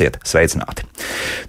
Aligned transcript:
Esiet 0.00 0.16
sveicināti! 0.24 0.89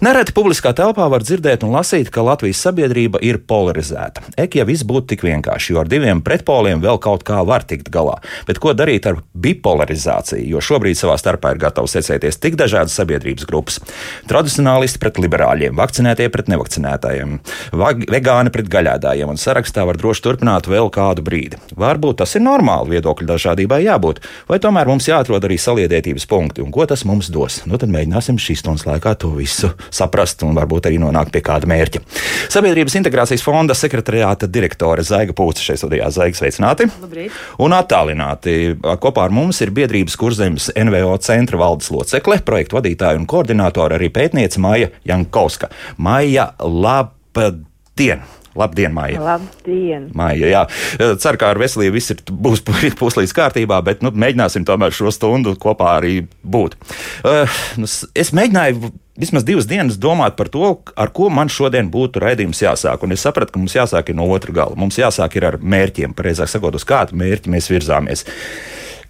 Nereti 0.02 0.32
publiskā 0.34 0.72
telpā 0.74 1.04
var 1.06 1.22
dzirdēt 1.22 1.62
un 1.62 1.76
lasīt, 1.76 2.08
ka 2.10 2.24
Latvijas 2.26 2.58
sabiedrība 2.64 3.20
ir 3.22 3.36
polarizēta. 3.46 4.24
Ek, 4.34 4.56
ja 4.58 4.64
viss 4.66 4.82
būtu 4.82 5.12
tik 5.12 5.20
vienkārši, 5.22 5.68
jo 5.70 5.78
ar 5.78 5.86
diviem 5.86 6.18
pretpoliem 6.26 6.80
vēl 6.82 6.96
kaut 6.98 7.22
kā 7.22 7.36
var 7.46 7.62
tikt 7.70 7.86
galā. 7.94 8.16
Bet 8.48 8.58
ko 8.58 8.72
darīt 8.74 9.06
ar 9.06 9.20
bipolarizāciju, 9.30 10.42
jo 10.56 10.62
šobrīd 10.66 10.98
savā 10.98 11.14
starpā 11.22 11.52
ir 11.54 11.60
gatavs 11.62 11.94
secēties 11.94 12.40
tik 12.42 12.58
dažādas 12.58 12.96
sabiedrības 12.98 13.46
grupas- 13.46 13.78
tradicionālisti 14.32 14.98
pret 14.98 15.20
liberāļiem, 15.22 15.78
vakcinētie 15.78 16.26
pret 16.34 16.50
nevakcinētājiem, 16.50 17.38
vegāni 17.70 18.50
pret 18.50 18.66
gaļādājiem, 18.74 19.28
un 19.28 19.38
sarakstā 19.38 19.86
var 19.86 19.94
droši 19.94 20.22
turpināt 20.26 20.66
vēl 20.66 20.90
kādu 20.90 21.22
brīdi. 21.22 21.62
Varbūt 21.78 22.16
tas 22.16 22.34
ir 22.34 22.42
normāli, 22.42 22.98
viedokļu 22.98 23.30
dažādībai 23.30 23.84
jābūt, 23.86 24.18
vai 24.48 24.58
tomēr 24.58 24.86
mums 24.88 25.06
jāatrod 25.06 25.46
arī 25.46 25.62
saliedētības 25.62 26.26
punkti, 26.26 26.60
un 26.60 26.72
ko 26.72 26.86
tas 26.86 27.04
mums 27.04 27.30
dos. 27.30 27.62
Nu, 27.66 27.78
tad 27.78 27.88
mēģināsim 27.88 28.34
šīs 28.34 28.66
stundas 28.66 28.84
laikā 28.84 29.16
to 29.16 29.30
visu 29.30 29.70
saprast 29.92 30.42
un 30.46 30.56
varbūt 30.56 30.88
arī 30.90 30.98
nonākt 31.02 31.32
pie 31.34 31.42
kāda 31.44 31.68
mērķa. 31.70 32.02
Sabiedrības 32.52 32.96
integrācijas 33.00 33.44
fonda 33.44 33.76
sekretariāta 33.78 34.48
direktore 34.50 35.04
Zaiga 35.06 35.36
Pūce 35.36 35.64
šeit 35.64 35.82
studijā. 35.82 36.10
Zaiga, 36.14 36.38
sveicināti! 36.38 36.88
Labrīt. 37.02 37.38
Un 37.62 37.76
attālināti 37.76 38.58
kopā 39.02 39.28
ar 39.28 39.34
mums 39.34 39.60
ir 39.64 39.74
biedrības 39.74 40.18
kurzemes 40.20 40.70
NVO 40.76 41.16
centra 41.24 41.60
valdes 41.60 41.92
locekle, 41.94 42.40
projektu 42.46 42.80
vadītāja 42.80 43.20
un 43.20 43.28
koordinātore 43.30 43.98
arī 43.98 44.12
pētniece 44.12 44.62
Maija 44.62 44.92
Jankovska. 45.08 45.72
Maija, 46.02 46.52
labdien! 46.60 48.24
Labdien, 48.54 48.92
Maija! 48.92 49.20
Labdien! 49.20 50.10
Maija, 50.16 50.48
jā. 50.50 50.62
Ceru, 51.20 51.40
ka 51.40 51.52
ar 51.54 51.60
veselību 51.60 51.96
viss 51.96 52.12
ir, 52.12 52.20
būs 52.28 52.60
puslīdz 53.00 53.32
kārtībā, 53.36 53.78
bet 53.84 54.04
nu, 54.04 54.12
mēģināsim 54.12 54.66
tomēr 54.68 54.92
šo 54.92 55.12
stundu 55.14 55.54
kopā 55.60 55.94
arī 56.00 56.18
būt. 56.44 56.76
Uh, 57.24 57.62
es 58.12 58.34
mēģināju 58.36 58.92
vismaz 59.18 59.44
divas 59.44 59.66
dienas 59.68 59.98
domāt 60.00 60.36
par 60.38 60.48
to, 60.52 60.74
ar 60.96 61.12
ko 61.14 61.28
man 61.30 61.50
šodien 61.52 61.90
būtu 61.92 62.22
raidījums 62.22 62.62
jāsāk. 62.64 63.04
Un 63.04 63.16
es 63.16 63.24
sapratu, 63.24 63.54
ka 63.54 63.60
mums 63.62 63.76
jāsāk 63.76 64.12
no 64.16 64.28
otra 64.32 64.54
gala. 64.56 64.78
Mums 64.78 64.98
jāsāk 65.00 65.36
ar 65.42 65.58
mērķiem, 65.60 66.14
pareizāk 66.16 66.50
sakot, 66.52 66.76
uz 66.78 66.86
kādu 66.88 67.18
mērķi 67.20 67.52
mēs 67.52 67.70
virzāmies. 67.72 68.24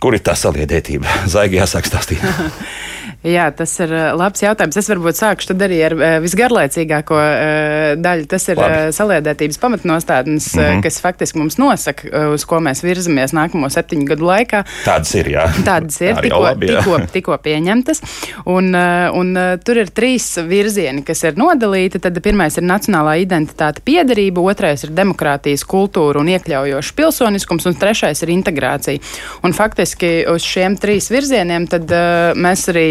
Kur 0.02 0.16
ir 0.18 0.24
tā 0.26 0.34
saliedētība? 0.38 1.20
Zaigi 1.32 1.60
jāsāk 1.60 1.86
stāstīt. 1.86 2.24
Jā, 3.22 3.44
tas 3.54 3.70
ir 3.78 3.92
eh, 3.94 4.08
labs 4.18 4.42
jautājums. 4.42 4.76
Es 4.80 4.88
varbūt 4.90 5.18
sākšu 5.18 5.54
arī 5.54 5.78
ar 5.86 5.94
eh, 5.94 6.14
visgarlaicīgāko 6.24 7.18
eh, 7.22 7.92
daļu. 8.02 8.26
Tas 8.30 8.48
ir 8.50 8.58
Labi. 8.58 8.80
saliedētības 8.96 9.60
pamatnostādnes, 9.62 10.48
mm 10.56 10.62
-hmm. 10.62 10.82
kas 10.82 10.98
faktiski 11.02 11.38
mums 11.38 11.58
nosaka, 11.58 12.08
uz 12.34 12.44
ko 12.44 12.58
mēs 12.58 12.82
virzamies 12.82 13.34
nākamo 13.36 13.70
septiņu 13.70 14.06
gadu 14.10 14.26
laikā. 14.26 14.64
Tādas 14.84 15.14
ir, 15.14 15.30
jā. 15.36 15.46
Tādas 15.64 16.00
ir, 16.02 16.18
tikko, 17.14 17.38
pieņemtas. 17.42 18.02
Un, 18.46 18.74
un 18.74 19.38
tur 19.64 19.78
ir 19.78 19.90
trīs 19.94 20.26
virzieni, 20.48 21.04
kas 21.06 21.22
ir 21.22 21.38
nodalīti. 21.38 22.02
Tad 22.02 22.18
pirmais 22.22 22.58
ir 22.58 22.66
nacionālā 22.66 23.16
identitāte 23.22 23.84
piederība, 23.84 24.40
otrais 24.40 24.82
ir 24.84 24.90
demokrātijas 24.90 25.62
kultūra 25.64 26.18
un 26.18 26.28
iekļaujošs 26.34 26.92
pilsoniskums, 26.92 27.66
un 27.66 27.74
trešais 27.74 28.22
ir 28.22 28.34
integrācija. 28.34 28.98
Un 29.42 29.52
faktiski 29.52 29.91
uz 30.32 30.44
šiem 30.46 30.76
trīs 30.80 31.10
virzieniem 31.12 31.66
tad, 31.70 31.90
uh, 31.92 32.32
mēs 32.38 32.64
arī 32.72 32.86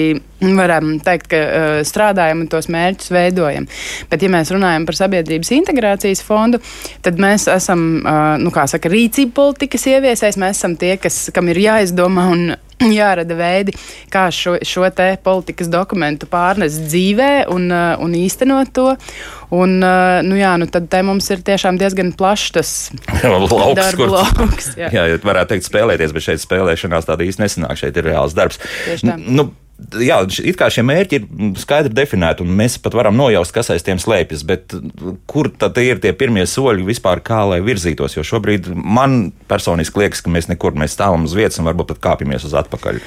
varam 0.57 0.95
teikt, 1.03 1.29
ka 1.31 1.41
uh, 1.41 1.75
strādājam 1.87 2.43
un 2.43 2.49
tos 2.51 2.69
mērķus 2.71 3.13
veidojam. 3.13 3.67
Bet, 4.11 4.23
ja 4.23 4.31
mēs 4.33 4.53
runājam 4.53 4.87
par 4.87 4.97
sabiedrības 4.97 5.53
integrācijas 5.57 6.23
fondu, 6.25 6.61
tad 7.05 7.21
mēs 7.21 7.47
esam, 7.51 7.85
uh, 8.01 8.35
nu, 8.41 8.53
kā 8.53 8.65
saka, 8.69 8.91
rīcība 8.91 9.35
politikas 9.37 9.87
ieviesējis. 9.93 10.41
Mēs 10.41 10.61
esam 10.61 10.77
tie, 10.81 10.95
kas, 11.01 11.27
kam 11.35 11.51
ir 11.51 11.61
jāizdomā 11.61 12.27
un 12.33 12.51
jārada 12.99 13.37
veidi, 13.37 13.75
kā 14.11 14.27
šo, 14.33 14.57
šo 14.65 14.87
te 14.95 15.13
politikas 15.23 15.71
dokumentu 15.71 16.29
pārnest 16.31 16.87
dzīvē 16.89 17.31
un, 17.53 17.69
uh, 17.71 17.93
un 18.01 18.17
īstenot 18.17 18.73
to. 18.75 18.89
Un, 19.51 19.81
uh, 19.83 20.21
nu 20.23 20.37
jā, 20.39 20.53
nu 20.61 20.67
tad 20.71 20.93
mums 21.03 21.27
ir 21.33 21.41
tiešām 21.43 21.75
diezgan 21.79 22.13
plašs 22.15 22.53
tas 22.55 22.69
lauks, 23.27 23.97
kur 23.99 24.13
lauks. 24.13 24.71
Jā. 24.79 24.91
jā, 24.97 25.07
varētu 25.25 25.55
teikt 25.55 25.67
spēlēties, 25.67 26.15
bet 26.15 26.27
šeit 26.27 26.43
spēlēšanās 26.43 27.09
tāda 27.09 27.27
īsti 27.27 27.43
nesanāk. 27.43 27.79
Šeit 27.81 27.99
ir 27.99 28.07
reāls 28.13 28.37
darbs. 28.37 28.61
Nu, 29.03 29.51
jā, 30.01 30.17
it 30.43 30.57
kā 30.59 30.69
šie 30.73 30.83
mērķi 30.87 31.17
ir 31.17 31.27
skaidri 31.61 31.93
definēti, 31.95 32.45
un 32.45 32.55
mēs 32.57 32.77
pat 32.81 32.95
varam 32.97 33.17
nojaust, 33.17 33.53
kas 33.55 33.71
aiz 33.73 33.85
tiem 33.85 33.99
slēpjas. 34.01 34.45
Bet 34.47 34.75
kur 35.31 35.51
tad 35.61 35.77
ir 35.81 36.01
tie 36.03 36.13
pirmie 36.17 36.45
soļi 36.49 36.87
vispār, 36.87 37.23
kā 37.25 37.43
lai 37.49 37.61
virzītos? 37.65 38.17
Jo 38.17 38.25
šobrīd 38.27 38.71
man 38.71 39.31
personīgi 39.51 40.03
liekas, 40.03 40.23
ka 40.23 40.33
mēs 40.33 40.49
nekur 40.51 40.77
mēs 40.77 40.97
stāvam 40.97 41.27
uz 41.27 41.37
vietas 41.37 41.61
un 41.61 41.69
varbūt 41.69 41.93
pat 41.93 42.03
kāpjamies 42.09 42.47
uz 42.47 42.57
atpakaļ. 42.61 43.01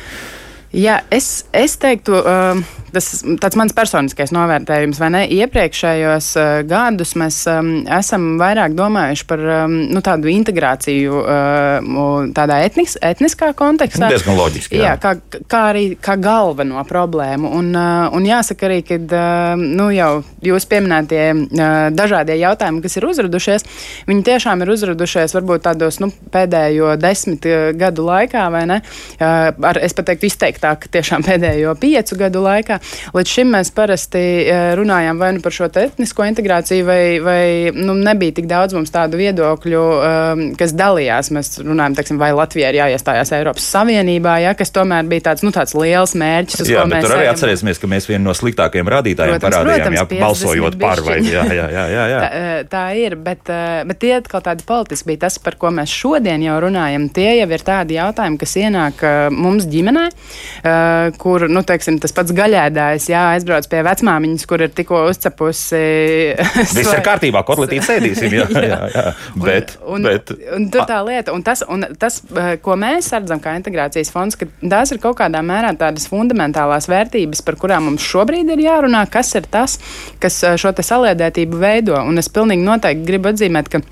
Jā, 0.74 0.98
es, 1.14 1.44
es 1.54 1.76
teiktu, 1.78 2.16
uh, 2.18 2.58
tas 2.94 3.06
ir 3.22 3.58
mans 3.58 3.74
personiskais 3.74 4.32
novērtējums, 4.34 4.98
vai 4.98 5.10
ne? 5.14 5.20
Iepriekšējos 5.36 6.30
uh, 6.40 6.46
gadus 6.66 7.14
mēs 7.18 7.38
um, 7.50 7.68
esam 7.94 8.34
vairāk 8.40 8.74
domājuši 8.74 9.26
par 9.30 9.44
um, 9.44 9.76
nu, 9.94 10.02
tādu 10.04 10.30
integrāciju 10.32 11.20
uh, 11.20 12.26
tādā 12.34 12.58
etnis, 12.66 12.96
etniskā 12.98 13.52
kontekstā. 13.58 14.08
Diezgan 14.10 14.38
loģiski. 14.38 14.80
Jā, 14.80 14.94
jā 14.94 14.96
kā, 15.02 15.14
kā 15.50 15.60
arī 15.70 15.84
kā 15.94 16.16
galveno 16.18 16.82
problēmu. 16.88 17.52
Un, 17.54 17.70
uh, 17.78 18.08
un 18.14 18.26
jāsaka 18.26 18.66
arī, 18.66 18.80
ka 18.88 18.98
nu, 19.60 19.88
jau 19.94 20.10
jūs 20.44 20.66
pieminētie 20.70 21.22
dažādie 21.94 22.36
jautājumi, 22.40 22.82
kas 22.82 22.98
ir 22.98 23.06
uzradušies, 23.08 23.66
viņi 24.10 24.26
tiešām 24.26 24.64
ir 24.64 24.74
uzradušies 24.74 25.36
varbūt 25.38 25.66
tādos 25.68 26.00
nu, 26.02 26.10
pēdējo 26.34 26.96
desmit 26.98 27.46
gadu 27.78 28.06
laikā, 28.10 28.46
vai 28.54 28.64
ne? 28.70 28.80
Ar, 29.20 29.80
es 29.84 29.94
pat 29.96 30.10
teiktu, 30.10 30.28
izteikt 30.30 30.63
sliktāk 30.64 30.88
tiešām 30.92 31.24
pēdējo 31.24 31.74
piecu 31.80 32.16
gadu 32.18 32.42
laikā. 32.44 32.78
Līdz 33.14 33.32
šim 33.36 33.52
mēs 33.54 33.70
parasti 33.74 34.20
eh, 34.48 34.72
runājām 34.78 35.18
vai 35.20 35.32
nu 35.36 35.42
par 35.44 35.52
šo 35.52 35.68
etnisko 35.68 36.24
integrāciju, 36.24 36.84
vai, 36.86 37.20
vai 37.20 37.70
nu, 37.74 37.94
nebija 37.94 38.38
tik 38.38 38.46
daudz 38.48 38.74
mums 38.74 38.92
tādu 38.94 39.18
viedokļu, 39.20 39.82
um, 39.82 40.44
kas 40.58 40.74
dalījās. 40.76 41.30
Mēs 41.34 41.58
runājam, 41.60 41.96
teiksim, 41.98 42.20
vai 42.20 42.32
Latvijai 42.34 42.72
ir 42.72 42.80
jāiestājās 42.80 43.32
Eiropas 43.36 43.66
Savienībā, 43.74 44.38
ja, 44.44 44.54
kas 44.56 44.72
tomēr 44.74 45.08
bija 45.10 45.30
tāds, 45.30 45.44
nu, 45.44 45.52
tāds 45.54 45.74
liels 45.76 46.14
mērķis. 46.18 46.64
Jā, 46.70 46.84
bet 46.88 47.04
tur 47.04 47.16
arī 47.16 47.26
ejam. 47.26 47.36
atcerēsimies, 47.36 47.80
ka 47.82 47.90
mēs 47.90 48.08
vienu 48.08 48.28
no 48.28 48.36
sliktākajiem 48.36 48.92
rādītājiem 48.94 49.36
protams, 49.36 49.58
parādījām, 49.58 49.96
protams, 49.98 50.16
jā, 50.16 50.22
balsojot 50.24 50.78
par 50.80 51.04
vai. 51.04 51.20
Jā, 51.34 51.42
jā, 51.50 51.64
jā, 51.72 51.84
jā, 51.90 52.02
jā. 52.10 52.18
Tā, 52.20 52.26
eh, 52.38 52.58
tā 52.70 52.82
ir, 53.00 53.14
bet, 53.18 53.48
bet 53.88 53.98
tie 53.98 54.12
atkal 54.18 54.42
tādi 54.44 54.66
politiski 54.68 55.08
bija 55.10 55.24
tas, 55.24 55.38
par 55.42 55.56
ko 55.58 55.72
mēs 55.74 55.90
šodien 55.90 56.44
jau 56.44 56.58
runājam. 56.62 57.08
Tie 57.14 57.26
jau 57.40 57.48
ir 57.48 57.64
tādi 57.64 57.96
jautājumi, 57.96 58.38
kas 58.38 58.54
ienāk 58.60 59.02
mums 59.34 59.66
ģimenē, 59.70 60.04
kur, 61.20 61.46
nu, 61.50 61.64
teiksim, 61.66 61.98
tas 62.02 62.14
pats 62.16 62.34
gaļēdājs, 62.36 63.08
jā, 63.12 63.22
aizbrauc 63.34 63.68
pie 63.70 63.82
vecmāmiņas, 63.86 64.46
kur 64.50 64.64
ir 64.64 64.72
tikko 64.74 65.04
uzcepusi. 65.10 65.82
Viss 66.74 66.92
ir 66.92 67.02
kārtībā, 67.04 67.44
kotletīt 67.46 67.86
sēdīsim, 67.86 68.34
jā, 68.38 68.46
jā, 68.50 68.80
jā. 68.94 69.04
Bet, 69.40 69.76
un, 69.86 70.06
bet, 70.06 70.32
un, 70.34 70.44
un 70.58 70.68
tur 70.72 70.86
tā 70.88 71.00
lieta, 71.06 71.34
un 71.34 71.44
tas, 71.46 71.64
un 71.70 71.86
tas, 72.00 72.20
eh, 72.34 72.54
ko 72.64 72.76
mēs 72.80 73.10
redzam 73.14 73.42
kā 73.42 73.54
integrācijas 73.58 74.12
fonds, 74.14 74.38
ka 74.40 74.48
tās 74.60 74.94
ir 74.94 75.00
kaut 75.02 75.18
kādā 75.20 75.42
mērā 75.46 75.74
tādas 75.78 76.08
fundamentālās 76.10 76.88
vērtības, 76.90 77.44
par 77.46 77.58
kurām 77.60 77.90
mums 77.90 78.04
šobrīd 78.06 78.52
ir 78.54 78.64
jārunā, 78.66 79.04
kas 79.12 79.34
ir 79.38 79.48
tas, 79.50 79.78
kas 80.22 80.40
eh, 80.44 80.58
šo 80.60 80.74
te 80.76 80.86
saliedētību 80.86 81.60
veido. 81.60 81.98
Un 82.04 82.20
es 82.20 82.30
pilnīgi 82.32 82.66
noteikti 82.66 83.08
gribu 83.08 83.32
atzīmēt, 83.32 83.70
ka 83.72 83.82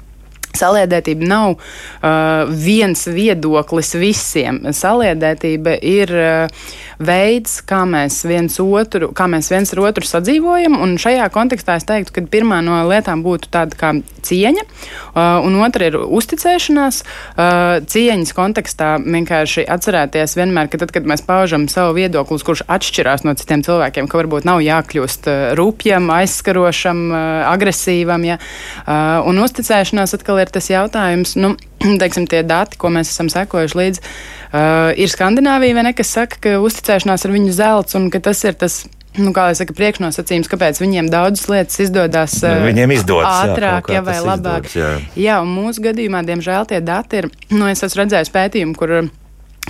Saliedētība 0.58 1.26
nav 1.28 1.54
uh, 1.56 2.48
viens 2.48 3.06
viedoklis 3.08 3.94
visiem. 3.96 4.60
Saliedētība 4.76 5.78
ir 5.80 6.12
uh, 6.12 6.66
veids, 7.02 7.60
kā 7.66 7.82
mēs 7.88 8.20
viens 8.28 8.58
otru, 8.62 9.10
kā 9.16 9.28
mēs 9.30 9.50
viens 9.52 9.72
ar 9.74 9.82
otru 9.88 10.06
sadzīvojam. 10.06 10.76
Un 10.82 10.96
šajā 11.00 11.28
kontekstā 11.34 11.78
es 11.80 11.86
teiktu, 11.88 12.14
ka 12.16 12.26
pirmā 12.32 12.60
no 12.64 12.82
lietām 12.90 13.24
būtu 13.24 13.50
tāda 13.52 13.78
kā 13.78 13.92
cieņa, 14.22 14.64
uh, 14.66 15.40
un 15.46 15.56
otra 15.64 15.88
ir 15.88 15.98
uzticēšanās. 16.02 17.02
Uh, 17.02 17.80
cieņas 17.88 18.34
kontekstā 18.36 18.92
vienkārši 19.02 19.64
atcerēties 19.72 20.36
vienmēr, 20.38 20.70
ka 20.72 20.82
tad, 20.82 20.92
kad 20.94 21.08
mēs 21.08 21.24
paužam 21.26 21.66
savu 21.72 21.96
viedokli, 21.98 22.40
kurš 22.42 22.64
atšķirās 22.70 23.24
no 23.26 23.34
citiem 23.38 23.64
cilvēkiem, 23.66 24.08
ka 24.10 24.20
varbūt 24.20 24.46
nav 24.48 24.62
jākļūst 24.64 25.28
uh, 25.30 25.40
rupjam, 25.58 26.10
aizskarošam, 26.12 27.02
uh, 27.10 27.22
agresīvam. 27.50 28.28
Ja? 28.28 28.38
Uh, 28.84 29.22
un 29.30 29.42
uzticēšanās 29.42 30.16
atkal 30.18 30.41
ir 30.44 30.52
tas 30.54 30.70
jautājums, 30.70 31.36
nu, 31.40 31.54
teiksim, 32.02 32.26
tie 32.30 32.42
dati, 32.46 32.78
ko 32.80 32.92
mēs 32.94 33.12
esam 33.12 33.30
sekojuši 33.32 33.78
līdzi, 33.78 34.02
uh, 34.02 34.90
ir 34.98 35.12
Skandināvija, 35.12 35.76
vai 35.78 35.86
ne, 35.88 35.94
kas 35.96 36.12
saka, 36.18 36.40
ka 36.42 36.56
uzticēšanās 36.62 37.26
ir 37.26 37.36
viņu 37.36 37.54
zelts 37.56 37.98
un 37.98 38.10
ka 38.12 38.22
tas 38.24 38.44
ir 38.48 38.58
tas. 38.58 38.84
Nu, 39.12 39.28
kā 39.36 39.50
jau 39.50 39.58
teicu, 39.58 39.74
priekšnosacījums, 39.76 40.48
kāpēc 40.48 40.78
viņiem 40.80 41.10
daudzas 41.12 41.44
lietas 41.52 41.82
izdodas 41.84 42.38
nu, 42.40 42.62
viņiem 42.64 42.94
izdodas, 42.94 43.42
ātrāk, 43.44 43.90
jā, 43.92 43.98
ja, 43.98 44.04
vai 44.06 44.14
labāk. 44.24 44.70
Izdodas, 44.70 44.76
jā. 44.78 44.92
jā, 45.20 45.34
un 45.44 45.50
mūsu 45.52 45.84
gadījumā, 45.84 46.22
diemžēl, 46.24 46.64
tie 46.70 46.78
dati 46.80 47.20
ir. 47.20 47.28
Nu, 47.52 47.66
es 47.68 47.84
esmu 47.84 48.06
redzējis 48.06 48.32
pētījumu, 48.32 48.72
kur 48.80 48.94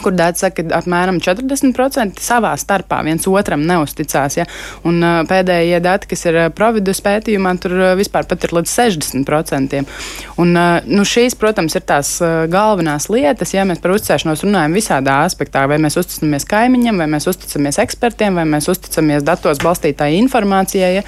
kur 0.01 0.15
dēļ 0.17 0.37
saka, 0.39 0.65
ka 0.65 0.79
apmēram 0.81 1.19
40% 1.23 2.23
savā 2.23 2.53
starpā 2.59 3.03
viens 3.07 3.27
otram 3.29 3.65
neusticās. 3.69 4.39
Ja? 4.41 4.47
Un 4.89 5.03
uh, 5.05 5.21
pēdējie 5.29 5.81
dati, 5.85 6.09
kas 6.13 6.25
ir 6.31 6.39
providus 6.57 7.03
pētījumā, 7.05 7.55
tur 7.63 7.77
uh, 7.77 7.93
vispār 7.99 8.27
pat 8.31 8.47
ir 8.47 8.55
līdz 8.57 8.73
60%. 8.73 9.83
Un, 10.43 10.55
uh, 10.57 10.81
nu, 10.89 11.07
šīs, 11.09 11.37
protams, 11.39 11.77
ir 11.79 11.87
tās 11.89 12.15
uh, 12.25 12.45
galvenās 12.53 13.11
lietas, 13.13 13.55
ja 13.55 13.67
mēs 13.69 13.83
par 13.85 13.95
uzticēšanos 13.97 14.47
runājam 14.47 14.77
visādā 14.79 15.21
aspektā. 15.27 15.67
Vai 15.71 15.79
mēs 15.83 15.99
uzticamies 16.01 16.49
kaimiņam, 16.49 17.05
vai 17.05 17.11
mēs 17.13 17.29
uzticamies 17.31 17.81
ekspertiem, 17.85 18.41
vai 18.41 18.49
mēs 18.57 18.71
uzticamies 18.73 19.27
datos 19.29 19.63
balstītāji 19.63 20.23
informācijai. 20.25 20.93
Ja? 21.01 21.07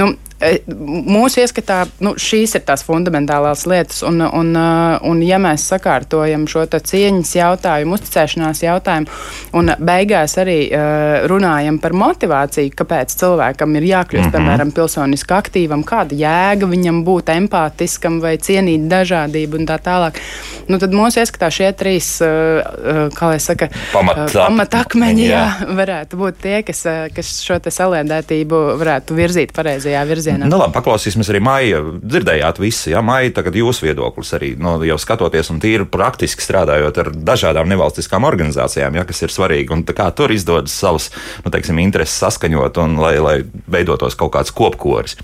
Nu, 0.00 0.14
mūsu 0.36 1.40
ieskatā 1.40 1.78
nu, 2.04 2.12
šīs 2.20 2.58
ir 2.58 2.64
tās 2.68 2.82
fundamentālās 2.84 3.64
lietas, 3.68 4.02
un, 4.04 4.20
un, 4.20 4.50
uh, 4.52 4.98
un 5.08 5.22
ja 5.24 5.38
mēs 5.40 5.64
sakārtojam 5.70 6.44
šo 6.50 6.66
cieņas 6.76 7.30
jautājumu, 7.38 7.96
uzticēšanās 7.96 8.60
jautājumu, 8.66 9.08
un 9.56 9.72
beigās 9.80 10.36
arī 10.42 10.58
uh, 10.68 11.24
runājam 11.30 11.78
par 11.80 11.96
motivāciju, 11.96 12.74
kāpēc 12.76 13.14
cilvēkam 13.16 13.78
ir 13.80 13.88
jākļūst, 13.88 14.26
mm 14.26 14.28
-hmm. 14.28 14.36
piemēram, 14.36 14.74
pilsoniski 14.76 15.36
aktīvam, 15.38 15.84
kāda 15.88 16.18
jēga 16.20 16.68
viņam 16.68 17.00
būt 17.06 17.32
empātiskam 17.32 18.20
vai 18.20 18.36
cienīt 18.36 18.84
dažādību 18.92 19.62
un 19.62 19.66
tā 19.66 19.80
tālāk, 19.80 20.20
nu, 20.68 20.78
tad 20.78 20.92
mūsu 20.92 21.24
ieskatā 21.24 21.48
šie 21.50 21.72
trīs, 21.72 22.12
uh, 22.20 23.08
kā 23.16 23.32
lai 23.32 23.40
saka, 23.40 23.70
pamatakmeņi, 23.92 25.26
jā, 25.30 25.48
varētu 25.80 26.20
būt 26.20 26.44
tie, 26.44 26.60
kas, 26.62 26.84
kas 27.16 27.40
šo 27.40 27.56
saliedētību 27.56 28.62
varētu 28.76 29.16
virzīt 29.16 29.56
pareizajā 29.56 30.04
virzienā 30.04 30.25
virzienā. 30.26 30.48
Nu, 30.50 30.58
labi, 30.60 30.74
paklausīsimies 30.76 31.30
arī 31.32 31.40
Maija. 31.44 31.80
Dzirdējāt 32.02 32.60
visi, 32.62 32.92
ja 32.92 33.02
Maija 33.04 33.34
tagad 33.38 33.56
jūsu 33.58 33.86
viedoklis 33.86 34.32
arī 34.36 34.52
nu, 34.60 34.76
jau 34.86 34.98
skatoties 35.00 35.50
un 35.54 35.60
tīri 35.62 35.86
praktiski 35.90 36.44
strādājot 36.44 37.00
ar 37.02 37.12
dažādām 37.14 37.68
nevalstiskām 37.70 38.26
organizācijām, 38.28 38.98
ja, 38.98 39.06
kas 39.08 39.22
ir 39.26 39.34
svarīgi. 39.34 39.72
Un 39.74 39.84
kā 39.86 40.08
tur 40.16 40.34
izdodas 40.34 40.74
savas, 40.76 41.10
nu, 41.44 41.52
teiksim, 41.54 41.80
intereses 41.82 42.18
saskaņot 42.22 42.82
un 42.82 42.98
lai, 43.02 43.16
lai 43.22 43.36
veidotos 43.70 44.18
kaut 44.18 44.34
kāds 44.36 44.54
kopkoris. 44.56 45.18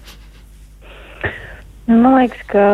Man 1.90 2.14
liekas, 2.14 2.44
ka 2.48 2.66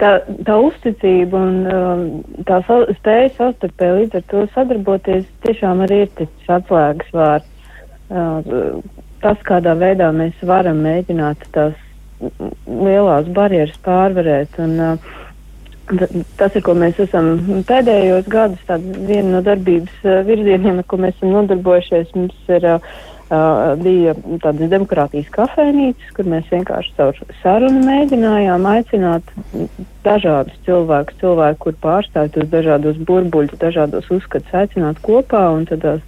tā, 0.00 0.12
tā 0.46 0.58
uzticība 0.62 1.40
un 1.40 1.56
um, 1.66 2.04
tā 2.48 2.60
sa 2.68 2.84
spēja 3.00 3.32
savstarpēji 3.36 3.98
līdz 4.00 4.20
ar 4.20 4.28
to 4.30 4.44
sadarboties 4.54 5.26
tiešām 5.46 5.82
arī 5.86 6.04
ir 6.06 6.14
tas 6.20 6.54
atslēgas 6.60 7.12
vārds. 7.16 7.52
Uh, 9.26 9.34
tas, 9.34 9.42
kādā 9.46 9.74
veidā 9.78 10.12
mēs 10.14 10.38
varam 10.46 10.82
mēģināt 10.86 11.48
tās 11.54 11.74
lielās 12.66 13.28
barjeras 13.34 13.76
pārvarēt. 13.84 14.54
Un, 14.62 14.76
uh, 14.80 15.14
tas 16.38 16.54
ir, 16.54 16.62
ko 16.66 16.74
mēs 16.78 16.98
esam 17.02 17.62
pēdējos 17.66 18.30
gadus, 18.30 18.62
viena 19.08 19.36
no 19.36 19.42
darbības 19.46 20.06
uh, 20.06 20.22
virzieniem, 20.26 20.80
ar 20.82 20.88
ko 20.88 21.00
mēs 21.02 21.18
esam 21.18 21.34
nodarbojušies. 21.34 22.14
Mums 22.18 22.54
ir, 22.54 22.68
uh, 22.70 22.94
uh, 23.30 23.74
bija 23.82 24.14
tādas 24.44 24.70
demokrātijas 24.72 25.28
kafejnīcas, 25.34 26.14
kur 26.16 26.30
mēs 26.30 26.46
vienkārši 26.52 26.94
caur 26.98 27.20
sarunu 27.42 27.82
mēģinājām 27.86 28.70
aicināt 28.76 29.34
dažādus 30.06 30.54
cilvēkus, 30.68 31.18
cilvēku, 31.22 31.62
kur 31.66 31.78
pārstāv 31.82 32.30
tos 32.34 32.50
dažādos 32.54 33.02
burbuļus, 33.10 33.58
dažādos 33.62 34.10
uzskatus, 34.14 34.54
aicināt 34.62 35.02
kopā 35.06 35.48
un 35.54 35.66
tādās 35.70 36.02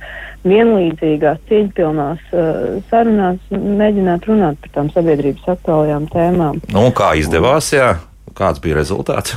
vienlīdzīgās, 0.47 1.41
cieņpilnās 1.49 2.21
uh, 2.33 2.79
sarunās 2.91 3.41
mēģināt 3.51 4.29
runāt 4.31 4.61
par 4.63 4.75
tām 4.77 4.91
sabiedrības 4.95 5.49
aktuālajām 5.55 6.07
tēmām. 6.13 6.61
Nu, 6.75 6.89
kā 6.97 7.15
izdevās, 7.19 7.73
jā? 7.75 7.97
Kāds 8.39 8.63
bija 8.63 8.79
rezultāts? 8.79 9.35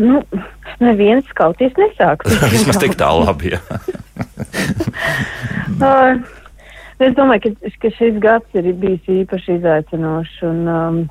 Nu, 0.00 0.22
neviens 0.82 1.26
skauties 1.30 1.74
nesāk. 1.78 2.26
Vismaz 2.54 2.80
tik 2.82 2.96
tā 2.98 3.10
labi, 3.14 3.54
uh, 5.82 6.14
es 7.06 7.16
domāju, 7.18 7.40
ka, 7.46 7.74
ka 7.84 7.88
šis 7.98 8.18
gads 8.22 8.58
ir 8.58 8.72
bijis 8.82 9.04
īpaši 9.22 9.58
izaicinošs 9.60 10.36
un 10.48 10.58
um, 10.70 11.02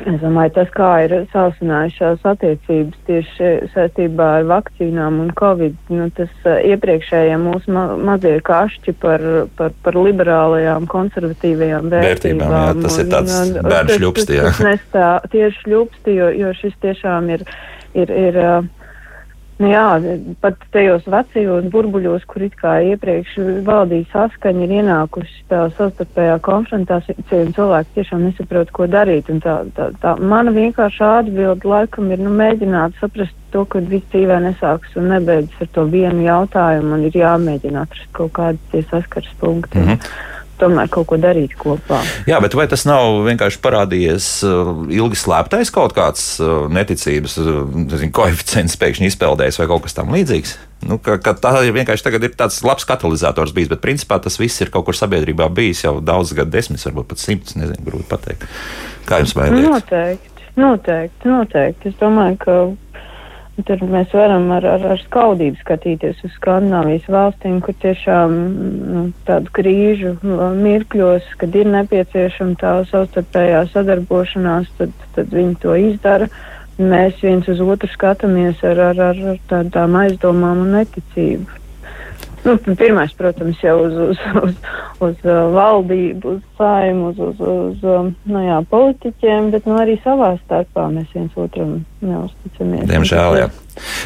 Es 0.00 0.16
domāju, 0.22 0.54
tas, 0.56 0.70
kā 0.72 0.88
ir 1.04 1.12
sāsinājušās 1.30 2.24
attiecības 2.26 3.02
tieši 3.06 3.50
saistībā 3.74 4.28
ar 4.38 4.46
vakcīnām 4.48 5.20
un 5.22 5.28
covid, 5.38 5.76
nu, 5.92 6.08
tas 6.16 6.32
uh, 6.48 6.56
iepriekšējie 6.72 7.36
mūsu 7.38 7.74
ma 7.76 7.84
mazie 8.00 8.38
kašķi 8.42 8.96
par, 9.02 9.22
par, 9.58 9.76
par 9.84 9.98
liberālajām, 10.00 10.88
konservatīvajām 10.90 11.92
vērtībām. 11.92 12.08
vērtībām 12.08 12.56
jā, 12.56 12.86
tas 12.86 12.96
un, 12.98 13.04
ir 13.04 13.12
tāds 13.12 13.38
bērnu 13.68 13.98
šļupsti, 14.00 14.38
jā. 14.40 14.48
Tas, 14.48 14.58
tas 14.58 14.68
nestā, 14.70 15.08
tieši 15.36 15.60
šļupsti, 15.66 16.16
jo, 16.18 16.30
jo 16.40 16.54
šis 16.62 16.78
tiešām 16.86 17.30
ir, 17.36 17.44
ir, 17.92 18.16
ir 18.26 18.40
uh, 18.42 18.70
Nu 19.60 19.68
jā, 19.68 19.84
pat 20.42 20.62
tajos 20.74 21.04
vecajos 21.10 21.66
burbuļos, 21.70 22.24
kur 22.30 22.42
it 22.46 22.54
kā 22.58 22.78
iepriekš 22.92 23.36
valdīja 23.66 24.08
saskaņa, 24.10 24.64
ir 24.64 24.72
ienākusi 24.80 25.44
tā 25.52 25.66
savstarpējā 25.76 26.38
konfrontācija, 26.42 27.18
un 27.38 27.52
cilvēki 27.58 27.94
tiešām 27.98 28.24
nesaprot, 28.26 28.72
ko 28.74 28.88
darīt. 28.90 29.30
Un 29.30 29.42
tā, 29.44 29.58
tā, 29.76 29.90
tā 30.02 30.16
mana 30.18 30.54
vienkāršā 30.56 31.12
atbilde 31.20 31.68
laikam 31.68 32.10
ir 32.10 32.24
nu, 32.24 32.32
mēģināt 32.40 32.98
saprast 32.98 33.36
to, 33.54 33.66
ka 33.68 33.84
viss 33.92 34.08
dzīvē 34.14 34.40
nesāks 34.48 34.96
un 34.98 35.12
nebeidzas 35.12 35.66
ar 35.66 35.72
to 35.76 35.86
vienu 35.94 36.26
jautājumu, 36.26 36.96
un 36.96 37.06
ir 37.10 37.22
jāmēģina 37.22 37.86
atrast 37.86 38.12
kaut 38.16 38.34
kādi 38.40 38.72
tie 38.72 38.82
saskars 38.90 39.30
punkti. 39.38 39.78
Mm 39.78 39.94
-hmm 39.94 40.30
tomēr 40.62 40.90
kaut 40.92 41.10
ko 41.10 41.18
darīt 41.20 41.54
kopā. 41.58 42.00
Jā, 42.30 42.38
bet 42.42 42.56
vai 42.58 42.68
tas 42.70 42.86
nav 42.88 43.20
vienkārši 43.26 43.60
parādījies 43.62 44.28
uh, 44.48 44.72
ilgi 44.92 45.18
slēptais 45.18 45.72
kaut 45.74 45.94
kāds 45.96 46.26
uh, 46.40 46.68
neticības 46.72 47.38
uh, 47.42 47.62
nezinu, 47.86 48.12
koeficients 48.14 48.78
pēkšņi 48.80 49.10
izpeldējis 49.12 49.60
vai 49.62 49.68
kaut 49.74 49.86
kas 49.86 49.98
tam 49.98 50.14
līdzīgs? 50.14 50.56
Nu, 50.88 50.98
ka, 50.98 51.16
ka 51.22 51.34
tā 51.38 51.52
ir 51.62 51.74
vienkārši 51.76 52.06
tagad 52.08 52.24
ir 52.26 52.34
tāds 52.38 52.58
labs 52.66 52.86
katalizators 52.88 53.54
bijis, 53.54 53.70
bet 53.70 53.82
principā 53.84 54.18
tas 54.22 54.38
viss 54.40 54.62
ir 54.64 54.72
kaut 54.74 54.88
kur 54.88 54.98
sabiedrībā 54.98 55.46
bijis 55.54 55.84
jau 55.84 55.98
daudz 56.02 56.34
gadu 56.34 56.50
desmitus, 56.56 56.88
varbūt 56.88 57.12
pat 57.12 57.22
simtus, 57.22 57.54
nezinu, 57.58 57.84
grūti 57.86 58.08
pateikt. 58.10 58.48
Kā 59.06 59.20
jums 59.22 59.36
vajag? 59.38 59.60
Noteikti, 59.62 60.48
noteikti, 60.58 61.30
noteikti. 61.30 61.92
Es 61.92 62.00
domāju, 62.02 62.40
ka 62.42 62.56
Tur 63.52 63.82
mēs 63.84 64.14
varam 64.16 64.46
ar, 64.56 64.64
ar, 64.64 64.84
ar 64.94 65.00
skaudību 65.02 65.58
skatīties 65.60 66.22
uz 66.24 66.32
Skandināvijas 66.38 67.04
valstīm, 67.12 67.58
kur 67.60 67.76
tiešām 67.82 68.32
nu, 68.94 69.02
tādu 69.28 69.52
krīžu 69.58 70.14
mirkļos, 70.24 71.26
kad 71.42 71.58
ir 71.60 71.68
nepieciešama 71.74 72.56
tā 72.62 72.72
savstarpējā 72.88 73.66
sadarbošanās, 73.74 74.72
tad, 74.80 74.96
tad 75.18 75.36
viņi 75.36 75.58
to 75.66 75.76
izdara. 75.76 76.30
Mēs 76.80 77.20
viens 77.20 77.52
uz 77.52 77.60
otru 77.60 77.92
skatāmies 77.92 78.64
ar, 78.64 78.80
ar, 78.88 79.04
ar, 79.10 79.22
ar 79.34 79.44
tādām 79.52 80.00
aizdomām 80.00 80.64
un 80.64 80.72
neticību. 80.78 81.60
Nu, 82.42 82.56
pirmais, 82.72 83.12
protams, 83.14 83.60
jau 83.62 83.76
uz, 83.84 84.00
uz, 84.08 84.26
uz, 84.40 84.56
uz 85.04 85.28
uh, 85.28 85.44
valdību, 85.52 86.38
uz 86.38 86.42
saimu, 86.56 87.12
uz, 87.12 87.20
uz, 87.28 87.46
uz 87.52 87.84
um, 87.84 88.14
nu, 88.24 88.48
jā, 88.48 88.58
politiķiem, 88.72 89.52
bet 89.52 89.68
nu, 89.68 89.76
arī 89.78 90.00
savā 90.02 90.32
starpā 90.40 90.88
mēs 90.96 91.12
viens 91.14 91.36
otram 91.38 91.82
neusticamies. 92.02 92.86
Diemžēl, 92.90 93.36
jā. 93.38 93.48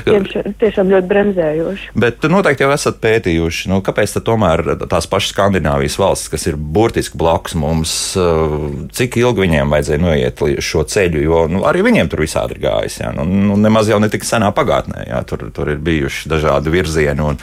Tiešām, 0.06 0.52
tiešām 0.60 0.90
ļoti 0.92 1.08
bremzējoši. 1.10 1.88
Bet 1.98 2.26
noteikti 2.30 2.62
jau 2.62 2.70
esat 2.74 3.00
pētījuši, 3.02 3.70
nu, 3.72 3.80
kāpēc 3.84 4.14
tomēr 4.26 4.62
tās 4.86 5.08
pašas 5.10 5.32
Skandināvijas 5.34 5.98
valstis, 5.98 6.30
kas 6.32 6.46
ir 6.46 6.58
burtiski 6.58 7.18
blakus 7.18 7.56
mums, 7.58 7.94
uh, 8.20 8.68
cik 8.94 9.18
ilgi 9.22 9.42
viņiem 9.46 9.72
vajadzēja 9.74 10.02
noiet 10.02 10.44
šo 10.62 10.84
ceļu, 10.86 11.24
jo 11.24 11.42
nu, 11.50 11.64
arī 11.68 11.82
viņiem 11.88 12.12
tur 12.12 12.22
visādi 12.22 12.56
ir 12.56 12.62
gājis. 12.68 13.00
Jā. 13.02 13.10
Nu, 13.16 13.26
nu, 13.26 13.58
nemaz 13.60 13.90
jau 13.90 13.98
ne 14.02 14.10
tik 14.12 14.26
senā 14.28 14.52
pagātnē, 14.54 15.08
jā. 15.10 15.24
Tur, 15.26 15.48
tur 15.56 15.72
ir 15.72 15.82
bijuši 15.82 16.30
dažādi 16.30 16.72
virzieni. 16.74 17.26
Un, 17.26 17.40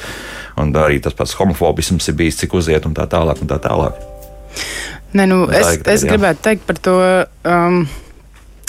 un 0.61 0.71
arī 0.79 1.01
tas 1.03 1.17
pats 1.17 1.35
homofobisms 1.39 2.07
ir 2.07 2.17
bijis, 2.21 2.39
cik 2.43 2.55
uziet 2.55 2.87
un 2.87 2.95
tā 2.95 3.09
tālāk. 3.11 3.43
Un 3.43 3.51
tā 3.51 3.59
tālāk. 3.63 3.99
Ne, 5.13 5.27
nu, 5.29 5.43
es, 5.53 5.75
es 5.91 6.07
gribētu 6.07 6.41
teikt 6.45 6.65
par 6.69 6.79
to. 6.81 6.95
Um, 7.45 7.83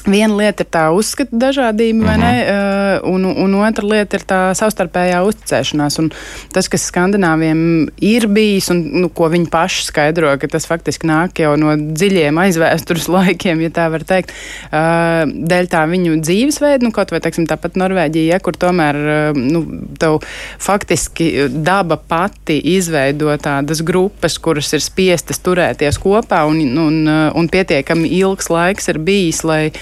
Viena 0.05 0.35
lieta 0.37 0.67
ir 0.67 0.69
tā 0.69 0.83
uzskata 0.93 1.33
dažādība, 1.33 2.03
mm 2.03 2.09
-hmm. 2.09 2.21
ne, 2.21 3.01
uh, 3.01 3.15
un, 3.15 3.25
un 3.25 3.55
otra 3.65 3.87
lieta 3.89 4.19
ir 4.19 4.25
tā 4.29 4.41
savstarpējā 4.53 5.23
uzticēšanās. 5.25 5.99
Un 5.99 6.11
tas, 6.53 6.69
kas 6.69 6.85
skandināviem 6.91 7.89
ir 8.05 8.27
bijis, 8.29 8.69
un 8.71 8.83
nu, 9.01 9.09
ko 9.09 9.31
viņi 9.33 9.49
paši 9.51 9.87
skaidro, 9.87 10.37
ka 10.39 10.49
tas 10.49 10.67
faktiski 10.67 11.07
nāk 11.09 11.41
jau 11.41 11.57
no 11.57 11.73
dziļiem 11.77 12.37
aizvēstures 12.37 13.09
laikiem, 13.17 13.61
ja 13.61 13.71
tā 13.71 13.89
var 13.91 14.05
teikt, 14.05 14.31
uh, 14.69 15.25
dēļ 15.25 15.71
tā 15.73 15.87
viņu 15.89 16.21
dzīvesveida, 16.21 16.85
nu, 16.85 16.93
kaut 16.93 17.11
vai 17.11 17.21
teiksim, 17.21 17.47
tāpat 17.47 17.81
Norvēģija, 17.81 18.35
ja, 18.35 18.41
kur 18.41 18.53
tomēr 18.53 18.95
uh, 18.97 19.41
nu, 19.41 19.65
tev 19.99 20.21
faktiski 20.59 21.49
daba 21.49 21.97
pati 21.97 22.61
izveido 22.77 23.33
tādas 23.41 23.81
grupas, 23.81 24.39
kuras 24.39 24.73
ir 24.73 24.85
spiestas 24.85 25.41
turēties 25.41 25.97
kopā, 25.99 26.45
un, 26.45 26.61
un, 26.79 27.09
un 27.35 27.49
pietiekami 27.49 28.09
ilgs 28.21 28.51
laiks 28.51 28.89
ir 28.89 28.99
bijis, 28.99 29.45
lai 29.45 29.73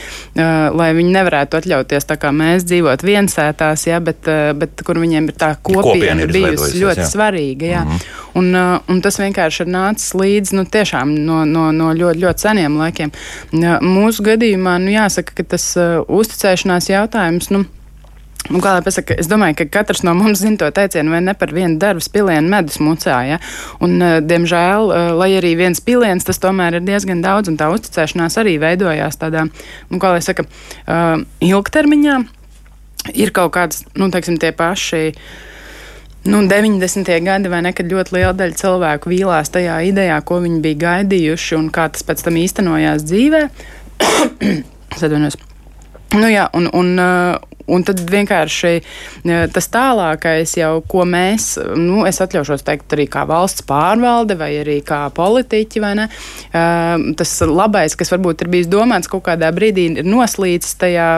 lai 0.78 0.88
viņi 0.96 1.14
nevarētu 1.16 1.58
atļauties 1.60 2.08
tā 2.08 2.16
kā 2.20 2.32
mēs 2.34 2.66
dzīvot 2.68 3.04
viensētās, 3.06 3.86
ja, 3.86 4.00
bet, 4.00 4.28
bet 4.58 4.82
kur 4.86 5.00
viņiem 5.02 5.28
ir 5.30 5.36
tā 5.38 5.52
kopiena, 5.62 6.22
ir 6.22 6.32
bijusi 6.34 6.82
ļoti 6.82 7.04
jā. 7.04 7.08
svarīga. 7.08 7.66
Jā. 7.66 7.82
Mm 7.84 7.90
-hmm. 7.90 8.22
un, 8.38 8.54
un 8.94 9.02
tas 9.02 9.18
vienkārši 9.20 9.62
ir 9.62 9.68
nācis 9.74 10.14
līdz 10.14 10.54
nu, 10.58 10.64
tiešām 10.64 11.14
no, 11.26 11.44
no, 11.44 11.70
no 11.72 11.92
ļoti, 11.92 12.24
ļoti 12.24 12.46
seniem 12.48 12.78
laikiem. 12.78 13.12
Mūsu 13.82 14.22
gadījumā 14.22 14.78
nu, 14.78 14.90
jāsaka, 14.90 15.32
ka 15.34 15.42
tas 15.56 15.74
uzticēšanās 16.08 16.90
jautājums. 16.90 17.50
Nu, 17.50 17.64
Nu, 18.50 18.58
kā 18.58 18.72
lai 18.74 18.82
pasaka, 18.82 19.14
es 19.22 19.28
domāju, 19.30 19.54
ka 19.60 19.68
katrs 19.70 20.00
no 20.02 20.16
mums 20.18 20.40
zina 20.42 20.58
to 20.58 20.66
teicienu, 20.74 21.12
vai 21.14 21.20
ne 21.22 21.34
par 21.38 21.52
vienu 21.54 21.78
darbu 21.78 22.02
pilienu 22.10 22.50
medus 22.50 22.80
mucā. 22.82 23.20
Ja? 23.28 23.38
Un, 23.84 23.94
uh, 24.02 24.16
diemžēl, 24.18 24.88
uh, 24.90 25.10
lai 25.14 25.30
arī 25.38 25.52
viens 25.60 25.78
piliens, 25.84 26.26
tas 26.26 26.42
tomēr 26.42 26.80
ir 26.80 26.86
diezgan 26.86 27.22
daudz, 27.22 27.52
un 27.52 27.58
tā 27.60 27.70
uzticēšanās 27.70 28.40
arī 28.42 28.56
veidojās 28.62 29.20
tādā, 29.20 29.46
nu, 29.92 30.00
kā 30.02 30.10
lai 30.16 30.24
saka, 30.26 30.48
uh, 30.48 31.22
ilgtermiņā. 31.38 32.18
Ir 33.18 33.30
kaut 33.34 33.54
kāds, 33.54 33.84
nu, 33.98 34.10
teiksim, 34.14 34.40
tie 34.42 34.50
paši. 34.54 35.12
Nu, 36.26 36.42
90. 36.46 37.08
gadi 37.22 37.50
vai 37.50 37.62
ne, 37.66 37.72
kad 37.74 37.90
ļoti 37.90 38.14
liela 38.14 38.34
daļa 38.38 38.58
cilvēku 38.58 39.10
vīlās 39.10 39.54
tajā 39.54 39.80
idejā, 39.90 40.18
ko 40.26 40.42
viņi 40.42 40.60
bija 40.66 40.82
gaidījuši 40.82 41.58
un 41.58 41.70
kā 41.74 41.88
tas 41.94 42.06
pēc 42.06 42.26
tam 42.26 42.38
īstenojās 42.42 43.06
dzīvē. 43.06 43.46
Sadvienos. 45.00 45.38
Nu, 46.12 46.28
jā, 46.28 46.44
un, 46.52 46.68
un, 46.76 46.94
Un 47.70 47.84
tad 47.86 48.00
vienkārši 48.10 48.72
tas 49.54 49.68
tālākais, 49.72 50.56
jau, 50.58 50.72
ko 50.88 51.04
mēs, 51.08 51.54
nu, 51.78 52.02
es 52.08 52.20
atļaušos 52.24 52.64
teikt, 52.66 52.90
arī 52.96 53.06
kā 53.10 53.26
valsts 53.28 53.66
pārvalde 53.68 54.36
vai 54.40 54.52
arī 54.62 54.80
kā 54.86 55.04
politiķi, 55.14 55.82
vai 55.82 55.92
ne, 56.00 56.08
tas 57.18 57.36
labais, 57.46 57.96
kas 57.98 58.12
varbūt 58.14 58.44
ir 58.44 58.52
bijis 58.52 58.72
domāts 58.72 59.10
kaut 59.10 59.26
kādā 59.28 59.52
brīdī, 59.54 59.88
ir 60.02 60.08
noslīcis 60.08 60.78
tajā 60.80 61.08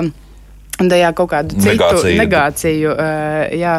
Un 0.82 0.88
tajā 0.90 1.12
kaut 1.14 1.30
kādu 1.30 1.54
citu 1.54 1.70
negāciju, 1.70 2.18
negāciju 2.18 2.92
uh, 2.92 3.52
jā, 3.54 3.74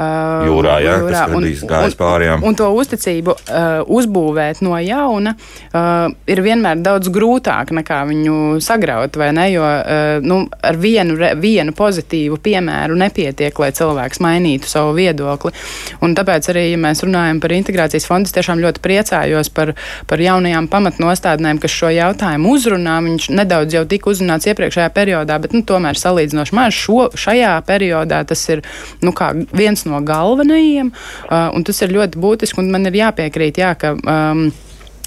uh, 0.00 0.46
jūrā, 0.48 0.78
jā, 0.80 0.94
jūrā 1.02 1.24
un, 1.36 1.44
un, 1.44 1.96
pārējām. 1.98 2.44
un 2.48 2.56
to 2.56 2.68
uzticību 2.72 3.34
uh, 3.34 3.66
uzbūvēt 3.84 4.62
no 4.64 4.72
jauna 4.80 5.34
uh, 5.36 6.08
ir 6.24 6.40
vienmēr 6.44 6.80
daudz 6.80 7.10
grūtāk 7.12 7.74
nekā 7.76 7.98
viņu 8.08 8.38
sagraut, 8.64 9.18
vai 9.20 9.28
ne? 9.36 9.44
Jo 9.52 9.66
uh, 9.66 10.24
nu, 10.24 10.40
ar 10.48 10.78
vienu, 10.80 11.18
vienu 11.36 11.74
pozitīvu 11.76 12.40
piemēru 12.40 12.96
nepietiek, 12.96 13.60
lai 13.60 13.68
cilvēks 13.76 14.22
mainītu 14.24 14.72
savu 14.72 14.96
viedokli. 14.96 15.52
Un 16.00 16.16
tāpēc 16.16 16.48
arī, 16.54 16.64
ja 16.72 16.80
mēs 16.80 17.04
runājam 17.04 17.42
par 17.44 17.52
integrācijas 17.58 18.08
fondu, 18.08 18.32
es 18.32 18.36
tiešām 18.38 18.64
ļoti 18.64 18.84
priecājos 18.84 19.52
par, 19.52 19.74
par 20.08 20.24
jaunajām 20.24 20.70
pamatnostādnēm, 20.72 21.60
kas 21.60 21.76
šo 21.76 21.92
jautājumu 21.92 22.56
uzrunā. 22.56 22.96
Viņš 23.04 23.30
nedaudz 23.36 23.76
jau 23.76 23.84
tika 23.88 24.14
uzrunāts 24.14 24.48
iepriekšējā 24.48 24.88
periodā, 24.96 25.36
bet 25.42 25.52
nu, 25.52 25.60
tomēr 25.68 25.98
salīdzinot 25.98 26.37
salīdzinoši 26.38 26.54
maz. 26.54 26.74
Šo, 26.74 27.08
šajā 27.14 27.56
periodā 27.66 28.22
tas 28.26 28.42
ir 28.48 28.62
nu, 29.02 29.12
viens 29.52 29.84
no 29.86 30.00
galvenajiem, 30.00 30.92
uh, 30.92 31.50
un 31.54 31.64
tas 31.64 31.82
ir 31.82 31.92
ļoti 31.92 32.18
būtiski. 32.18 32.62
Man 32.62 32.86
ir 32.86 32.94
jāpiekrīt, 32.94 33.58
jā, 33.58 33.74
ka 33.74 33.94
um, 33.96 34.50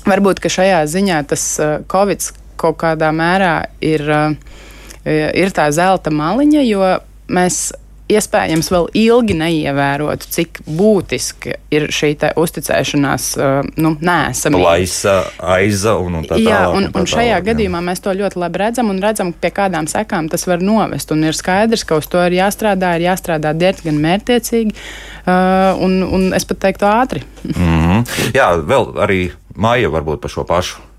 varbūt 0.06 0.42
ka 0.42 0.50
šajā 0.50 0.86
ziņā 0.88 1.24
tas 1.28 1.60
uh, 1.60 1.80
Covid 1.88 2.32
kaut 2.58 2.78
kādā 2.82 3.12
mērā 3.12 3.70
ir, 3.82 4.04
uh, 4.06 4.34
ir 5.06 5.52
tā 5.52 5.72
zelta 5.72 6.12
maliņa, 6.12 6.62
jo 6.68 6.98
mēs 7.32 7.72
iespējams 8.12 8.70
vēl 8.74 8.88
ilgi 9.02 9.36
neievērotu, 9.40 10.28
cik 10.36 10.62
būtiski 10.68 11.56
ir 11.74 11.88
šī 11.94 12.12
uzticēšanās, 12.38 13.28
nu, 13.82 13.94
nēsamība. 14.04 14.64
Laisa, 14.68 15.16
aiza 15.54 15.96
un, 16.02 16.20
un 16.20 16.28
tā 16.28 16.36
tālāk. 16.36 16.50
Jā, 16.50 16.62
un, 16.74 16.90
un, 16.90 17.00
un 17.02 17.10
šajā 17.10 17.38
jā. 17.38 17.40
gadījumā 17.52 17.82
mēs 17.86 18.04
to 18.04 18.14
ļoti 18.18 18.42
labi 18.42 18.62
redzam 18.64 18.92
un 18.94 19.02
redzam, 19.04 19.32
pie 19.34 19.54
kādām 19.56 19.88
sekām 19.92 20.30
tas 20.32 20.46
var 20.50 20.64
novest. 20.64 21.14
Un 21.16 21.26
ir 21.28 21.38
skaidrs, 21.38 21.86
ka 21.88 22.02
uz 22.02 22.10
to 22.12 22.22
ir 22.28 22.38
jāstrādā, 22.42 22.94
ir 23.00 23.08
jāstrādā 23.08 23.56
diezgan 23.58 24.00
mērķiecīgi 24.04 24.76
un, 25.82 26.00
un 26.06 26.30
es 26.38 26.48
pat 26.50 26.64
teiktu 26.68 26.90
ātri. 26.90 27.26
Mm 27.48 27.58
-hmm. 27.58 28.08
Jā, 28.36 28.54
vēl 28.60 28.94
arī 29.00 29.22
Maija 29.56 29.90
varbūt 29.90 30.22
par 30.22 30.32
šo 30.32 30.44
pašu 30.48 30.91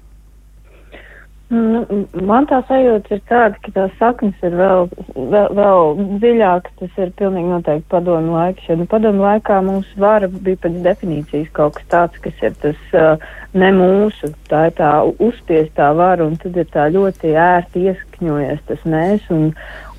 man 1.52 2.46
tā 2.48 2.62
sajūta 2.68 3.16
ir 3.16 3.20
tāda, 3.28 3.58
ka 3.60 3.72
tās 3.74 3.92
saknes 3.98 4.44
ir 4.46 4.54
vēl, 4.56 4.88
vēl, 5.16 5.48
vēl 5.58 6.00
dziļākas. 6.22 6.74
Tas 6.80 6.98
ir 7.04 7.12
pilnīgi 7.18 7.50
noteikti 7.50 7.88
padomu 7.92 8.34
laiks. 8.36 8.66
Jo 8.68 8.78
nu, 8.80 8.88
padomu 8.90 9.24
laikā 9.26 9.60
mums 9.66 9.90
vara 10.00 10.30
bija 10.32 10.62
pēc 10.64 10.80
definīcijas 10.86 11.52
kaut 11.56 11.76
kas 11.78 11.88
tāds, 11.92 12.20
kas 12.24 12.42
ir 12.42 12.56
tas 12.64 12.96
uh, 12.96 13.30
ne 13.52 13.70
mūsu. 13.76 14.32
Tā 14.48 14.66
ir 14.70 14.76
tā 14.80 14.92
uzspiestā 15.12 15.92
vara, 15.98 16.26
un 16.26 16.38
tad 16.40 16.56
ir 16.56 16.68
tā 16.72 16.88
ļoti 16.94 17.34
ērti 17.36 17.86
ieskņojies 17.92 18.68
tas 18.68 18.84
mēs 18.88 19.28
un, 19.34 19.50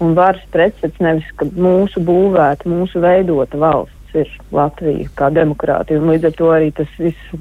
un 0.01 0.15
varas 0.17 0.43
pretsats 0.53 1.01
nevis 1.03 1.29
mūsu 1.53 2.01
būvēta, 2.03 2.69
mūsu 2.69 3.03
veidota 3.03 3.61
valsts 3.61 4.02
ir 4.17 4.29
Latvija 4.53 5.09
kā 5.17 5.29
demokrātija. 5.33 6.01
Līdz 6.03 6.29
ar 6.29 6.35
to 6.37 6.51
arī 6.53 6.69
tas 6.75 6.91
viss 6.99 7.33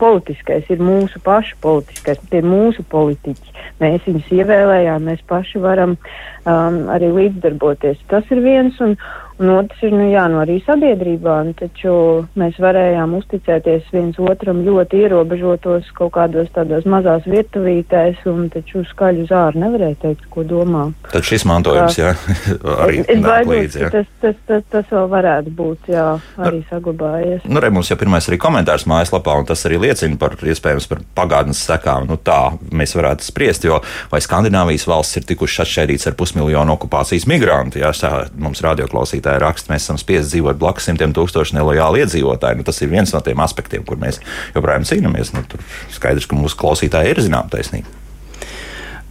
politiskais 0.00 0.68
ir 0.72 0.82
mūsu 0.84 1.22
pašu 1.24 1.58
politiskais, 1.64 2.20
tie 2.32 2.42
mūsu 2.44 2.84
politiķi. 2.90 3.56
Mēs 3.80 4.04
viņus 4.08 4.30
ievēlējām, 4.40 5.08
mēs 5.08 5.24
paši 5.30 5.62
varam 5.62 5.96
um, 5.96 6.80
arī 6.92 7.10
līdzdarboties. 7.16 8.02
Tas 8.12 8.28
ir 8.34 8.42
viens. 8.44 8.80
Un, 8.84 8.96
Un 9.40 9.48
otrs 9.54 9.80
ir, 9.86 9.94
nu 9.96 10.04
jā, 10.10 10.26
nu 10.28 10.42
arī 10.42 10.58
sabiedrībā, 10.66 11.38
nu, 11.48 11.54
taču 11.56 11.92
mēs 12.36 12.58
varējām 12.60 13.14
uzticēties 13.16 13.86
viens 13.94 14.18
otram 14.20 14.60
ļoti 14.66 14.98
ierobežotos 15.06 15.88
kaut 15.96 16.12
kādos 16.18 16.50
tādos 16.52 16.84
mazās 16.84 17.24
virtuvītēs, 17.24 18.20
un 18.28 18.50
taču 18.52 18.82
skaļu 18.90 19.24
zāru 19.30 19.62
nevarēja 19.62 19.96
teikt, 20.02 20.26
ko 20.34 20.44
domā. 20.44 20.90
Tad 21.08 21.24
šis 21.24 21.46
mantojums, 21.48 21.96
jā, 21.96 22.10
arī 22.84 23.00
es 23.06 23.22
baidos, 23.24 23.52
līdz, 23.54 23.78
jā. 23.80 23.88
Tas, 23.94 24.10
tas, 24.20 24.42
tas, 24.50 24.66
tas 24.74 24.92
vēl 24.92 25.08
varētu 25.14 25.54
būt, 25.56 25.88
jā, 25.94 26.04
arī 26.36 26.60
nu, 26.60 26.68
saglabājies. 26.74 27.48
Nu, 27.48 27.64
re, 27.64 27.72
mums 27.72 27.88
jau 27.88 27.96
pirmais 28.04 28.28
arī 28.28 28.40
komentārs 28.44 28.84
mājaslapā, 28.92 29.38
un 29.40 29.48
tas 29.48 29.64
arī 29.70 29.80
liecina 29.86 30.20
par, 30.20 30.36
iespējams, 30.36 30.90
par 30.92 31.00
pagātnes 31.16 31.64
sekām. 31.64 32.10
Nu, 32.12 32.20
tā 32.20 32.42
mēs 32.76 32.92
varētu 32.98 33.30
spriest, 33.30 33.64
jo 33.64 33.80
vai 34.12 34.20
Skandināvijas 34.20 34.84
valsts 34.90 35.16
ir 35.22 35.28
tikušas 35.32 35.64
atšķaidīts 35.64 36.12
ar 36.12 36.20
pusmiljonu 36.20 36.76
okupācijas 36.76 37.24
migrantu, 37.30 37.80
jā, 37.80 37.96
tā 37.96 38.14
mums 38.36 38.60
radioklausītāji 38.68 39.29
klausītāji 39.30 39.42
raksta, 39.44 39.72
mēs 39.72 39.86
esam 39.86 39.98
spiest 39.98 40.30
dzīvot 40.32 40.58
blakus 40.58 40.88
simtiem 40.88 41.14
tūkstošu 41.14 41.54
nelojālu 41.56 42.02
iedzīvotāju. 42.02 42.58
Nu, 42.58 42.64
tas 42.64 42.80
ir 42.82 42.90
viens 42.90 43.12
no 43.12 43.20
tiem 43.20 43.38
aspektiem, 43.40 43.84
kur 43.84 43.98
mēs 43.98 44.20
joprojām 44.54 44.84
cīnāmies. 44.84 45.34
Nu, 45.34 45.44
tur 45.46 45.62
skaidrs, 45.90 46.26
ka 46.26 46.36
mūsu 46.36 46.58
klausītāji 46.58 47.14
ir 47.14 47.22
zinām 47.22 47.50
taisnība. 47.50 47.99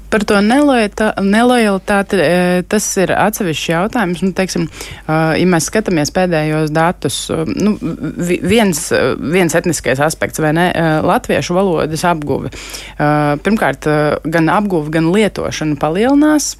Par 0.09 0.23
to 0.25 0.39
nelojalitāti 0.41 2.17
e, 2.17 2.63
tas 2.69 2.85
ir 2.97 3.13
atsevišķs 3.13 3.67
jautājums. 3.69 4.23
Nu, 4.25 4.33
teiksim, 4.33 4.65
ja 5.07 5.49
mēs 5.49 5.67
skatāmies 5.69 6.11
pēdējos 6.15 6.73
datus, 6.73 7.19
nu, 7.29 7.75
viens, 7.79 8.81
viens 9.19 9.57
etniskais 9.57 10.01
aspekts 10.01 10.41
vai 10.41 10.53
ne- 10.57 10.65
latviešu 11.11 11.53
valodas 11.53 12.05
apguve. 12.09 12.49
Pirmkārt, 12.97 13.85
gan 14.25 14.49
apguve, 14.49 14.89
gan 14.93 15.11
lietošana 15.13 15.77
palielinās, 15.79 16.55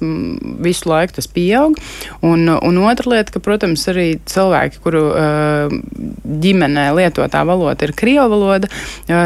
visu 0.62 0.90
laiku 0.90 1.18
tas 1.18 1.26
pieaug. 1.26 1.74
Un, 2.22 2.46
un 2.48 2.80
otra 2.86 3.16
lieta, 3.16 3.34
ka, 3.34 3.42
protams, 3.42 3.86
arī 3.90 4.20
cilvēki, 4.30 4.78
kuru 4.84 5.04
ģimenē 6.40 6.86
lietotā 6.94 7.42
valoda 7.46 7.86
ir 7.86 7.94
krievu 7.98 8.30
valoda, 8.30 8.70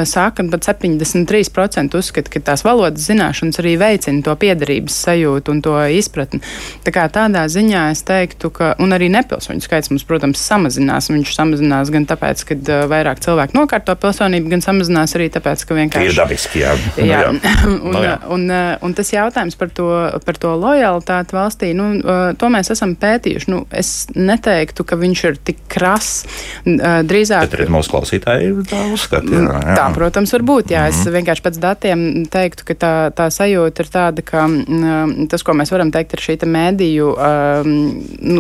sākam 0.08 0.50
pat 0.52 0.64
73% 0.64 1.98
uzskata, 1.98 2.32
ka 2.32 2.40
tās 2.40 2.64
valodas 2.64 3.04
zināšanas 3.10 3.60
arī 3.60 3.76
veicina 3.80 4.13
veicina 4.14 4.22
to 4.22 4.34
piedarības 4.38 4.94
sajūtu 5.04 5.50
un 5.50 5.62
to 5.62 5.74
izpratni. 5.90 6.40
Tā 6.84 6.92
kā 6.92 7.06
tādā 7.08 7.46
ziņā 7.48 7.90
es 7.92 8.02
teiktu, 8.04 8.50
ka, 8.50 8.74
un 8.78 8.92
arī 8.92 9.08
nepilsoņu 9.10 9.62
skaits 9.64 9.90
mums, 9.90 10.04
protams, 10.04 10.38
samazinās. 10.40 11.10
Viņš 11.10 11.34
samazinās 11.34 11.90
gan 11.90 12.06
tāpēc, 12.06 12.44
ka 12.44 12.54
uh, 12.54 12.84
vairāk 12.90 13.20
cilvēku 13.20 13.56
nokārto 13.56 13.94
pilsonību, 13.96 14.50
gan 14.50 14.62
samazinās 14.62 15.14
arī 15.16 15.30
tāpēc, 15.30 15.64
ka 15.64 15.74
vienkārši. 15.74 16.10
Ir 16.10 16.18
dabiski, 16.18 16.62
jā. 16.62 16.74
jā. 16.98 17.22
jā. 17.24 17.32
un, 17.66 17.92
no, 17.92 18.02
jā. 18.02 18.18
Un, 18.28 18.46
un, 18.48 18.78
un 18.84 18.94
tas 18.94 19.12
jautājums 19.12 19.56
par 19.56 19.72
to, 19.74 19.88
par 20.24 20.38
to 20.40 20.54
lojalitāti 20.58 21.36
valstī, 21.36 21.72
nu, 21.76 21.90
uh, 22.02 22.32
to 22.38 22.50
mēs 22.52 22.72
esam 22.74 22.94
pētījuši. 23.00 23.50
Nu, 23.52 23.64
es 23.74 23.94
neteiktu, 24.14 24.86
ka 24.86 24.98
viņš 25.00 25.24
ir 25.30 25.40
tik 25.50 25.64
krass. 25.70 26.24
Uh, 26.64 27.02
drīzāk. 27.06 27.48
Bet 27.48 27.58
arī 27.58 27.68
mūsu 27.72 27.92
klausītāji 27.92 28.52
tā 28.70 28.84
uzskata. 28.94 29.30
Jā, 29.30 29.44
jā. 29.44 29.78
Tā, 29.78 29.88
protams, 29.94 30.32
var 30.34 30.46
būt. 30.46 30.74
Jā, 30.74 30.84
mm 30.84 30.90
-hmm. 30.90 30.92
Es 30.94 31.04
mhm. 31.04 31.14
vienkārši 31.18 31.44
pēc 31.44 31.58
datiem 31.60 32.00
teiktu, 32.30 32.64
ka 32.68 32.74
tā, 32.74 32.94
tā 33.16 33.28
sajūta 33.32 33.84
ir 33.84 33.90
tā 33.92 34.03
tāda, 34.04 34.24
ka 34.26 34.44
um, 34.46 35.26
tas, 35.30 35.44
ko 35.44 35.54
mēs 35.56 35.72
varam 35.74 35.90
teikt, 35.94 36.14
ir 36.16 36.24
šī 36.24 36.36
mēdīju 36.44 37.10
um, 37.14 37.74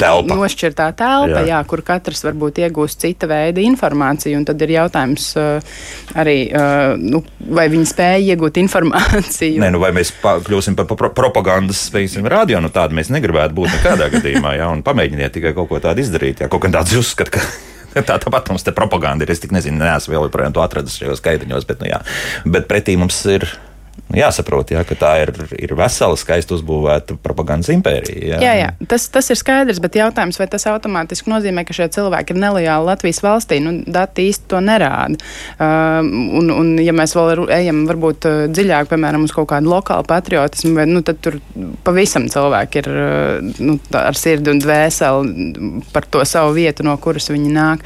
telpa. 0.00 0.36
nošķirtā 0.36 0.90
telpa, 0.98 1.40
jā. 1.40 1.44
Jā, 1.54 1.60
kur 1.68 1.82
katrs 1.86 2.24
varbūt 2.26 2.60
iegūst 2.64 3.02
cita 3.04 3.28
veida 3.30 3.62
informāciju. 3.64 4.42
Tad 4.48 4.64
ir 4.66 4.74
jautājums 4.76 5.28
uh, 5.40 5.76
arī, 6.20 6.38
uh, 6.52 6.94
nu, 7.00 7.22
vai 7.54 7.68
viņi 7.72 7.90
spēja 7.90 8.22
iegūt 8.34 8.60
informāciju. 8.64 9.60
Nē, 9.62 9.72
nu, 9.74 9.82
vai 9.82 9.94
mēs 9.96 10.14
kļūsim 10.22 10.78
par 10.78 10.88
pro 10.90 11.12
propagandas 11.14 11.86
spēcīsim 11.90 12.26
radio, 12.30 12.60
nu 12.64 12.72
tāda 12.74 12.96
mēs 12.96 13.12
negribētu 13.14 13.56
būt 13.56 13.78
nekādā 13.78 14.10
gadījumā. 14.16 14.56
Jā, 14.60 14.72
un 14.74 14.84
pamēģiniet 14.86 15.38
tikai 15.38 15.54
kaut 15.56 15.70
ko 15.72 15.80
tādu 15.84 16.04
izdarīt. 16.04 16.44
Jā, 16.44 16.50
kaut 16.52 16.66
kā 16.66 16.72
tāds 16.74 16.96
uzskat, 16.98 17.32
ka 17.34 17.44
Tā 17.94 18.16
tāpat 18.18 18.50
mums 18.50 18.64
te 18.66 18.74
propaganda 18.74 19.22
ir. 19.22 19.30
Es 19.30 19.42
tik 19.42 19.54
nezinu, 19.54 19.78
neesmu 19.78 20.16
vēl 20.16 20.26
joprojām 20.26 20.54
to 20.56 20.62
atradis 20.64 20.98
šajos 20.98 21.22
skaidriņos, 21.22 21.68
bet, 21.68 21.82
nu, 21.82 21.90
jā. 21.92 22.00
bet 22.42 22.66
pretī 22.70 22.96
mums 22.98 23.20
ir 23.30 23.46
jāsaprot, 24.14 24.70
jā, 24.74 24.82
ka 24.86 24.96
tā 24.98 25.12
ir, 25.24 25.32
ir 25.58 25.74
vesela, 25.78 26.16
skaisti 26.18 26.54
uzbūvēta 26.56 27.16
propagandas 27.22 27.70
impērija. 27.74 28.36
Jā, 28.36 28.40
jā, 28.42 28.52
jā. 28.60 28.68
Tas, 28.90 29.06
tas 29.12 29.30
ir 29.32 29.38
skaidrs, 29.38 29.80
bet 29.82 29.98
jautājums, 29.98 30.38
vai 30.40 30.46
tas 30.50 30.66
automātiski 30.70 31.30
nozīmē, 31.30 31.64
ka 31.66 31.76
šie 31.76 31.88
cilvēki 31.94 32.34
ir 32.34 32.40
nelojāli 32.42 32.88
Latvijas 32.88 33.22
valstī? 33.24 33.60
Nu, 33.64 33.74
dati 33.86 34.28
īsti 34.30 34.50
to 34.52 34.60
nerāda. 34.64 35.18
Uh, 35.56 36.00
un, 36.40 36.50
un, 36.54 36.72
ja 36.82 36.94
mēs 36.96 37.16
vēl 37.16 37.46
ejam 37.54 37.84
varbūt 37.88 38.28
uh, 38.30 38.40
dziļāk, 38.54 38.90
piemēram, 38.92 39.26
uz 39.26 39.34
kaut 39.34 39.50
kādu 39.52 39.72
lokālu 39.72 40.06
patriotismu, 40.10 40.74
vai, 40.78 40.86
nu, 40.90 41.02
tad 41.06 41.20
tur 41.24 41.40
pavisam 41.86 42.28
cilvēki 42.30 42.82
ir 42.82 42.90
uh, 42.92 43.54
nu, 43.64 43.78
ar 43.98 44.18
sirdi 44.18 44.52
un 44.52 44.62
dvēseli 44.62 45.84
par 45.94 46.06
to 46.10 46.22
savu 46.28 46.54
vietu, 46.58 46.86
no 46.86 46.96
kuras 47.02 47.30
viņi 47.32 47.54
nāk. 47.54 47.84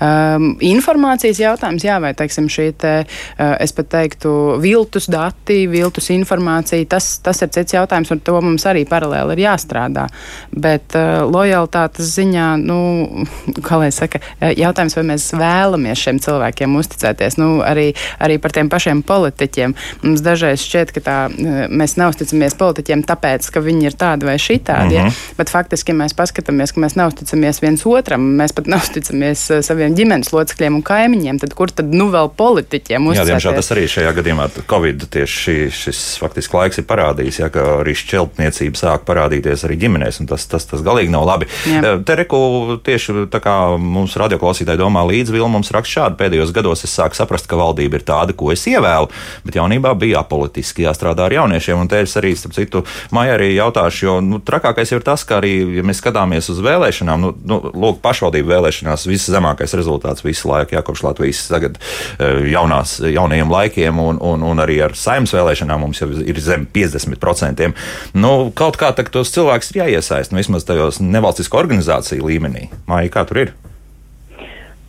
Um, 0.00 0.52
informācijas 0.64 1.40
jautājums, 1.40 1.86
jā, 1.86 1.96
vai 2.02 2.12
teiksim, 2.18 2.50
šī 2.52 2.70
te, 2.80 2.94
uh, 3.06 3.54
es 3.62 3.74
pat 3.76 3.90
teiktu, 3.96 4.36
viltus 4.60 5.08
dati 5.10 5.49
viltus 5.70 6.10
informācija, 6.14 6.86
tas, 6.90 7.18
tas 7.24 7.42
ir 7.44 7.50
cits 7.54 7.74
jautājums, 7.74 8.10
un 8.14 8.20
to 8.24 8.36
mums 8.42 8.66
arī 8.68 8.84
paralēli 8.88 9.36
ir 9.36 9.44
jāstrādā. 9.44 10.06
Bet 10.50 10.96
uh, 10.98 11.22
lojalitātes 11.28 12.12
ziņā, 12.16 12.48
nu, 12.62 12.78
kā 13.66 13.80
lai 13.80 13.90
saka, 13.94 14.20
uh, 14.20 14.50
jautājums, 14.56 14.96
vai 14.98 15.06
mēs 15.12 15.30
vēlamies 15.36 16.04
šiem 16.04 16.20
cilvēkiem 16.22 16.76
uzticēties, 16.80 17.38
nu, 17.40 17.50
arī, 17.66 17.90
arī 18.22 18.38
par 18.42 18.54
tiem 18.56 18.70
pašiem 18.72 19.02
politiķiem. 19.06 19.74
Mums 20.04 20.24
dažreiz 20.24 20.64
šķiet, 20.64 20.94
ka 20.96 21.04
tā, 21.06 21.18
uh, 21.30 21.60
mēs 21.70 21.96
neusticamies 22.00 22.56
politiķiem 22.60 23.04
tāpēc, 23.08 23.50
ka 23.54 23.64
viņi 23.64 23.90
ir 23.90 23.98
tādi 24.00 24.28
vai 24.28 24.38
šitādi, 24.40 24.96
mm 24.96 25.10
-hmm. 25.10 25.12
ja? 25.12 25.36
bet 25.38 25.52
faktiski, 25.52 25.96
mēs 25.96 26.16
paskatāmies, 26.16 26.74
ka 26.74 26.84
mēs 26.84 26.96
neusticamies 27.00 27.62
viens 27.62 27.86
otram, 27.86 28.30
mēs 28.40 28.54
pat 28.56 28.70
neusticamies 28.74 29.46
saviem 29.66 29.94
ģimenes 29.98 30.32
locekļiem 30.32 30.80
un 30.80 30.82
kaimiņiem, 30.82 31.38
tad 31.42 31.54
kur 31.54 31.70
tad 31.70 31.94
nu 31.94 32.10
vēl 32.12 32.30
politiķiem 32.36 33.06
uzticēties? 33.06 33.28
Jā, 33.28 33.32
diemžēl 33.32 33.58
tas 33.60 33.72
arī 33.74 33.86
šajā 33.90 34.12
gadījumā 34.20 34.48
Covid 34.70 35.06
tieši 35.10 35.39
šis 35.40 36.00
faktiski 36.20 36.56
laiks 36.56 36.80
ir 36.80 36.86
parādījis, 36.88 37.40
ja, 37.42 37.48
ka 37.52 37.64
arī 37.80 37.94
šķeltniecība 37.98 38.78
sāk 38.78 39.06
parādīties 39.08 39.64
arī 39.66 39.78
ģimenēs, 39.84 40.20
un 40.22 40.30
tas, 40.30 40.46
tas, 40.50 40.66
tas 40.68 40.84
galīgi 40.86 41.12
nav 41.12 41.26
labi. 41.28 41.48
Jā. 41.68 41.80
Eh, 41.80 41.98
te 42.06 42.16
reku 42.20 42.78
tieši 42.84 43.26
tā 43.32 43.40
kā 43.42 43.56
mums 43.80 44.16
radioklausītāji 44.20 44.80
domā 44.80 45.04
līdzi, 45.08 45.34
Vilma 45.34 45.58
mums 45.58 45.72
raksta 45.74 46.00
šādi. 46.00 46.18
Pēdējos 46.20 46.54
gados 46.56 46.84
es 46.86 46.94
sāku 46.94 47.18
saprast, 47.18 47.48
ka 47.50 47.58
valdība 47.60 48.00
ir 48.00 48.06
tāda, 48.06 48.36
ko 48.36 48.52
es 48.54 48.66
ievēlu, 48.70 49.10
bet 49.46 49.58
jaunībā 49.58 49.94
bija 49.98 50.22
apolitiski 50.24 50.86
jāstrādā 50.86 51.26
ar 51.26 51.36
jauniešiem, 51.38 51.80
un 51.80 51.90
te 51.90 52.02
es 52.04 52.16
arī, 52.20 52.34
starp 52.38 52.56
citu, 52.56 52.84
Maija 53.14 53.36
arī 53.38 53.52
jautāšu, 53.54 54.04
jo 54.06 54.16
nu, 54.24 54.40
trakākais 54.44 54.92
ir 54.94 55.04
tas, 55.06 55.24
ka 55.26 55.40
arī, 55.40 55.54
ja 55.78 55.84
mēs 55.86 56.00
skatāmies 56.02 56.50
uz 56.52 56.60
vēlēšanām, 56.64 57.24
nu, 57.24 57.32
nu 57.46 57.60
lūk, 57.70 58.00
pašvaldību 58.04 58.52
vēlēšanās, 58.52 59.06
viszemākais 59.10 59.74
rezultāts 59.78 60.24
visu 60.24 60.50
laiku, 60.50 60.76
jā, 60.76 60.84
kopš 60.86 61.04
Latvijas 61.06 61.42
tagad 61.50 61.78
eh, 61.80 62.50
jaunās, 62.52 62.98
jaunajiem 63.04 63.50
laikiem, 63.52 64.00
un, 64.02 64.20
un, 64.20 64.44
un 64.46 64.62
arī 64.62 64.80
ar 64.84 64.96
saimnes 64.98 65.29
vēlēšanām 65.36 65.86
mums 65.86 66.02
jau 66.02 66.10
ir 66.10 66.42
zem 66.42 66.66
50%. 66.74 67.72
Nu, 68.14 68.34
kaut 68.56 68.78
kā 68.80 68.92
tos 69.00 69.34
cilvēkus 69.34 69.72
ir 69.72 69.82
jāiesaist, 69.84 70.32
nu, 70.32 70.42
vismaz 70.42 70.68
tajos 70.68 71.00
nevalstisko 71.02 71.60
organizāciju 71.60 72.30
līmenī. 72.30 72.68
Māja, 72.90 73.12
kā 73.14 73.26
tur 73.28 73.44
ir? 73.46 73.58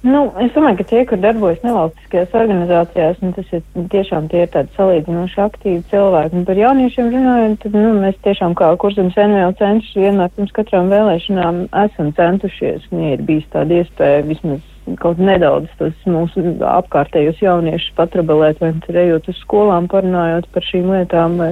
Nu, 0.02 0.22
es 0.42 0.50
domāju, 0.56 0.80
ka 0.80 0.86
tie, 0.90 1.02
kur 1.06 1.20
darbojas 1.22 1.60
nevalstiskajās 1.62 2.32
organizācijās, 2.40 3.20
nu, 3.22 3.36
tas 3.36 3.52
ir 3.54 3.86
tiešām 3.94 4.32
tie 4.32 4.48
ir 4.48 4.50
tādi 4.50 4.74
salīdzinoši 4.74 5.38
aktīvi 5.44 5.84
cilvēki. 5.92 6.40
Un 6.40 6.48
par 6.48 6.58
jauniešiem 6.58 7.12
runājot, 7.14 7.60
tad 7.62 7.78
nu, 7.78 7.92
mēs 8.02 8.18
tiešām 8.26 8.58
kā 8.58 8.72
kursam 8.82 9.14
NVL 9.14 9.54
centrs 9.62 9.94
vienmēr 9.94 10.34
pirms 10.34 10.58
katrām 10.58 10.90
vēlēšanām 10.90 11.68
esam 11.84 12.10
centušies, 12.18 12.90
un 12.90 13.06
ja 13.06 13.14
ir 13.14 13.26
bijis 13.30 13.46
tāda 13.54 13.78
iespēja 13.84 14.26
vismaz 14.26 14.71
kaut 15.00 15.20
nedaudz 15.22 15.72
tos 15.80 15.96
mūsu 16.10 16.44
apkārtējos 16.68 17.42
jauniešus 17.44 17.96
patrabelēt, 17.98 18.62
vai 18.64 18.74
tur 18.86 19.00
ejot 19.04 19.30
uz 19.32 19.40
skolām, 19.44 19.90
parunājot 19.92 20.50
par 20.54 20.68
šīm 20.68 20.92
lietām, 20.94 21.38
vai, 21.42 21.52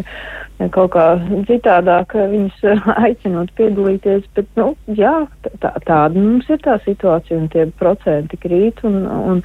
vai 0.60 0.70
kaut 0.76 0.94
kā 0.96 1.08
citādāk 1.50 2.16
viņus 2.20 2.64
aicinot 3.06 3.54
piedalīties. 3.60 4.28
Bet, 4.38 4.50
nu, 4.60 4.74
jā, 5.00 5.16
tā, 5.64 5.74
tāda 5.88 6.16
mums 6.16 6.50
ir 6.52 6.62
tā 6.66 6.80
situācija, 6.86 7.40
un 7.40 7.52
tie 7.54 7.68
procenti 7.80 8.40
krīt, 8.42 8.84
un, 8.88 9.04
un, 9.08 9.44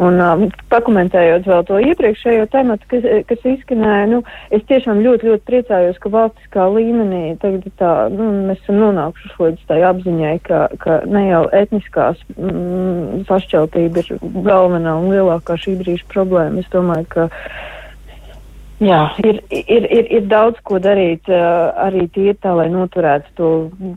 Un 0.00 0.16
um, 0.24 0.46
pakomentējot 0.72 1.44
vēl 1.44 1.64
to 1.68 1.78
iepriekšējo 1.90 2.46
tematu, 2.54 2.86
kas, 2.88 3.04
kas 3.28 3.42
izskanēja, 3.50 4.06
nu, 4.08 4.20
es 4.54 4.62
tiešām 4.70 5.02
ļoti, 5.04 5.28
ļoti 5.28 5.44
priecājos, 5.50 5.98
ka 6.00 6.12
valstiskā 6.14 6.64
līmenī 6.72 7.34
tagad 7.42 7.66
tā, 7.80 7.90
nu, 8.14 8.30
mēs 8.48 8.62
esam 8.62 8.78
nonākuši 8.80 9.36
līdz 9.42 9.66
tai 9.68 9.80
apziņai, 9.90 10.32
ka, 10.46 10.62
ka 10.80 11.00
ne 11.04 11.26
jau 11.26 11.42
etniskās 11.60 12.22
mm, 12.32 13.26
sašķeltība 13.28 14.06
ir 14.06 14.24
galvenā 14.48 14.96
un 15.02 15.12
lielākā 15.12 15.58
šī 15.60 15.76
brīža 15.82 16.08
problēma. 16.14 16.64
Es 16.64 16.72
domāju, 16.72 17.04
ka 17.12 17.28
Jā, 18.80 19.00
ir, 19.20 19.42
ir, 19.52 19.84
ir, 19.92 20.06
ir 20.08 20.28
daudz 20.30 20.56
ko 20.64 20.78
darīt 20.80 21.28
uh, 21.28 21.68
arī 21.84 22.06
tīri 22.14 22.32
tā, 22.40 22.54
lai 22.56 22.70
noturētu 22.72 23.32
to 23.36 23.48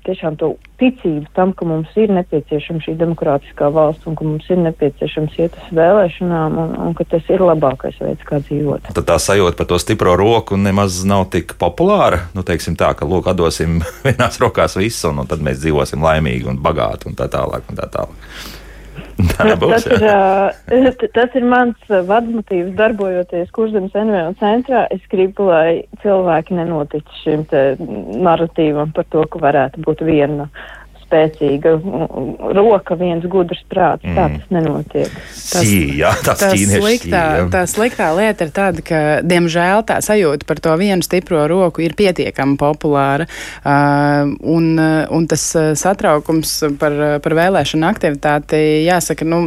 tiešām 0.04 0.36
to 0.42 0.50
ticību 0.82 1.30
tam, 1.38 1.54
ka 1.56 1.68
mums 1.68 1.94
ir 1.96 2.12
nepieciešama 2.12 2.84
šī 2.84 2.98
demokrātiskā 3.00 3.70
valsts 3.72 4.10
un 4.12 4.18
ka 4.20 4.28
mums 4.28 4.50
ir 4.52 4.60
nepieciešams 4.66 5.38
iet 5.40 5.56
uz 5.56 5.70
vēlēšanām 5.80 6.58
un, 6.66 6.74
un 6.88 6.98
ka 7.00 7.08
tas 7.14 7.32
ir 7.32 7.46
labākais 7.48 7.96
veids, 8.04 8.26
kā 8.28 8.42
dzīvot. 8.44 8.90
Tad 8.98 9.08
tā 9.08 9.16
sajūta 9.24 9.62
par 9.62 9.70
to 9.72 9.80
stipro 9.80 10.18
roku 10.20 10.60
nemaz 10.60 11.00
nav 11.08 11.30
tik 11.32 11.56
populāra. 11.62 12.26
Nu, 12.36 12.44
teiksim 12.44 12.76
tā, 12.76 12.92
ka 13.00 13.08
lūk, 13.08 13.30
atdosim 13.32 13.80
vienās 14.08 14.42
rokās 14.44 14.76
visu 14.82 15.14
un, 15.14 15.24
un 15.24 15.32
tad 15.32 15.46
mēs 15.48 15.64
dzīvosim 15.64 16.04
laimīgi 16.04 16.52
un 16.52 16.60
bagāti 16.60 17.08
un 17.08 17.16
tā 17.16 17.32
tālāk. 17.32 17.72
Un 17.72 17.80
tā 17.80 17.88
tālāk. 17.96 18.60
Būs, 19.62 19.86
tas, 19.86 19.88
ir, 20.74 20.88
tas 21.18 21.36
ir 21.38 21.46
mans 21.48 21.90
vadmotīvs 21.90 22.74
darbojoties 22.80 23.52
Kurzemes 23.56 23.94
NVO 23.94 24.34
centrā. 24.42 24.86
Es 24.94 25.04
gribu, 25.12 25.50
lai 25.52 25.84
cilvēki 26.04 26.58
nenotic 26.58 27.10
šim 27.22 27.46
narratīvam 28.24 28.94
par 28.96 29.08
to, 29.14 29.26
ka 29.30 29.44
varētu 29.44 29.84
būt 29.86 30.06
viena 30.08 30.50
spēcīga 31.14 31.76
roka, 32.58 32.98
viens 32.98 33.26
gudrs 33.30 33.62
prāts. 33.70 34.04
Mm. 34.06 34.16
Tā 34.18 34.26
tas 34.34 34.54
nenotiek. 34.54 35.14
Tas, 35.14 35.62
Sī, 35.62 35.78
jā, 36.00 36.14
tas 36.26 36.42
tā, 36.42 36.52
sliktā, 36.58 37.24
tā 37.54 37.64
sliktā 37.70 38.10
lieta 38.18 38.48
ir 38.48 38.54
tāda, 38.56 38.84
ka, 38.86 39.02
diemžēl, 39.28 39.84
tā 39.88 40.00
sajūta 40.04 40.48
par 40.50 40.62
to 40.64 40.74
vienu 40.82 41.06
stipro 41.06 41.44
roku 41.50 41.84
ir 41.86 41.96
pietiekami 41.98 42.58
populāra. 42.60 43.28
Uh, 43.62 44.34
un, 44.56 44.74
un 44.80 45.28
tas 45.30 45.46
satraukums 45.80 46.56
par, 46.82 46.98
par 47.24 47.38
vēlēšanu 47.38 47.88
aktivitāti, 47.90 48.64
jāsaka, 48.88 49.28
nu, 49.28 49.44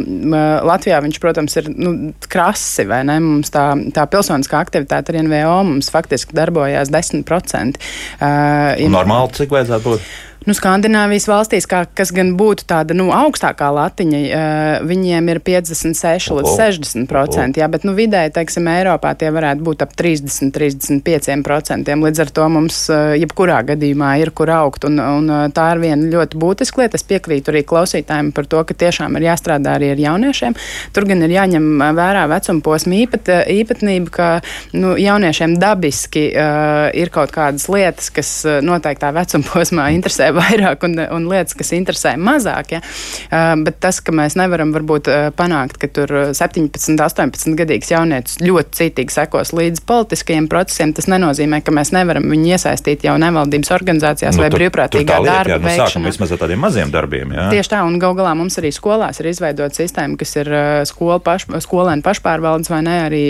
Latvijā 0.66 1.00
viņš, 1.04 1.20
protams, 1.22 1.58
ir 1.58 1.70
nu, 1.74 1.96
krasi, 2.30 2.86
vai 2.88 3.02
ne? 3.08 3.18
Mums 3.24 3.52
tā, 3.54 3.68
tā 3.96 4.06
pilsoniskā 4.10 4.60
aktivitāte 4.62 5.12
ar 5.12 5.20
NVO 5.26 5.58
mums 5.72 5.90
faktiski 5.92 6.36
darbojās 6.36 6.92
10%. 6.94 7.82
Uh, 8.20 8.72
ja 8.78 8.92
Normāli, 8.92 9.34
cik 9.40 9.54
vajadzētu 9.54 9.94
būt? 9.96 10.08
Nu, 10.44 10.54
Skandināvijas 10.54 11.24
valstīs, 11.26 11.64
kā, 11.66 11.80
kas 11.96 12.12
gan 12.14 12.34
būtu 12.38 12.66
tāda 12.70 12.94
nu, 12.94 13.08
augstākā 13.14 13.66
latiņa, 13.74 14.18
uh, 14.22 14.84
viņiem 14.86 15.30
ir 15.32 15.40
56 15.42 16.30
Oho. 16.30 16.38
līdz 16.38 16.52
60 16.60 17.08
procenti. 17.10 17.62
Jā, 17.62 17.66
bet 17.72 17.86
nu, 17.88 17.96
vidēji, 17.96 18.34
teiksim, 18.36 18.68
Eiropā 18.70 19.14
tie 19.18 19.32
varētu 19.34 19.64
būt 19.66 19.82
ap 19.82 19.96
30, 19.98 20.52
35 20.54 21.42
procentiem. 21.46 22.04
Līdz 22.06 22.22
ar 22.22 22.32
to 22.38 22.46
mums 22.52 22.78
uh, 22.92 23.16
jebkurā 23.18 23.62
gadījumā 23.72 24.12
ir 24.22 24.30
kur 24.36 24.52
augt. 24.54 24.86
Un, 24.86 25.00
un 25.02 25.32
uh, 25.32 25.40
tā 25.56 25.70
ir 25.74 25.82
viena 25.82 26.12
ļoti 26.12 26.38
būtiska 26.38 26.84
lieta. 26.84 27.00
Es 27.00 27.06
piekrītu 27.08 27.50
arī 27.50 27.64
klausītājiem 27.66 28.30
par 28.36 28.46
to, 28.46 28.62
ka 28.68 28.78
tiešām 28.84 29.18
ir 29.18 29.26
jāstrādā 29.26 29.74
arī 29.80 29.90
ar 29.96 30.04
jauniešiem. 30.04 30.54
Tur 30.94 31.08
gan 31.10 31.26
ir 31.26 31.34
jāņem 31.34 31.68
vērā 31.98 32.26
vecuma 32.30 32.62
posma 32.62 33.00
īpat, 33.00 33.32
īpatnība, 33.56 34.14
ka 34.14 34.30
nu, 34.78 34.94
jauniešiem 35.00 35.58
dabiski 35.58 36.28
uh, 36.30 36.86
ir 36.94 37.10
kaut 37.14 37.34
kādas 37.34 37.66
lietas, 37.72 38.12
kas 38.14 38.32
noteiktā 38.62 39.10
vecuma 39.16 39.50
posmā 39.50 39.90
interesē 39.96 40.25
vairāk 40.40 40.86
un, 40.86 40.98
un 41.00 41.28
lietas, 41.30 41.56
kas 41.58 41.72
interesē 41.76 42.14
mazāk. 42.20 42.76
Ja? 42.76 42.80
Uh, 43.26 43.52
bet 43.66 43.80
tas, 43.82 44.00
ka 44.04 44.14
mēs 44.16 44.36
nevaram 44.38 44.72
varbūt 44.74 45.10
uh, 45.10 45.28
panākt, 45.36 45.78
ka 45.82 45.90
tur 45.92 46.12
17, 46.36 46.96
18 47.02 47.56
gadīgs 47.58 47.92
jaunietis 47.92 48.40
ļoti 48.42 48.80
citīgi 48.80 49.16
sekos 49.16 49.54
līdz 49.56 49.84
politiskajiem 49.88 50.48
procesiem, 50.52 50.94
tas 50.96 51.08
nenozīmē, 51.12 51.62
ka 51.64 51.74
mēs 51.74 51.92
nevaram 51.96 52.26
viņu 52.32 52.56
iesaistīt 52.56 53.06
jau 53.06 53.16
nevaldības 53.22 53.72
organizācijās 53.76 54.38
nu, 54.38 54.44
vai 54.44 54.50
brīvprātīgā 54.54 55.20
lieta, 55.22 55.36
darba 55.42 55.54
jā, 55.54 55.60
nu, 55.60 55.70
veikšanā. 55.70 56.10
Vismaz 56.10 56.34
ar 56.34 56.42
tādiem 56.42 56.62
maziem 56.62 56.92
darbiem. 56.94 57.36
Jā. 57.36 57.48
Tieši 57.54 57.74
tā, 57.76 57.84
un 57.86 58.00
gal 58.02 58.16
galā 58.18 58.34
mums 58.38 58.58
arī 58.60 58.72
skolās 58.74 59.22
ir 59.22 59.30
izveidota 59.32 59.78
sistēma, 59.78 60.18
kas 60.20 60.36
ir 60.40 60.52
skola 60.88 61.20
paš, 61.22 61.48
skolēnu 61.66 62.04
pašpārvaldes 62.06 62.72
vai 62.72 62.82
ne 62.86 62.98
arī 63.06 63.24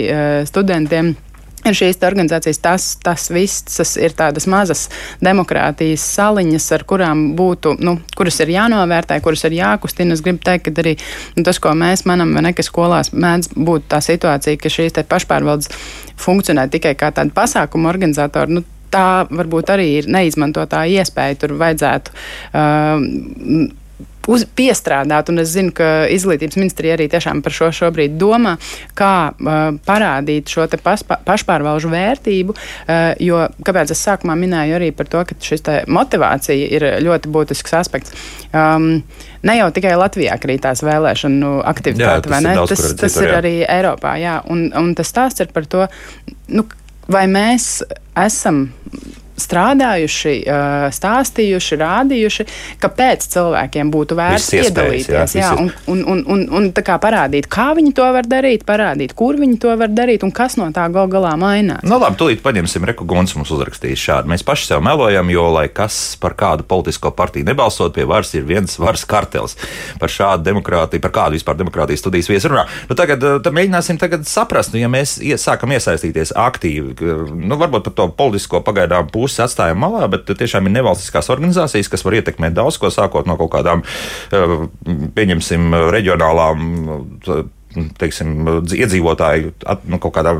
studentiem 0.49 1.15
ir 1.65 1.77
šīs 1.77 1.99
organizācijas, 2.05 2.59
tas, 2.61 2.85
tas 3.03 3.27
viss 3.33 3.97
ir 3.97 4.13
tādas 4.17 4.47
mazas 4.49 4.87
demokrātijas 5.23 6.03
saliņas, 6.17 6.67
ar 6.77 6.85
kurām 6.87 7.23
būtu, 7.37 7.75
nu, 7.83 7.97
kuras 8.17 8.39
ir 8.43 8.53
jānovērtē, 8.53 9.19
kuras 9.25 9.45
ir 9.47 9.57
jākustina. 9.57 10.15
Es 10.15 10.23
gribu 10.25 10.43
teikt, 10.45 10.69
ka 10.69 10.83
arī 10.83 10.95
nu, 11.35 11.43
tas, 11.47 11.59
ko 11.63 11.73
mēs 11.77 12.05
manam, 12.09 12.33
vai 12.37 12.45
ne, 12.47 12.53
ka 12.57 12.65
skolās 12.65 13.11
mēdz 13.13 13.55
būt 13.57 13.89
tā 13.91 14.01
situācija, 14.03 14.61
ka 14.61 14.71
šīs 14.71 15.01
pašpārvaldes 15.07 15.71
funkcionē 16.21 16.67
tikai 16.73 16.95
kā 16.99 17.11
tāda 17.15 17.33
pasākuma 17.35 17.91
organizatora. 17.91 18.59
Nu, 18.59 18.63
tā 18.93 19.27
varbūt 19.27 19.73
arī 19.73 19.89
ir 19.97 20.07
neizmantotā 20.11 20.85
iespēja. 20.87 21.41
Tur 21.41 21.57
vajadzētu 21.59 22.13
uh, 22.15 23.75
uz, 24.27 24.43
piestrādāt, 24.57 25.31
un 25.31 25.41
es 25.41 25.51
zinu, 25.55 25.71
ka 25.75 26.05
izglītības 26.11 26.59
ministrija 26.59 26.97
arī 26.97 27.07
tiešām 27.11 27.41
par 27.45 27.55
šo 27.55 27.69
šobrīd 27.75 28.17
domā, 28.19 28.57
kā 28.97 29.13
uh, 29.31 29.59
parādīt 29.87 30.51
šo 30.51 30.67
paspa, 30.83 31.19
pašpārvalžu 31.27 31.91
vērtību, 31.91 32.55
uh, 32.55 33.13
jo, 33.23 33.45
kāpēc 33.67 33.93
es 33.95 34.03
sākumā 34.03 34.35
minēju 34.39 34.77
arī 34.79 34.91
par 34.95 35.09
to, 35.11 35.23
ka 35.27 35.37
šis 35.49 35.65
motivācija 35.91 36.71
ir 36.77 36.87
ļoti 37.05 37.31
būtisks 37.33 37.77
aspekts. 37.79 38.15
Um, 38.51 39.03
ne 39.47 39.57
jau 39.59 39.69
tikai 39.73 39.95
Latvijā 39.99 40.35
krītās 40.41 40.83
vēlēšanu 40.85 41.53
aktivitāte, 41.67 42.27
jā, 42.27 42.33
vai 42.33 42.41
ne? 42.45 42.57
Daudz, 42.59 42.75
tas 42.75 42.97
tas 42.99 43.21
ir 43.23 43.35
arī 43.37 43.55
Eiropā, 43.63 44.17
jā, 44.21 44.41
un, 44.51 44.67
un 44.75 44.91
tas 44.97 45.11
stāsts 45.13 45.45
ir 45.45 45.53
par 45.55 45.69
to, 45.71 45.87
nu, 46.51 46.67
vai 47.11 47.25
mēs 47.31 47.79
esam 48.17 48.67
strādājuši, 49.37 50.33
stāstījuši, 50.97 51.77
rādījuši, 51.81 52.45
kāpēc 52.81 53.27
cilvēkiem 53.33 53.91
būtu 53.93 54.17
vērts 54.17 54.49
piedalīties. 54.55 55.35
Jā, 55.37 55.43
jā, 55.43 55.51
un, 55.61 55.69
un, 55.87 56.03
un, 56.09 56.23
un, 56.33 56.43
un 56.57 56.69
tā 56.75 56.83
kā 56.85 56.97
parādīt, 57.01 57.49
kā 57.51 57.69
viņi 57.77 57.93
to 57.97 58.07
var 58.15 58.27
darīt, 58.29 58.65
parādīt, 58.67 59.13
kur 59.17 59.37
viņi 59.39 59.59
to 59.61 59.75
var 59.79 59.93
darīt 59.93 60.25
un 60.25 60.33
kas 60.35 60.57
no 60.59 60.67
tā 60.75 60.87
gal 60.93 61.09
galā 61.11 61.35
mainās. 61.39 61.85
Nu, 61.87 61.99
labi, 62.01 62.17
tūlīt 62.19 62.41
paņemsim 62.45 62.87
Rekuguns 62.89 63.35
mums 63.37 63.53
uzrakstījis 63.53 64.05
šādu. 64.07 64.31
Mēs 64.33 64.45
paši 64.47 64.71
sev 64.71 64.83
melojam, 64.85 65.29
jo, 65.33 65.45
lai 65.53 65.67
kas 65.69 66.17
par 66.21 66.35
kādu 66.37 66.65
politisko 66.67 67.13
partiju 67.17 67.47
nebalsot, 67.47 67.93
pie 67.95 68.07
varas 68.09 68.33
ir 68.37 68.47
viens 68.47 68.77
varas 68.81 69.05
kartels. 69.07 69.57
Par 70.01 70.11
šādu 70.11 70.47
demokrātiju, 70.49 71.03
par 71.03 71.13
kādu 71.13 71.37
vispār 71.37 71.59
demokrātijas 71.61 72.01
studijas 72.03 72.31
viesu 72.31 72.51
runā. 72.53 72.65
Nu, 72.89 72.97
tagad 72.97 73.23
mēģināsim 73.45 74.01
tagad 74.01 74.25
saprast, 74.29 74.73
nu, 74.73 74.81
ja 74.81 74.89
mēs 74.91 75.17
sākam 75.41 75.71
iesaistīties 75.77 76.33
aktīvi, 76.37 76.97
nu, 77.37 77.57
varbūt 77.59 77.87
par 77.87 77.95
to 77.97 78.09
politisko 78.17 78.63
pagaidām 78.65 79.09
pusi 79.13 79.26
pusi 79.27 79.43
atstājam 79.43 79.83
malā, 79.83 80.07
bet 80.11 80.29
tiešām 80.31 80.69
ir 80.69 80.77
nevalstiskās 80.79 81.29
organizācijas, 81.33 81.91
kas 81.91 82.05
var 82.07 82.17
ietekmēt 82.21 82.55
daudz 82.57 82.79
ko, 82.79 82.91
sākot 82.93 83.27
no 83.27 83.37
kaut 83.39 83.51
kādām, 83.59 83.83
eh, 84.31 84.57
pieņemsim, 85.17 85.69
reģionālām 85.93 86.65
teiksim, 87.99 88.47
iedzīvotāju 88.73 89.53
at, 89.69 89.85
nu, 89.85 89.99
kaut 90.01 90.15
kādā 90.15 90.37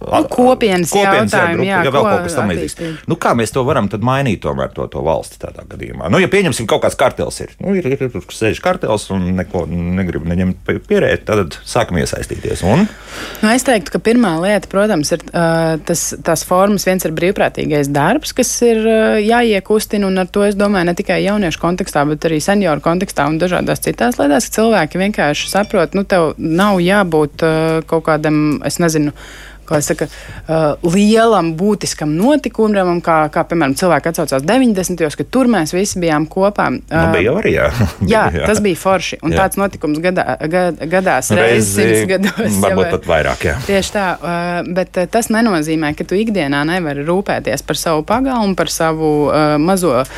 nu, 0.00 0.22
kopienas, 0.32 0.92
kopienas 0.94 1.34
jautājumu, 1.34 1.64
jā, 1.66 1.80
ja 1.84 1.92
vēl 1.92 2.06
kaut 2.06 2.24
kas 2.24 2.36
tamlīdzīgs. 2.38 2.76
Nu, 3.10 3.16
kā 3.20 3.34
mēs 3.38 3.52
to 3.54 3.64
varam 3.68 3.90
mainīt 4.00 4.40
tomēr 4.44 4.72
to, 4.76 4.86
to 4.92 5.02
valsti 5.04 5.40
tādā 5.42 5.66
gadījumā? 5.68 6.08
Nu, 6.12 6.20
ja 6.22 6.30
pieņemsim 6.32 6.68
kaut 6.70 6.84
kāds 6.84 6.96
kartels 7.00 7.40
ir, 7.44 7.52
nu, 7.60 7.74
ir, 7.76 7.86
ir, 7.90 8.06
ir 8.08 8.24
sēž 8.32 8.62
kartels 8.64 9.08
un 9.14 9.26
neko 9.36 9.66
negrib 9.70 10.24
neņemt 10.28 10.72
pierēt, 10.88 11.26
tad 11.28 11.58
sākam 11.68 12.00
iesaistīties. 12.00 12.64
Un? 12.64 12.86
Nu, 13.42 13.50
es 13.52 13.66
teiktu, 13.66 13.94
ka 13.94 14.02
pirmā 14.10 14.32
lieta, 14.40 14.70
protams, 14.72 15.12
ir 15.16 15.24
uh, 15.28 15.76
tas, 15.86 16.06
tās 16.24 16.44
formas. 16.48 16.86
Viens 16.88 17.04
ir 17.06 17.14
brīvprātīgais 17.16 17.92
darbs, 17.92 18.32
kas 18.36 18.54
ir 18.66 18.80
uh, 18.86 19.18
jāiekustina, 19.20 20.08
un 20.08 20.24
ar 20.24 20.32
to 20.32 20.46
es 20.48 20.58
domāju 20.58 20.90
ne 20.90 20.96
tikai 20.98 21.20
jauniešu 21.26 21.60
kontekstā, 21.62 22.06
bet 22.08 22.24
arī 22.28 22.40
senioru 22.44 22.84
kontekstā 22.84 23.28
un 23.30 23.38
dažādās 23.42 23.84
citās 23.84 24.18
lietās, 24.20 24.48
ka 24.48 24.60
cilvēki 24.60 25.04
vienkārši 25.04 25.52
saprot, 25.52 25.96
nu, 25.98 26.06
tev 26.08 26.32
nav 26.38 26.80
jābūt 26.84 27.46
uh, 27.46 27.78
kaut 27.90 28.06
kādam, 28.08 28.60
es 28.66 28.80
nezinu, 28.82 29.12
kā 29.12 29.49
saka, 29.78 30.08
uh, 30.48 30.90
lielam, 30.94 31.52
būtiskam 31.58 32.12
notikumam, 32.18 33.00
kā, 33.04 33.22
kā 33.32 33.44
piemēram 33.48 33.76
cilvēki 33.78 34.10
atcaucās 34.10 34.44
90. 34.46 34.98
gados, 34.98 35.18
kad 35.18 35.30
tur 35.32 35.50
mēs 35.50 35.74
visi 35.76 36.00
bijām 36.02 36.26
kopā. 36.30 36.68
Uh, 36.72 36.94
nu, 36.94 37.04
bija 37.14 37.34
arī, 37.38 37.54
jā. 37.58 37.68
jā, 38.10 38.24
tas 38.50 38.62
bija 38.64 38.78
forši. 38.80 39.20
Un 39.24 39.34
jā. 39.34 39.42
tāds 39.44 39.60
notikums 39.60 40.00
gadā, 40.02 40.26
gad, 40.50 40.80
gadās 40.90 41.30
reizes 41.36 41.72
simts 41.76 42.06
gados. 42.10 42.58
Varbūt 42.64 42.94
pat 42.96 43.10
vairāk, 43.10 43.46
jā. 43.50 43.56
Tieši 43.68 43.94
tā, 43.94 44.06
uh, 44.16 44.72
bet 44.80 44.98
uh, 45.00 45.08
tas 45.10 45.30
nenozīmē, 45.32 45.92
ka 45.98 46.06
tu 46.08 46.18
ikdienā 46.18 46.62
nevari 46.68 47.06
rūpēties 47.06 47.66
par 47.66 47.80
savu 47.80 48.06
pagalmu, 48.08 48.56
par 48.58 48.72
savu 48.72 49.12
uh, 49.28 49.54
mazo 49.62 49.94
uh, 50.00 50.08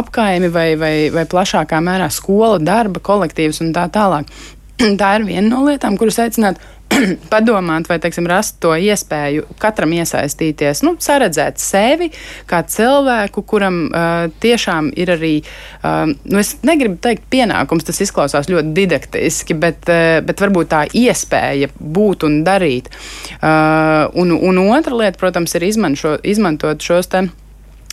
apkaimi 0.00 0.50
vai, 0.52 0.70
vai, 0.80 0.94
vai 1.14 1.26
plašākā 1.28 1.82
mērā 1.84 2.08
skola, 2.14 2.58
darba, 2.62 3.02
kolektīvs 3.04 3.62
un 3.64 3.74
tā 3.76 3.86
tālāk. 3.92 4.30
tā 5.00 5.14
ir 5.18 5.26
viena 5.28 5.48
no 5.48 5.64
lietām, 5.66 5.96
kuras 6.00 6.20
aicinātu 6.22 6.62
padomāt, 7.32 7.88
vai 7.88 7.98
teiksim, 8.02 8.26
rast 8.30 8.58
to 8.62 8.72
iespēju 8.74 9.46
katram 9.62 9.92
iesaistīties, 9.94 10.82
nu, 10.86 10.94
saredzēt 11.02 11.60
sevi 11.62 12.10
kā 12.50 12.62
cilvēku, 12.66 13.44
kuram 13.46 13.80
uh, 13.86 14.26
tiešām 14.42 14.90
ir 14.98 15.14
arī, 15.14 15.32
uh, 15.84 16.10
nu, 16.10 16.40
es 16.42 16.56
negribu 16.66 16.98
teikt 17.02 17.28
pienākums, 17.32 17.86
tas 17.86 18.00
izklausās 18.02 18.50
ļoti 18.50 18.74
didaktiski, 18.76 19.56
bet, 19.60 19.86
uh, 19.90 20.18
bet 20.26 20.42
varbūt 20.42 20.72
tā 20.72 20.84
iespēja 20.90 21.70
būt 21.78 22.26
un 22.28 22.40
darīt. 22.46 22.90
Uh, 23.38 24.08
un, 24.18 24.34
un 24.34 24.62
otra 24.66 24.98
lieta, 25.04 25.20
protams, 25.20 25.54
ir 25.58 25.68
izmanšo, 25.70 26.18
izmantot 26.26 26.82
šos 26.82 27.10
te, 27.12 27.26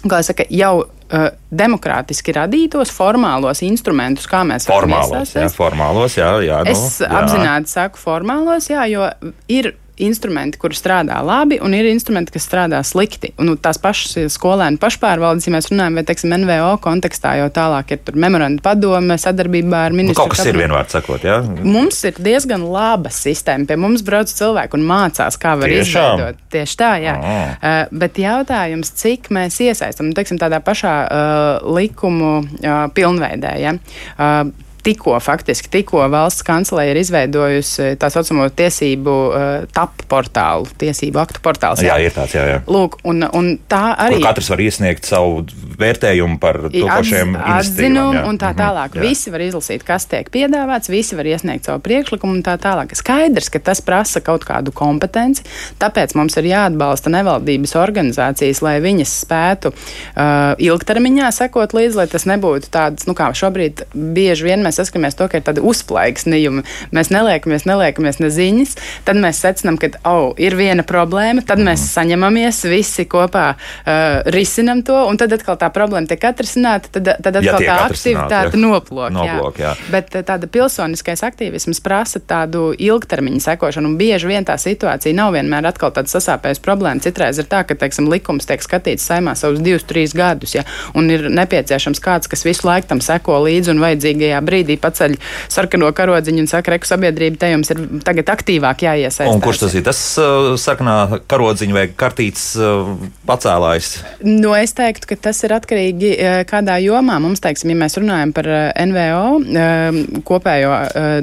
kā 0.07 0.23
saka, 0.25 0.47
jau 0.53 0.87
uh, 1.07 1.27
demokrātiski 1.49 2.35
radītos 2.35 2.91
formālos 2.93 3.63
instrumentus, 3.65 4.27
kā 4.29 4.43
mēs 4.47 4.67
formālos, 4.69 5.33
jā, 5.35 5.47
formālos, 5.53 6.17
jā, 6.19 6.29
jā, 6.45 6.61
nu, 6.67 6.73
es 6.73 7.01
jā. 7.03 7.11
apzināti 7.21 7.73
saku 7.73 8.01
formālos, 8.01 8.69
jā, 8.71 8.87
jo 8.91 9.09
ir 9.51 9.73
instrumenti, 10.03 10.59
kuri 10.61 10.77
strādā 10.77 11.17
labi, 11.25 11.57
un 11.63 11.73
ir 11.75 11.87
instrumenti, 11.89 12.33
kas 12.35 12.45
strādā 12.47 12.79
slikti. 12.85 13.31
Un, 13.37 13.51
nu, 13.51 13.55
tās 13.59 13.79
pašas 13.81 14.33
skolēnu 14.33 14.79
pašpārvaldes, 14.81 15.47
ja 15.47 15.53
mēs 15.55 15.69
runājam, 15.71 15.97
vai 15.99 16.03
teiksim, 16.07 16.33
NVO 16.43 16.73
kontekstā, 16.83 17.35
jau 17.41 17.47
tālāk 17.53 17.95
ir 17.95 18.19
memoranda 18.19 18.63
padome 18.65 19.17
sadarbībā 19.21 19.85
ar 19.87 19.95
ministru. 19.95 20.17
Nu, 20.17 20.21
kaut 20.21 20.35
kas 20.35 20.43
kabinetu. 20.43 20.57
ir 20.57 20.63
vienvārds 20.65 20.97
sakot, 20.97 21.25
jā? 21.27 21.39
Mums 21.65 22.03
ir 22.09 22.21
diezgan 22.27 22.67
laba 22.73 23.11
sistēma. 23.13 23.67
Pie 23.69 23.79
mums 23.81 24.05
brauc 24.05 24.31
cilvēki 24.31 24.77
un 24.77 24.85
mācās, 24.89 25.39
kā 25.41 25.55
var 25.59 25.73
Tiešām? 25.73 26.21
izveidot. 26.21 26.45
Tieši 26.53 26.79
tā, 26.79 26.91
jā. 27.03 27.17
Oh. 27.17 27.41
Uh, 27.57 27.97
bet 28.03 28.21
jautājums, 28.21 28.93
cik 29.01 29.31
mēs 29.33 29.59
iesaistam, 29.65 30.11
nu, 30.11 30.17
teiksim, 30.17 30.39
tādā 30.41 30.61
pašā 30.63 30.95
uh, 31.07 31.73
likumu 31.77 32.37
uh, 32.43 32.87
pilnveidē, 32.95 33.57
ja? 33.63 33.75
uh, 34.17 34.66
tikko, 34.87 35.17
faktiski 35.23 35.71
tikko 35.71 36.05
valsts 36.11 36.45
kancelē 36.47 36.87
ir 36.91 37.01
izveidojusi 37.01 37.95
tā 37.99 38.09
saucamo 38.13 38.47
tiesību 38.55 39.15
uh, 39.27 39.45
tapu 39.75 40.07
portālu, 40.07 40.67
tiesību 40.79 41.21
aktu 41.23 41.43
portāls. 41.43 41.83
Jā, 41.83 41.97
jā 41.97 42.07
ir 42.07 42.15
tāds, 42.15 42.35
jā, 42.37 42.45
jā. 42.47 42.59
Lūk, 42.71 42.99
un, 43.07 43.25
un 43.35 43.53
tā 43.69 43.83
arī. 43.93 44.21
Kur 44.21 44.29
katrs 44.29 44.51
var 44.53 44.63
iesniegt 44.63 45.07
savu 45.07 45.43
vērtējumu 45.77 46.39
par 46.41 46.59
to 46.73 46.85
pašiem 46.87 47.35
atzinumu 47.37 48.23
un 48.29 48.39
tā 48.39 48.51
mhm, 48.51 48.59
tālāk. 48.61 48.95
Mm 48.95 49.01
-hmm, 49.01 49.09
visi 49.09 49.31
var 49.33 49.43
izlasīt, 49.45 49.83
kas 49.87 50.07
tiek 50.09 50.29
piedāvāts, 50.33 50.91
visi 50.91 51.15
var 51.15 51.25
iesniegt 51.25 51.65
savu 51.65 51.79
priekšlikumu 51.83 52.39
un 52.39 52.43
tā 52.43 52.57
tālāk. 52.57 52.95
Skaidrs, 52.95 53.49
ka 53.49 53.59
tas 53.59 53.81
prasa 53.81 54.21
kaut 54.21 54.45
kādu 54.45 54.71
kompetenci, 54.73 55.43
tāpēc 55.79 56.15
mums 56.15 56.37
ir 56.37 56.43
jāatbalsta 56.43 57.09
nevaldības 57.09 57.75
organizācijas, 57.75 58.61
lai 58.61 58.79
viņas 58.81 59.13
spētu 59.25 59.73
uh, 59.73 60.55
ilgtermiņā 60.57 61.31
sekot 61.31 61.73
līdzi, 61.73 61.95
lai 61.95 62.07
tas 62.07 62.25
nebūtu 62.25 62.71
tāds, 62.71 63.07
nu 63.07 63.13
kā 63.13 63.29
šobrīd 63.33 63.85
bieži 63.93 64.43
vien 64.43 64.63
mēs 64.63 64.76
saskaramies 64.77 65.17
to, 65.17 65.27
ka 65.31 65.39
ir 65.39 65.45
tādi 65.47 65.63
uzplaiksnījumi. 65.65 66.63
Mēs 66.95 67.11
neliekamies, 67.13 67.67
neliekamies 67.69 68.21
neziņas, 68.23 68.75
tad 69.07 69.19
mēs 69.21 69.41
secinām, 69.43 69.79
ka 69.81 69.91
oh, 70.09 70.31
ir 70.41 70.57
viena 70.59 70.85
problēma, 70.87 71.43
tad 71.47 71.61
mēs 71.61 71.81
mhm. 71.81 71.91
saņemamies 71.93 72.63
visi 72.71 73.07
kopā, 73.09 73.47
uh, 73.57 74.05
risinam 74.33 74.83
to, 74.87 74.97
un 75.09 75.19
tad 75.19 75.33
atkal 75.35 75.59
tā 75.59 75.69
problēma 75.73 76.09
tiek 76.09 76.27
atrisināta, 76.29 76.91
tad, 76.97 77.13
tad 77.23 77.39
atkal 77.41 77.63
ja 77.63 77.71
tā 77.71 77.77
aktivitāte 77.87 78.59
noplok. 78.59 79.13
noplok 79.15 79.61
jā. 79.61 79.73
Jā. 79.73 79.91
Bet 79.93 80.13
tāda 80.27 80.49
pilsoniskais 80.51 81.23
aktīvisms 81.27 81.81
prasa 81.83 82.21
tādu 82.23 82.71
ilgtermiņa 82.73 83.43
sekošanu, 83.49 83.91
un 83.91 83.97
bieži 83.99 84.29
vien 84.29 84.45
tā 84.47 84.57
situācija 84.61 85.15
nav 85.17 85.33
vienmēr 85.35 85.69
atkal 85.69 85.93
tāda 85.95 86.11
sasāpējusi 86.11 86.63
problēma. 86.65 87.03
Citreiz 87.03 87.39
ir 87.41 87.47
tā, 87.49 87.63
ka, 87.67 87.77
teiksim, 87.79 88.09
likums 88.11 88.47
tiek 88.49 88.63
skatīts 88.63 89.07
saimā 89.07 89.35
savus 89.39 89.61
divus, 89.63 89.85
trīs 89.87 90.15
gadus, 90.17 90.57
ja, 90.57 90.65
un 90.97 91.09
ir 91.13 91.27
nepieciešams 91.31 92.01
kāds, 92.03 92.29
kas 92.31 92.43
visu 92.47 92.67
laiku 92.67 92.91
tam 92.91 93.01
seko 93.03 93.39
līdzi 93.45 93.71
un 93.73 93.83
vajadzīgajā 93.83 94.41
brīdī 94.43 94.66
paceļ 94.75 95.15
sarkano 95.47 95.93
karodziņu 95.95 96.43
un 96.43 96.51
saka, 96.51 96.75
reku 96.75 96.89
sabiedrība 96.89 97.39
te 97.39 97.51
jums 97.53 97.71
ir 97.71 97.83
tagad 98.03 98.33
aktīvāk 98.35 98.83
jāiesaistās. 98.83 99.31
Un 99.31 99.43
kurš 99.43 99.63
tas 99.63 99.77
ir? 99.79 99.85
Tas 99.87 100.01
uh, 100.19 100.51
sarkanā 100.59 101.23
karodziņa 101.31 101.77
vai 101.77 101.87
kartītes 101.95 102.49
uh, 102.59 102.91
pacēlājs? 103.27 103.93
Nu, 104.27 104.51
es 104.57 104.73
teiktu, 104.77 105.11
ka 105.11 105.17
tas 105.27 105.39
ir 105.45 105.53
atkarīgi 105.55 106.11
eh, 106.15 106.39
kādā 106.49 106.77
jomā. 106.83 107.17
Mums, 107.23 107.41
teiksim, 107.43 107.71
ja 107.73 107.79
mēs 107.83 107.97
runājam 107.99 108.33
par 108.35 108.49
eh, 108.49 108.69
NVO 108.87 109.25
eh, 109.45 109.99
kopējo 110.27 110.73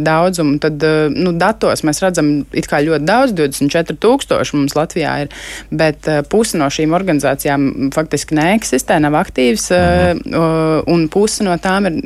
daudzumu, 0.05 0.59
tad 0.63 0.83
nu, 1.15 1.33
datos 1.39 1.83
mēs 1.87 2.01
redzam 2.03 2.31
it 2.57 2.69
kā 2.71 2.81
ļoti 2.85 3.07
daudz, 3.07 3.35
24 3.37 3.97
tūkstoši 4.03 4.57
mums 4.57 4.77
Latvijā 4.77 5.15
ir, 5.25 5.35
bet 5.75 6.07
pusi 6.31 6.59
no 6.61 6.69
šīm 6.73 6.95
organizācijām 6.97 7.91
faktiski 7.95 8.37
neeksistē, 8.39 8.99
nav 9.03 9.17
aktīvas, 9.19 9.67
mhm. 9.75 10.35
un 10.91 11.07
pusi 11.13 11.47
no 11.47 11.57
tām 11.63 11.89
ir 11.91 11.99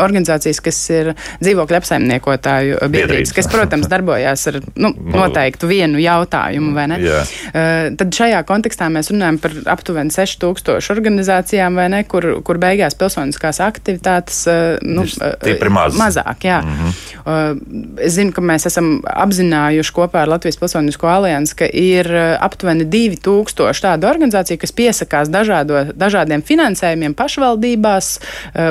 organizācijas, 0.00 0.33
kas 0.64 0.80
ir 0.90 1.12
dzīvokļu 1.42 1.78
apsaimniekotāju 1.80 2.80
biedrības, 2.92 3.34
kas, 3.36 3.48
protams, 3.52 3.88
darbojās 3.90 4.46
ar 4.50 4.60
nu, 4.76 4.92
noteiktu 5.14 5.70
vienu 5.70 6.02
jautājumu, 6.02 6.74
vai 6.76 6.88
ne? 6.92 7.00
Yeah. 7.04 7.94
Tad 7.98 8.14
šajā 8.14 8.42
kontekstā 8.48 8.88
mēs 8.92 9.10
runājam 9.12 9.38
par 9.42 9.56
aptuveni 9.74 10.12
6000 10.14 10.90
organizāciju 10.94 11.34
organizācijām, 11.34 11.76
vai 11.78 11.88
ne, 11.92 12.02
kur, 12.08 12.26
kur 12.44 12.58
beigās 12.60 12.96
pilsoniskās 12.98 13.60
aktivitātes 13.64 14.46
eh, 14.50 14.78
nu, 14.82 15.04
ir 15.04 15.70
maz. 15.70 15.96
mazāk. 15.98 16.44
Jā. 16.44 16.60
Mm 16.62 16.76
-hmm. 16.78 18.00
Es 18.04 18.12
zinu, 18.12 18.32
ka 18.32 18.40
mēs 18.40 18.66
esam 18.66 19.00
apzinājuši 19.04 19.92
kopā 19.92 20.22
ar 20.22 20.28
Latvijas 20.28 20.56
Pilsonisko 20.56 21.06
aliansi, 21.08 21.54
ka 21.56 21.66
ir 21.66 22.06
eh, 22.06 22.36
aptuveni 22.40 22.84
2000 22.84 23.80
tādu 23.80 24.06
organizāciju, 24.06 24.58
kas 24.58 24.72
piesakās 24.72 25.28
dažādo, 25.28 25.92
dažādiem 25.94 26.42
finansējumiem 26.42 27.14
pašvaldībās, 27.14 28.20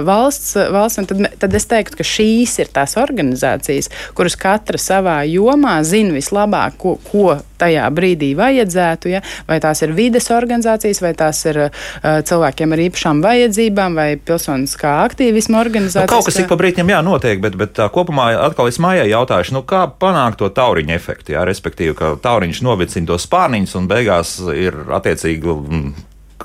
valsts, 0.04 0.56
valsts 0.72 1.00
un 1.00 1.06
tad, 1.06 1.28
tad 1.44 1.56
es 1.60 1.68
teiktu, 1.68 2.00
ka 2.00 2.08
šīs 2.08 2.56
ir 2.64 2.70
tās 2.74 2.96
organizācijas, 3.00 3.90
kuras 4.16 4.38
katra 4.40 4.80
savā 4.80 5.18
jomā 5.28 5.80
zina 5.88 6.16
vislabāk, 6.16 6.78
ko, 6.80 6.96
ko 7.10 7.36
tajā 7.60 7.88
brīdī 7.96 8.34
vajadzētu. 8.40 9.12
Ja? 9.12 9.24
Vai 9.48 9.60
tās 9.64 9.84
ir 9.86 9.96
vides 9.96 10.30
organizācijas, 10.34 11.02
vai 11.04 11.14
tās 11.20 11.42
ir 11.50 11.60
uh, 11.66 11.82
cilvēkiem 12.28 12.76
ar 12.76 12.84
īpašām 12.88 13.24
vajadzībām, 13.24 14.00
vai 14.00 14.08
pilsoniskā 14.20 14.96
aktīvisma 15.08 15.60
organizācijas. 15.64 16.08
Nu, 16.08 16.16
kaut 16.16 16.30
kas 16.30 16.40
ik 16.44 16.50
pa 16.52 16.60
brīdim 16.60 16.94
jānotiek, 16.94 17.44
bet, 17.44 17.60
bet 17.60 17.76
tā, 17.80 17.90
kopumā 17.94 18.32
atkal 18.46 18.72
es 18.72 18.80
mājā 18.84 19.08
jautāšu, 19.12 19.58
nu, 19.58 19.66
kā 19.68 19.86
panākt 20.00 20.42
to 20.44 20.52
tauriņu 20.54 20.96
efektu. 20.96 21.36
Jā? 21.38 21.44
Respektīvi, 21.50 21.96
ka 22.00 22.16
tauriņš 22.24 22.64
novicina 22.66 23.12
to 23.12 23.20
spārniņus 23.22 23.78
un 23.80 23.92
beigās 23.92 24.40
ir 24.56 24.80
attiecīgi. 25.00 25.60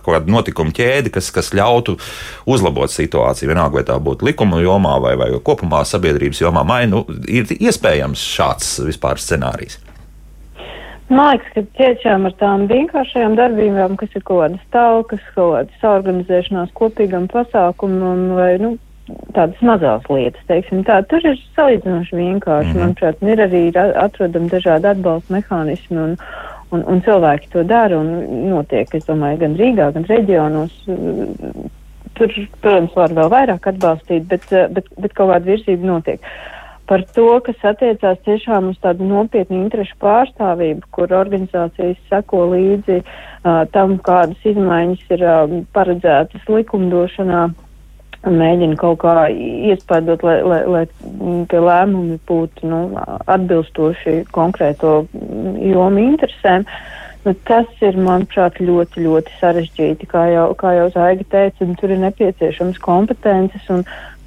Kaut 0.05 0.17
kāda 0.17 0.33
notikuma 0.33 0.75
ķēde, 0.75 1.13
kas, 1.15 1.31
kas 1.35 1.53
ļautu 1.57 1.99
uzlabot 2.49 2.93
situāciju. 2.93 3.51
Vienalga, 3.53 3.81
vai 3.81 3.85
tā 3.89 3.99
būtu 4.03 4.29
likuma 4.29 4.63
jomā 4.65 4.97
vai, 5.03 5.17
vai 5.21 5.31
kopumā 5.45 5.85
sabiedrības 5.89 6.43
jomā, 6.45 6.65
vai 6.69 6.87
nu, 6.91 7.05
ir 7.29 7.51
iespējams 7.59 8.25
šāds 8.37 8.79
vispār 8.89 9.21
scenārijs. 9.23 9.81
Man 11.09 11.31
liekas, 11.33 11.53
ka 11.55 11.63
tiešām 11.79 12.27
ar 12.29 12.35
tām 12.37 12.67
vienkāršajām 12.69 13.39
darbībām, 13.39 13.95
kas 13.97 14.13
ir 14.13 14.25
kaut 14.29 14.43
kādas 14.43 14.67
talkas, 14.75 15.23
kaut 15.33 15.55
kādas 15.55 15.87
organizēšanās 15.89 16.75
kopīgam 16.77 17.25
pasākumam 17.33 18.27
vai, 18.37 18.51
nu, 18.61 18.75
tādas 19.37 19.61
mazās 19.65 20.05
lietas, 20.13 20.45
teiksim 20.51 20.83
tā, 20.85 21.01
tur 21.09 21.25
ir 21.25 21.39
salīdzinoši 21.57 22.19
vienkārši. 22.19 22.69
Mm 22.69 22.75
-hmm. 22.75 22.83
Manuprāt, 22.83 23.23
ir 23.23 23.43
arī 23.47 23.63
atrodam 24.05 24.49
dažādi 24.53 24.91
atbalsta 24.93 25.35
mehānismi 25.35 25.99
un, 26.03 26.17
un, 26.75 26.85
un 26.85 27.03
cilvēki 27.07 27.51
to 27.55 27.65
dara 27.69 27.99
un 27.99 28.13
notiek, 28.51 28.93
es 28.95 29.07
domāju, 29.09 29.43
gan 29.45 29.57
Rīgā, 29.59 29.91
gan 29.97 30.07
reģionos. 30.09 30.77
Tur, 32.19 32.39
protams, 32.63 32.95
var 32.99 33.13
vēl 33.15 33.33
vairāk 33.33 33.67
atbalstīt, 33.71 34.25
bet, 34.31 34.47
bet, 34.75 34.89
bet 34.99 35.13
kaut 35.15 35.31
kāda 35.31 35.53
virsība 35.53 35.87
notiek. 35.87 36.19
Uh, 36.19 36.59
par 36.89 37.05
to, 37.15 37.29
kas 37.45 37.65
attiecās 37.69 38.21
tiešām 38.25 38.71
uz 38.73 38.79
tādu 38.83 39.07
nopietnu 39.09 39.61
interešu 39.61 39.97
pārstāvību, 40.03 40.89
kur 40.97 41.13
organizācijas 41.13 41.99
seko 42.09 42.47
līdzi 42.55 42.99
uh, 43.03 43.65
tam, 43.75 43.99
kādas 44.05 44.49
izmaiņas 44.49 45.03
ir 45.17 45.25
uh, 45.27 45.57
paredzētas 45.77 46.49
likumdošanā 46.49 47.43
un 47.51 47.57
mēģina 48.27 48.77
kaut 48.79 49.01
kā 49.05 49.29
iespēdot, 49.31 50.23
lai, 50.27 50.39
lai, 50.43 50.61
lai 50.67 50.85
tie 51.51 51.61
lēmumi 51.63 52.19
būtu 52.29 52.69
nu, 52.71 52.81
atbilstoši 53.31 54.23
konkrēto 54.35 55.01
jomu 55.15 56.03
interesēm. 56.03 56.67
Nu, 57.27 57.35
tas 57.49 57.67
ir, 57.85 57.99
manuprāt, 57.99 58.61
ļoti, 58.63 59.03
ļoti 59.05 59.35
sarežģīti, 59.41 60.07
kā 60.09 60.29
jau, 60.33 60.47
kā 60.59 60.73
jau 60.79 60.87
Zaiga 60.95 61.27
teica, 61.29 61.67
un 61.67 61.75
tur 61.79 61.93
ir 61.93 62.01
nepieciešams 62.05 62.79
kompetences 62.83 63.67
un 63.75 63.83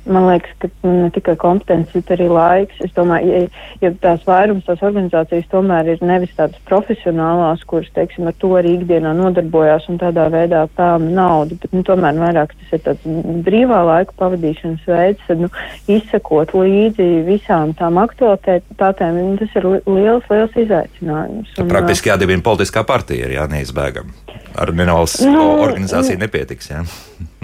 Man 0.05 0.25
liekas, 0.25 0.53
ka 0.57 0.67
ne 0.87 1.09
tikai 1.13 1.35
kompetence, 1.37 1.93
bet 1.93 2.09
arī 2.15 2.25
laiks. 2.31 2.79
Es 2.81 2.93
domāju, 2.95 3.29
ja, 3.29 3.65
ja 3.83 3.91
tās 4.01 4.23
vairums 4.25 4.65
tās 4.65 4.81
organizācijas 4.81 5.49
tomēr 5.51 5.91
ir 5.93 6.01
nevis 6.01 6.33
tādas 6.37 6.57
profesionālās, 6.65 7.61
kuras, 7.69 7.91
teiksim, 7.93 8.25
ar 8.31 8.37
to 8.41 8.49
arī 8.57 8.73
ikdienā 8.79 9.13
nodarbojās 9.17 9.85
un 9.91 9.99
tādā 10.01 10.25
veidā 10.33 10.63
pelna 10.77 11.11
naudu, 11.19 11.59
bet 11.61 11.75
nu, 11.75 11.83
tomēr 11.85 12.17
vairāk 12.17 12.55
tas 12.57 12.73
ir 12.73 12.83
tāds 12.87 13.05
brīvā 13.45 13.83
laika 13.91 14.17
pavadīšanas 14.17 14.87
veids, 14.89 15.25
tad 15.27 15.43
nu, 15.45 15.51
izsekot 15.91 16.55
līdzi 16.57 17.09
visām 17.27 17.75
tām 17.77 18.01
aktualitātēm, 18.01 19.19
nu, 19.21 19.35
tas 19.41 19.59
ir 19.61 19.69
liels, 19.85 20.25
liels 20.33 20.57
izaicinājums. 20.65 21.53
Un, 21.61 21.69
Praktiski 21.69 22.09
jādibina 22.09 22.41
politiskā 22.45 22.81
partija 22.89 23.29
ir 23.29 23.37
jā, 23.37 23.45
neizbēgam. 23.51 24.09
Ar 24.57 24.73
nevalsts 24.75 25.21
nu, 25.29 25.45
organizāciju 25.61 26.17
nu, 26.17 26.25
nepietiks. 26.25 26.73
Jā. 26.73 26.81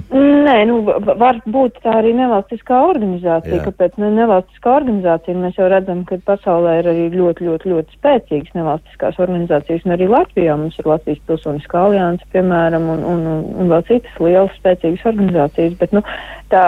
Nē, 0.08 0.62
nu, 0.70 0.78
var 1.20 1.42
būt 1.52 1.82
tā 1.84 1.98
arī 2.00 2.14
nevalstiskā 2.16 2.78
organizācija. 2.88 3.58
Jā. 3.58 3.64
Kāpēc 3.66 3.98
ne 4.00 4.08
nevalstiskā 4.16 4.78
organizācija? 4.78 5.36
Mēs 5.36 5.58
jau 5.60 5.66
redzam, 5.68 6.06
ka 6.08 6.16
pasaulē 6.30 6.78
ir 6.80 6.88
arī 6.94 7.08
ļoti, 7.12 7.44
ļoti, 7.50 7.72
ļoti 7.74 7.98
spēcīgas 7.98 8.54
nevalstiskās 8.56 9.18
organizācijas, 9.20 9.84
un 9.84 9.96
arī 9.98 10.08
Latvijā 10.08 10.56
mums 10.56 10.78
ir 10.80 10.88
Latvijas 10.88 11.20
pilsoniskā 11.28 11.82
alianse, 11.90 12.24
piemēram, 12.32 12.88
un, 12.94 13.04
un, 13.10 13.26
un, 13.34 13.42
un 13.60 13.74
vēl 13.74 13.84
citas 13.90 14.22
lielas 14.24 14.56
spēcīgas 14.62 15.04
organizācijas. 15.12 15.76
Bet, 15.82 15.98
nu, 15.98 16.04
tā, 16.54 16.64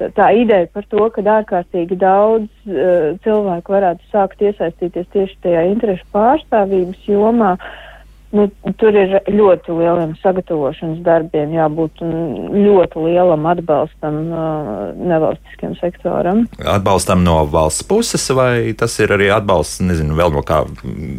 tā, 0.00 0.08
tā 0.16 0.32
ideja 0.40 0.66
par 0.74 0.88
to, 0.90 1.06
ka 1.14 1.22
ārkārtīgi 1.36 2.00
daudz 2.00 2.50
uh, 2.66 3.12
cilvēku 3.22 3.76
varētu 3.76 4.10
sākt 4.10 4.42
iesaistīties 4.42 5.06
tieši 5.14 5.38
tajā 5.46 5.62
interešu 5.70 6.10
pārstāvības 6.16 7.06
jomā. 7.06 7.54
Uh, 7.54 7.86
Nu, 8.30 8.44
tur 8.78 8.94
ir 8.94 9.16
ļoti 9.26 9.74
lieliem 9.74 10.12
sagatavošanas 10.22 11.00
darbiem, 11.02 11.50
jābūt 11.50 11.98
ļoti 11.98 13.02
lielam 13.02 13.46
atbalstam 13.50 14.18
uh, 14.30 14.82
nevalstiskiem 14.94 15.72
sektoram. 15.80 16.44
Atbalstam 16.62 17.24
no 17.26 17.40
valsts 17.50 17.82
puses, 17.90 18.28
vai 18.38 18.70
tas 18.78 18.94
ir 19.02 19.10
arī 19.16 19.32
atbalsts, 19.34 19.82
nezinu, 19.82 20.14
vēl 20.20 20.30
no 20.36 20.44
kā 20.46 20.60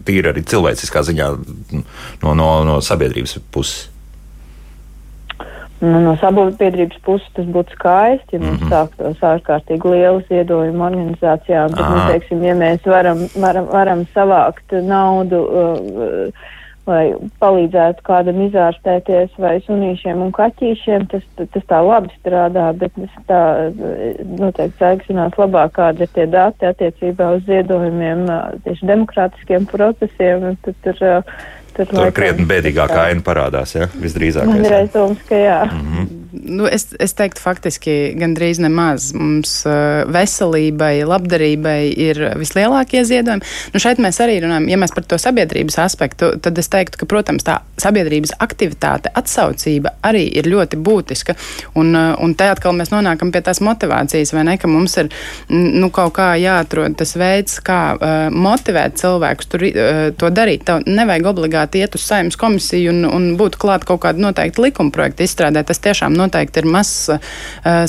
tīri 0.07 0.31
arī 0.31 0.45
cilvēciskā 0.47 1.03
ziņā 1.09 1.27
no, 2.23 2.31
no, 2.31 2.47
no 2.69 2.77
sabiedrības 2.79 3.41
puses? 3.51 3.89
Nu, 5.81 5.97
no 6.05 6.15
sabiedrības 6.21 7.03
puses 7.03 7.27
tas 7.35 7.51
būtu 7.51 7.75
skaisti, 7.75 8.37
ja 8.37 8.39
mums 8.39 8.61
mm 8.61 8.63
-hmm. 8.63 8.71
sāktos 8.71 9.27
ārkārtīgi 9.33 9.93
liela 9.97 10.23
ziedojuma 10.29 10.87
organizācijām, 10.93 11.75
bet, 11.75 11.85
nu, 11.89 12.07
teiksim, 12.07 12.47
ja 12.47 12.55
mēs 12.55 12.87
varam, 12.87 13.27
varam, 13.35 13.67
varam 13.75 14.07
savākt 14.15 14.79
naudu. 14.79 15.43
Uh, 15.43 16.49
lai 16.89 17.13
palīdzētu 17.41 18.03
kādam 18.05 18.41
izārstēties 18.47 19.37
vai 19.41 19.53
sunīšiem 19.65 20.23
un 20.25 20.33
kaķīšiem, 20.35 21.07
tas, 21.11 21.25
tas 21.39 21.67
tā 21.69 21.81
labi 21.85 22.11
strādā, 22.17 22.71
bet 22.77 22.95
tas 22.97 23.17
tā 23.29 23.41
noteikti 24.25 24.81
sēgsinās 24.81 25.37
labāk, 25.39 25.75
kāda 25.77 26.07
ir 26.07 26.13
tie 26.15 26.27
dati 26.31 26.69
attiecībā 26.71 27.31
uz 27.37 27.45
ziedojumiem 27.49 28.25
tieši 28.65 28.91
demokrātiskiem 28.93 29.69
procesiem. 29.71 30.53
Tad, 30.65 30.77
tur, 30.85 31.25
Tur, 31.71 31.87
tur 31.87 32.09
krietni 32.11 32.43
bēdīgākā 32.43 33.05
aina 33.07 33.23
parādās, 33.23 33.77
ja? 33.77 33.85
visdrīzāk. 33.95 34.49
Man 34.49 34.65
ir 34.67 34.73
aizdoms, 34.81 35.21
ka 35.29 35.37
jā. 35.39 35.61
Mm 35.69 35.85
-hmm. 35.87 36.20
Nu, 36.31 36.67
es, 36.67 36.87
es 36.99 37.13
teiktu, 37.17 37.41
faktiski 37.43 37.95
gandrīz 38.19 38.61
nemaz. 38.63 39.11
Mums 39.17 39.53
uh, 39.67 40.03
veselībai, 40.11 41.03
labdarībai 41.07 41.79
ir 41.91 42.21
vislielākie 42.39 43.03
ziedojumi. 43.07 43.45
Nu, 43.73 43.81
šeit 43.83 44.01
mēs 44.03 44.21
arī 44.23 44.39
runājam, 44.43 44.69
ja 44.71 44.79
mēs 44.79 44.95
par 44.95 45.05
to 45.07 45.19
sabiedrības 45.21 45.79
aspektu, 45.83 46.31
tad 46.43 46.59
es 46.61 46.71
teiktu, 46.71 47.01
ka, 47.01 47.09
protams, 47.09 47.45
tā 47.47 47.59
sabiedrības 47.81 48.35
aktivitāte, 48.43 49.11
atsaucība 49.17 49.95
arī 50.07 50.23
ir 50.39 50.47
ļoti 50.51 50.79
būtiska. 50.79 51.35
Un, 51.79 51.91
uh, 51.95 52.13
un 52.23 52.35
te 52.39 52.47
atkal 52.51 52.75
mēs 52.77 52.93
nonākam 52.93 53.33
pie 53.33 53.43
tās 53.45 53.61
motivācijas, 53.63 54.33
vai 54.35 54.45
ne, 54.47 54.57
ka 54.61 54.71
mums 54.71 54.97
ir 55.01 55.11
nu, 55.51 55.91
kaut 55.93 56.15
kā 56.17 56.31
jāatrod 56.39 56.95
tas 56.99 57.15
veids, 57.19 57.59
kā 57.65 57.81
uh, 57.97 58.17
motivēt 58.31 58.99
cilvēkus 59.01 59.51
tur, 59.51 59.67
uh, 59.67 60.01
to 60.15 60.31
darīt. 60.31 60.65
Tev 60.67 60.85
nevajag 60.87 61.31
obligāti 61.33 61.83
iet 61.83 61.95
uz 61.97 62.05
saimnes 62.07 62.39
komisiju 62.39 62.93
un, 62.93 63.03
un 63.09 63.29
būtu 63.39 63.59
klāt 63.61 63.85
kaut 63.87 64.03
kāda 64.05 64.21
noteikta 64.21 64.63
likuma 64.63 64.93
projekta 64.93 65.25
izstrādē. 65.27 65.65
Tas 65.67 65.81
tiešām 65.83 66.20
noteikti 66.21 66.63
ir 66.63 66.69
mazs 66.71 67.11
uh, 67.13 67.19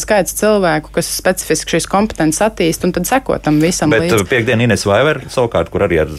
skaits 0.03 0.37
cilvēku, 0.41 0.93
kas 0.97 1.11
specifiski 1.21 1.77
šīs 1.77 1.89
kompetences 1.91 2.43
attīst 2.45 2.87
un 2.87 2.95
tad 2.97 3.09
seko 3.09 3.39
tam 3.43 3.61
visam. 3.63 3.93
Bet 3.93 4.09
līdz. 4.09 4.27
piekdien 4.31 4.65
Ines 4.65 4.87
Vaiver, 4.89 5.23
savukārt, 5.33 5.71
kur 5.73 5.87
arī 5.87 6.03
ar 6.05 6.13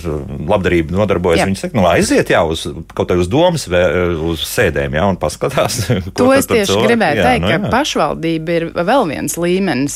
labdarību 0.54 0.96
nodarbojas, 0.96 1.44
viņa 1.48 1.62
saka, 1.66 1.78
nu 1.80 1.88
aiziet 1.90 2.32
jau 2.34 2.46
uz 2.54 2.66
kaut 2.94 3.12
kā 3.12 3.18
uz 3.20 3.30
domas, 3.32 3.68
vai 3.72 3.84
uz 4.32 4.44
sēdēm, 4.48 4.98
jā, 5.00 5.08
un 5.10 5.20
paskatās. 5.22 5.82
To 6.14 6.30
es 6.36 6.46
tieši 6.48 6.70
cilvēki? 6.70 6.88
gribēju 6.88 7.18
jā, 7.18 7.24
teikt, 7.26 7.44
nu, 7.44 7.50
jā. 7.50 7.60
ka 7.60 7.70
pašvaldība 7.74 8.54
ir 8.58 8.66
vēl 8.76 9.08
viens 9.10 9.36
līmenis, 9.40 9.96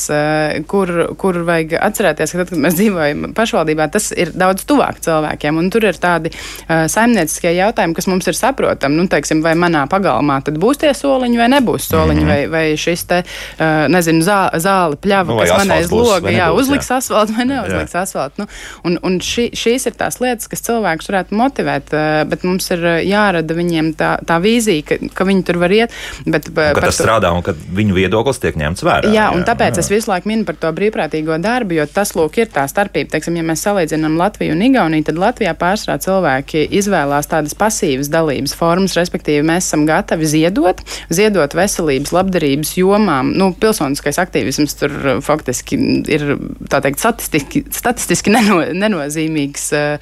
kur, 0.70 0.92
kur 1.20 1.38
vajag 1.46 1.76
atcerēties, 1.88 2.32
ka 2.34 2.42
tad, 2.42 2.50
kad 2.58 2.62
mēs 2.64 2.76
dzīvojam 2.78 3.32
pašvaldībā, 3.36 3.86
tas 3.92 4.10
ir 4.16 4.32
daudz 4.34 4.64
tuvāk 4.68 4.98
cilvēkiem, 5.04 5.60
un 5.60 5.70
tur 5.72 5.86
ir 5.88 5.98
tādi 6.00 6.32
uh, 6.32 6.86
saimnieciskie 6.90 7.52
jautājumi, 7.54 7.94
kas 7.96 8.08
mums 8.10 8.28
ir 8.30 8.38
saprotami. 8.38 8.98
Nu, 8.98 9.06
teiksim, 9.10 9.42
vai 9.44 9.54
manā 9.58 9.84
pagalmā 9.90 10.40
tad 10.44 10.58
būs 10.60 10.82
tie 10.82 10.92
soliņi 10.96 11.40
vai 11.40 11.48
nebūs 11.54 11.88
soliņi, 11.92 12.07
mm 12.14 12.20
-hmm. 12.20 12.50
vai, 12.52 12.70
vai 12.70 12.76
šis 12.76 13.04
te, 13.04 13.22
uh, 13.24 13.86
nezinu, 13.92 14.22
zā, 14.24 14.38
zāle 14.60 14.96
pļava, 14.96 15.32
nu, 15.32 15.38
kas 15.38 15.54
man 15.58 15.70
aiz 15.76 15.90
loga, 15.92 16.30
jā, 16.30 16.50
uzliks 16.52 16.90
jā. 16.90 16.96
asfaltu 16.96 17.36
vai 17.36 17.44
neuzliks 17.44 17.94
jā. 17.94 18.02
asfaltu. 18.02 18.42
Nu, 18.42 18.46
un 18.84 18.98
un 19.02 19.18
šī, 19.20 19.48
šīs 19.56 19.86
ir 19.86 19.96
tās 19.98 20.20
lietas, 20.20 20.48
kas 20.48 20.62
cilvēkus 20.66 21.10
varētu 21.10 21.34
motivēt, 21.34 21.92
uh, 21.92 22.24
bet 22.28 22.44
mums 22.44 22.70
ir 22.70 22.84
jārada 23.06 23.54
viņiem 23.54 23.94
tā, 23.98 24.18
tā 24.26 24.38
vīzija, 24.42 24.84
ka, 24.88 24.98
ka 25.14 25.24
viņi 25.24 25.44
tur 25.44 25.58
var 25.62 25.70
iet. 25.74 25.94
Bet, 26.26 26.48
un, 26.48 26.54
ka 26.54 26.80
tas 26.80 26.96
to... 26.96 27.04
strādā 27.04 27.32
un 27.34 27.42
ka 27.42 27.54
viņu 27.54 27.94
viedoklis 27.94 28.38
tiek 28.42 28.56
ņemts 28.56 28.84
vērā. 28.86 29.08
Jā, 29.08 29.14
jā 29.14 29.26
un 29.34 29.44
tāpēc 29.48 29.78
jā. 29.78 29.84
es 29.84 29.90
visu 29.90 30.10
laiku 30.10 30.28
minu 30.28 30.44
par 30.48 30.58
to 30.60 30.72
brīvprātīgo 30.72 31.38
darbu, 31.42 31.78
jo 31.78 31.86
tas, 31.86 32.14
lūk, 32.18 32.38
ir 32.38 32.50
tā 32.52 32.66
starpība. 32.70 33.10
Teiksim, 33.14 33.36
ja 33.38 33.44
mēs 33.46 33.64
salīdzinām 33.66 34.18
Latviju 34.20 34.54
un 34.54 34.62
Igauniju, 34.62 35.08
tad 35.08 35.18
Latvijā 35.20 35.54
pārsvarā 35.58 35.98
cilvēki 36.04 36.66
izvēlās 36.78 37.30
tādas 37.30 37.56
pasīvas 37.58 38.10
dalības 38.12 38.54
formas, 38.58 38.96
respektīvi 38.98 39.46
mēs 39.46 39.68
esam 39.68 39.86
gatavi 39.88 40.28
ziedot, 40.28 40.82
ziedot 41.10 41.54
veselības 41.56 41.97
veselības, 41.98 42.12
labdarības 42.12 42.76
jomām. 42.78 43.32
Nu, 43.36 43.52
pilsoniskais 43.58 44.18
aktīvisms 44.18 44.76
tur 44.78 44.90
faktiski 45.22 45.76
ir 46.08 46.38
teikt, 46.68 47.00
statistiski, 47.00 47.64
statistiski 47.70 48.30
neno, 48.30 48.62
nenozīmīgs 48.72 49.72
uh, 49.74 49.98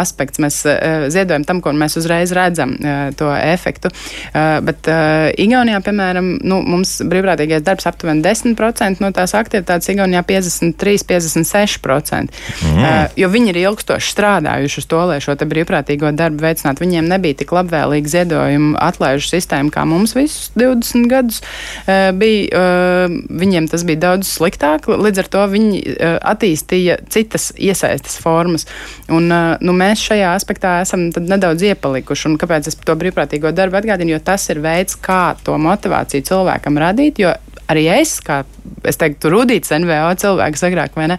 aspekts. 0.00 0.38
Mēs 0.40 0.66
uh, 0.66 1.08
ziedojam 1.10 1.44
tam, 1.44 1.60
ko 1.60 1.72
mēs 1.72 1.96
uzreiz 1.98 2.32
redzam, 2.32 2.76
uh, 2.78 3.10
to 3.16 3.34
efektu. 3.34 3.88
Uh, 4.34 4.60
bet 4.64 4.88
uh, 4.88 5.30
Igaunijā, 5.40 5.80
piemēram, 5.84 6.38
nu, 6.42 6.62
mums 6.62 7.00
brīvprātīgais 7.02 7.62
darbs 7.64 7.86
aptuveni 7.86 8.22
10% 8.24 9.00
no 9.00 9.10
tās 9.12 9.34
aktivitātes, 9.34 9.88
Igaunijā 9.92 10.22
53-56%. 10.28 12.30
Mm. 12.60 12.80
Uh, 12.80 13.06
jo 13.18 13.28
viņi 13.30 13.48
ir 13.54 13.60
ilgstoši 13.66 14.14
strādājuši 14.14 14.78
uz 14.82 14.86
to, 14.90 15.00
lai 15.10 15.20
šo 15.22 15.34
brīvprātīgo 15.40 16.12
darbu 16.16 16.38
veicinātu. 16.44 16.84
Viņiem 16.84 17.06
nebija 17.10 17.34
tik 17.40 17.50
labvēlīga 17.54 18.08
ziedojuma 18.10 18.78
atlaižu 18.90 19.26
sistēma 19.32 19.68
kā 19.72 19.82
mums 19.88 20.12
visus 20.16 20.50
20 20.60 20.99
gadus. 21.10 21.40
Uh, 21.86 22.10
bija, 22.16 22.48
uh, 22.50 23.16
viņiem 23.40 23.68
tas 23.70 23.84
bija 23.88 24.02
daudz 24.06 24.28
sliktāk, 24.28 24.88
līdz 24.90 25.22
ar 25.24 25.30
to 25.32 25.44
viņi 25.54 25.80
uh, 25.80 26.16
attīstīja 26.32 27.00
citas 27.12 27.50
iesaistas 27.56 28.18
formas. 28.20 28.66
Un, 29.10 29.30
nu, 29.30 29.74
mēs 29.76 30.02
šajā 30.04 30.34
aspektā 30.36 30.80
esam 30.84 31.08
nedaudz 31.14 31.64
iepalikuši. 31.70 32.28
Un 32.30 32.40
kāpēc 32.40 32.70
es 32.70 32.78
to 32.78 32.96
brīvprātīgo 32.98 33.52
darbu 33.56 33.80
atgādinu? 33.80 34.16
Jo 34.16 34.24
tas 34.24 34.48
ir 34.52 34.62
veids, 34.64 34.98
kā 35.00 35.36
to 35.44 35.56
motivāciju 35.60 36.26
cilvēkam 36.28 36.78
radīt. 36.80 37.22
Jo 37.22 37.34
arī 37.70 37.86
es, 38.00 38.16
kā 38.24 38.42
es 38.88 38.98
teiktu, 39.00 39.30
rudīts 39.32 39.72
NVO 39.74 40.10
cilvēks 40.20 40.64
agrāk, 40.66 40.96
vai 40.98 41.10
ne, 41.12 41.18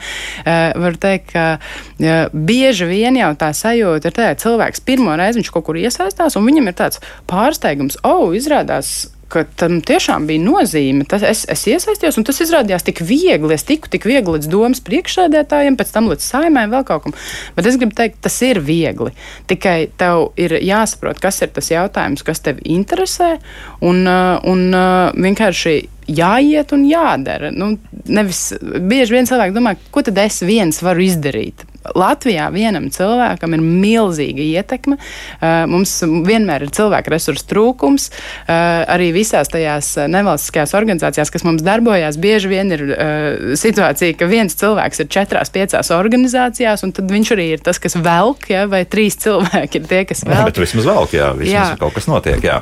varu 0.81 0.99
teikt, 1.01 1.33
ka 1.33 2.27
bieži 2.33 2.89
vien 2.89 3.19
jau 3.19 3.31
tā 3.39 3.51
sajūta 3.55 4.11
ir 4.11 4.17
tā, 4.17 4.29
ka 4.33 4.41
cilvēks 4.43 4.83
pirmo 4.87 5.15
reizi 5.19 5.41
viņš 5.41 5.53
kaut 5.53 5.67
kur 5.69 5.79
iesaistās, 5.79 6.37
un 6.37 6.47
viņam 6.47 6.71
ir 6.71 6.77
tāds 6.77 7.01
pārsteigums, 7.29 8.01
oh, 8.07 8.31
izrādās 8.37 9.11
ka 9.31 9.43
tam 9.59 9.79
tiešām 9.85 10.27
bija 10.29 10.43
nozīme. 10.43 11.05
Tas, 11.09 11.23
es, 11.27 11.43
es 11.51 11.63
iesaistījos, 11.71 12.19
un 12.19 12.27
tas 12.27 12.41
izrādījās 12.43 12.85
tik 12.87 13.01
viegli. 13.07 13.55
Es 13.55 13.65
tiku 13.67 13.91
tik 13.91 14.05
viegli 14.09 14.35
līdz 14.37 14.49
domas 14.51 14.83
priekšsēdētājiem, 14.87 15.77
pēc 15.79 15.93
tam 15.95 16.09
līdz 16.11 16.27
saimē, 16.27 16.67
vēl 16.71 16.85
kaut 16.87 17.05
kam. 17.05 17.15
Bet 17.55 17.69
es 17.69 17.79
gribu 17.81 17.95
teikt, 17.97 18.19
tas 18.25 18.37
ir 18.45 18.61
viegli. 18.65 19.13
Tikai 19.51 19.77
tev 19.99 20.29
ir 20.41 20.57
jāsaprot, 20.59 21.21
kas 21.23 21.41
ir 21.45 21.53
tas 21.55 21.71
jautājums, 21.71 22.25
kas 22.27 22.43
tev 22.43 22.61
interesē, 22.63 23.33
un, 23.79 24.03
uh, 24.05 24.37
un 24.51 24.67
uh, 24.69 25.09
vienkārši 25.15 25.75
jāiet 26.11 26.75
un 26.75 26.85
jādara. 26.89 27.51
Nu, 27.55 27.73
nevis, 28.11 28.49
bieži 28.61 29.15
vien 29.15 29.29
cilvēki 29.29 29.55
domā, 29.55 29.77
ko 29.93 30.03
tad 30.05 30.19
es 30.23 30.41
viens 30.45 30.81
varu 30.83 31.05
izdarīt. 31.07 31.65
Latvijā 31.97 32.47
vienam 32.53 32.89
cilvēkam 32.93 33.55
ir 33.57 33.63
milzīga 33.65 34.43
ietekme. 34.61 34.97
Uh, 34.97 35.63
mums 35.71 35.93
vienmēr 36.03 36.67
ir 36.67 36.73
cilvēku 36.75 37.13
resursu 37.13 37.47
trūkums. 37.49 38.09
Uh, 38.11 38.83
arī 38.91 39.11
visās 39.15 39.49
tajās 39.51 39.93
nevalstiskajās 40.11 40.75
organizācijās, 40.77 41.31
kas 41.33 41.45
mums 41.47 41.65
darbojas, 41.65 42.19
bieži 42.21 42.51
vien 42.51 42.73
ir 42.75 42.85
uh, 42.89 43.53
situācija, 43.59 44.17
ka 44.19 44.29
viens 44.29 44.55
cilvēks 44.59 45.03
ir 45.03 45.09
četrās, 45.11 45.53
piecās 45.53 45.91
organizācijās, 45.95 46.85
un 46.85 46.93
tad 46.95 47.11
viņš 47.11 47.33
arī 47.35 47.47
ir 47.55 47.63
tas, 47.65 47.81
kas 47.81 47.97
velk, 47.97 48.49
ja, 48.51 48.67
vai 48.71 48.83
trīs 48.89 49.17
cilvēki 49.21 49.81
ir 49.81 49.89
tie, 49.89 50.03
kas 50.09 50.25
velk. 50.27 50.37
Jā, 50.37 50.49
bet 50.51 50.61
vismaz 50.65 50.89
velk, 50.91 51.15
jā, 51.17 51.31
vismaz 51.37 51.73
jā. 51.73 51.79
kaut 51.81 51.97
kas 51.97 52.09
notiek. 52.11 52.43
Jā. 52.45 52.59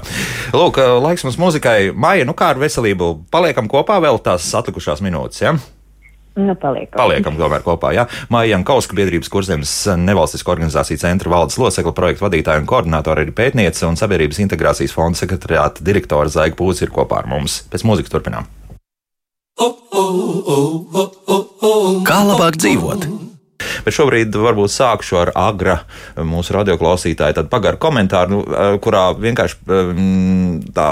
Lūk, 0.56 0.80
laiks 1.04 1.28
mums 1.28 1.40
muzikai. 1.42 1.92
Maija, 1.96 2.28
nu 2.28 2.38
kā 2.38 2.54
ar 2.54 2.62
veselību? 2.62 3.12
Paliekam 3.34 3.70
kopā 3.72 4.00
vēl 4.04 4.22
tās 4.24 4.48
atlikušās 4.60 5.04
minūtes. 5.06 5.44
Ja? 5.44 5.58
Nu, 6.38 6.54
paliekam. 6.56 7.00
paliekam 7.02 7.38
tomēr 7.40 7.64
kopā. 7.66 7.92
Jā. 7.96 8.06
Mājām 8.32 8.64
Kauska 8.68 8.96
biedrības 8.96 9.32
kurzemes 9.34 9.72
nevalstisko 10.00 10.54
organizāciju 10.54 11.02
centra 11.02 11.32
valdes 11.34 11.58
locekla 11.60 11.94
projektu 11.96 12.28
vadītāja 12.28 12.62
un 12.62 12.70
koordinātora 12.70 13.26
ir 13.26 13.34
pētniece 13.36 13.88
un 13.90 13.98
sabiedrības 14.00 14.40
integrācijas 14.46 14.96
fonda 14.96 15.20
sekretariāta 15.20 15.84
direktora 15.84 16.32
Zaiga 16.32 16.56
Pūts 16.60 16.86
ir 16.86 16.94
kopā 16.96 17.24
ar 17.24 17.32
mums. 17.32 17.64
Pēc 17.72 17.84
mūzikas 17.88 18.14
turpinām. 18.14 18.48
Kā 22.08 22.22
labāk 22.30 22.62
dzīvot? 22.62 23.29
Bet 23.86 23.96
šobrīd 23.96 24.36
varbūt 24.36 24.74
sākšu 24.74 25.20
ar 25.22 25.32
agra 25.38 25.80
mūsu 26.18 26.56
radioklausītāju 26.58 27.46
pagaru 27.52 27.80
komentāru, 27.82 28.34
nu, 28.34 28.40
eh, 28.46 28.78
kurā 28.84 29.10
vienkārši 29.18 29.60
mm, 29.68 30.74
tā 30.76 30.88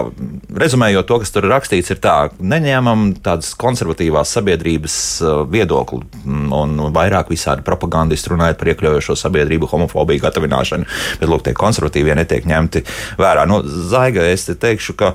rezumējot 0.64 1.10
to, 1.10 1.20
kas 1.24 1.34
tur 1.36 1.50
rakstīts, 1.52 1.92
ir 1.94 2.02
tā, 2.04 2.18
neņēmam 2.40 3.10
tādas 3.26 3.54
konservatīvās 3.60 4.36
sabiedrības 4.38 5.00
eh, 5.22 5.42
viedokli 5.54 6.04
mm, 6.04 6.54
un 6.58 6.78
vairāk 6.96 7.32
visādi 7.34 7.66
propagandisti 7.68 8.34
runājot 8.34 8.62
par 8.62 8.74
iekļaujošo 8.74 9.18
sabiedrību, 9.24 9.70
homofobiju, 9.72 10.24
gatavināšanu, 10.28 10.88
bet 11.22 11.32
lūk, 11.32 11.46
tie 11.48 11.58
konservatīvie 11.58 12.16
netiek 12.18 12.48
ņemti 12.48 12.86
vērā. 13.20 13.48
Nu, 13.50 13.62
Zaiga, 13.66 14.26
es 14.28 14.48
te 14.48 14.58
teikšu, 14.58 14.98
ka 14.98 15.14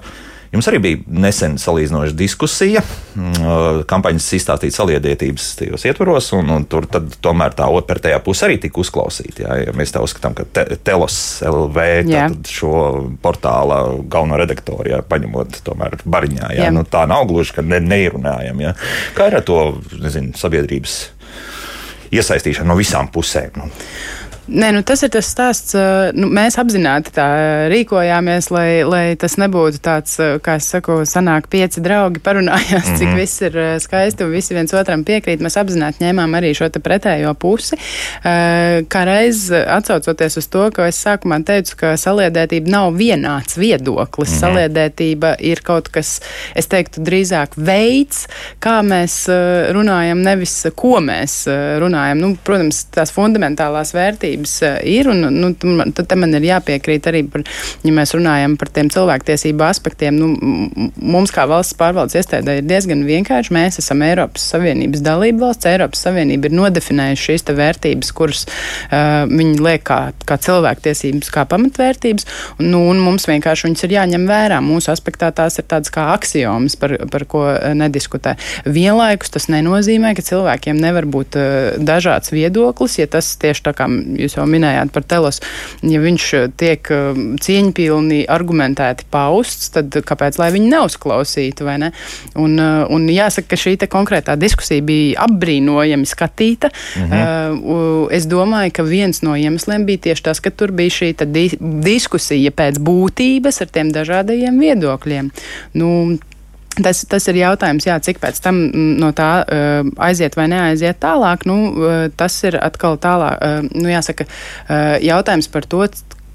Jums 0.52 0.66
arī 0.68 0.78
bija 0.84 0.98
nesen 1.08 1.54
salīdzinoša 1.56 2.12
diskusija, 2.12 2.82
mm, 3.16 3.84
kampaņas 3.88 4.26
izstāstīt 4.36 4.74
saliedētības 4.76 5.46
tajos 5.56 5.86
ietvaros, 5.88 6.28
un, 6.36 6.50
un 6.52 6.66
tur 6.68 6.84
tomēr 7.24 7.56
tā 7.56 7.70
otrā 7.72 8.18
puse 8.20 8.44
arī 8.44 8.58
tika 8.60 8.82
uzklausīta. 8.82 9.46
Jā, 9.46 9.56
ja 9.62 9.72
mēs 9.76 9.94
tā 9.94 10.02
uzskatām, 10.04 10.36
ka 10.36 10.44
te, 10.44 10.66
Telos 10.84 11.16
LV 11.48 11.86
šo 12.52 12.74
portāla 13.24 13.80
galveno 14.04 14.36
redaktoru 14.42 14.92
jā, 14.92 15.00
paņemot 15.08 15.62
tomēr 15.64 15.96
bariņā, 16.04 16.52
jā, 16.58 16.66
jā. 16.66 16.70
Nu, 16.74 16.84
tā 16.84 17.06
nav 17.08 17.24
gluži, 17.32 17.56
ka 17.56 17.64
ne, 17.64 17.80
neirunājam. 17.80 18.60
Jā. 18.66 18.76
Kā 19.16 19.30
ir 19.30 19.40
ar 19.40 19.48
to 19.48 19.62
nezinu, 19.96 20.36
sabiedrības 20.36 20.98
iesaistīšanu 22.12 22.68
no 22.68 22.76
visām 22.76 23.08
pusēm? 23.08 23.56
Nu? 23.56 23.72
Nē, 24.50 24.72
nu 24.74 24.80
tas 24.82 25.04
ir 25.06 25.10
tas 25.14 25.28
stāsts. 25.30 25.74
Nu, 26.18 26.26
mēs 26.34 26.56
apzināti 26.58 27.12
tā 27.14 27.26
rīkojāmies, 27.70 28.48
lai, 28.50 28.82
lai 28.82 29.02
tas 29.20 29.36
nebūtu 29.38 29.78
tāds, 29.82 30.16
kā 30.42 30.56
es 30.58 30.66
saku, 30.72 30.96
sanāk 31.06 31.46
pieci 31.52 31.78
draugi 31.84 32.18
parunājās, 32.18 32.72
mm 32.72 32.92
-hmm. 32.92 32.98
cik 32.98 33.08
mhm. 33.08 33.18
viss 33.20 33.42
ir 33.42 33.58
skaisti 33.80 34.24
un 34.24 34.30
visi 34.30 34.54
viens 34.54 34.74
otram 34.74 35.04
piekrīt. 35.04 35.38
Mēs 35.40 35.58
apzināti 35.60 36.02
ņēmām 36.02 36.34
arī 36.34 36.50
šo 36.58 36.68
pretējo 36.68 37.34
pusi. 37.34 37.76
Kā 38.88 39.04
reiz 39.04 39.50
atsaucoties 39.52 40.36
uz 40.36 40.46
to, 40.46 40.70
ko 40.74 40.82
es 40.82 41.06
sākumā 41.06 41.44
teicu, 41.44 41.76
ka 41.76 41.94
saliedētība 41.96 42.70
nav 42.70 42.94
vienāds 42.94 43.58
viedoklis. 43.58 44.30
Mm 44.30 44.34
-hmm. 44.34 44.40
Saliedētība 44.40 45.36
ir 45.38 45.62
kaut 45.62 45.88
kas, 45.88 46.20
es 46.54 46.66
teiktu, 46.66 47.00
drīzāk 47.00 47.48
veids, 47.56 48.26
kā 48.60 48.82
mēs 48.82 49.28
runājam, 49.72 50.22
nevis 50.22 50.66
ko 50.74 51.00
mēs 51.00 51.46
runājam. 51.78 52.14
Nu, 52.14 52.36
protams, 52.44 52.84
tās 52.84 53.12
fundamentālās 53.12 53.94
vērtības 53.94 54.31
tiesības 54.32 54.62
eh, 54.62 54.78
ir. 54.98 55.08
Un, 55.08 55.26
nu, 55.30 55.52
tad 55.92 56.12
man 56.18 56.34
ir 56.34 56.46
jāpiekrīt 56.46 57.06
arī 57.10 57.22
par, 57.28 57.44
ja 57.82 57.92
mēs 57.92 58.14
runājam 58.16 58.56
par 58.58 58.68
tiem 58.72 58.90
cilvēktiesību 58.92 59.64
aspektiem. 59.66 60.16
Nu, 60.16 60.32
mums 60.96 61.32
kā 61.32 61.46
valsts 61.48 61.76
pārvaldes 61.78 62.16
iestādē 62.20 62.58
ir 62.60 62.66
diezgan 62.66 63.04
vienkārši. 63.06 63.52
Mēs 63.54 63.78
esam 63.82 64.02
Eiropas 64.02 64.44
Savienības 64.52 65.02
dalība 65.04 65.46
valsts. 65.46 65.68
Eiropas 65.68 66.02
Savienība 66.06 66.48
ir 66.48 66.56
nodefinējuši 66.56 67.28
šīs 67.28 67.46
vērtības, 67.52 68.12
kuras 68.16 68.44
uh, 68.46 69.24
viņi 69.28 69.58
liek 69.62 69.82
kā, 69.84 70.12
kā 70.26 70.38
cilvēktiesības, 70.40 71.30
kā 71.32 71.44
pamatvērtības. 71.50 72.26
Un, 72.58 72.70
nu, 72.72 72.82
un 72.90 73.02
mums 73.02 73.26
vienkārši 73.28 73.68
viņas 73.68 73.86
ir 73.86 73.96
jāņem 73.98 74.26
vērā. 74.28 74.60
Mūsu 74.64 74.92
aspektā 74.92 75.32
tās 75.34 75.58
ir 75.60 75.68
tādas 75.68 75.92
kā 75.92 76.08
axiomas, 76.14 76.76
par, 76.80 76.94
par 77.12 77.26
ko 77.28 77.44
eh, 77.52 77.72
nediskutē. 77.76 78.34
Vienlaikus 78.64 79.32
tas 79.34 79.48
nenozīmē, 79.52 80.14
ka 80.16 80.24
cilvēkiem 80.24 80.78
nevar 80.80 81.06
būt 81.10 81.38
uh, 81.38 81.82
dažāds 81.82 82.32
viedoklis, 82.32 82.98
ja 83.00 83.08
tas 83.10 83.32
tieši 83.42 83.64
tā 83.66 83.74
kā 83.76 83.88
jūs 84.22 84.36
jau 84.38 84.46
minējāt 84.48 84.92
par 84.94 85.06
telos, 85.08 85.40
ja 85.86 86.00
viņš 86.02 86.26
eh, 86.38 86.46
tiek 86.58 86.90
eh, 86.92 87.20
cieņpilni 87.44 88.22
argumentēti 88.32 89.06
pausts, 89.12 89.72
tad 89.76 89.94
kāpēc 90.08 90.38
lai 90.40 90.50
viņi 90.54 90.72
neuzklausītu, 90.72 91.66
vai 91.68 91.78
ne? 91.82 91.92
Un, 92.38 92.56
eh, 92.58 92.82
un 92.92 93.08
jāsaka, 93.12 93.52
ka 93.52 93.60
šī 93.60 93.76
konkrētā 93.92 94.36
diskusija 94.38 94.84
bija 94.86 95.26
apbrīnojami 95.26 96.06
skatīta. 96.08 96.70
Mhm. 97.00 98.10
Es 98.14 98.26
domāju, 98.30 98.72
ka 98.76 98.84
viens 98.86 99.22
no 99.24 99.34
iemesliem 99.38 99.84
bija 99.88 100.04
tieši 100.08 100.24
tas, 100.28 100.40
ka 100.40 100.50
tur 100.50 100.72
bija 100.76 100.92
šī 100.92 101.12
di 101.32 101.44
diskusija 101.58 102.52
pēc 102.54 102.78
būtības 102.82 103.60
ar 103.64 103.72
tiem 103.72 103.92
dažādajiem 103.94 104.58
viedokļiem. 104.62 105.30
Nu, 105.78 105.88
Tas, 106.80 107.02
tas 107.04 107.26
ir 107.28 107.36
jautājums, 107.36 107.84
jā, 107.84 107.98
cik 108.00 108.16
pēc 108.22 108.38
tam 108.40 108.62
mm, 108.70 108.92
no 109.02 109.10
tā 109.16 109.28
uh, 109.44 109.90
aiziet 110.06 110.38
vai 110.38 110.46
neaiziet 110.48 111.02
tālāk. 111.02 111.44
Nu, 111.48 111.58
uh, 111.68 112.06
tas 112.16 112.38
ir 112.48 112.56
atkal 112.56 112.96
tālāk, 113.02 113.36
uh, 113.44 113.66
nu, 113.76 113.90
jāsaka, 113.92 114.24
uh, 114.24 114.96
jautājums 115.04 115.50
par 115.52 115.68
to, 115.68 115.84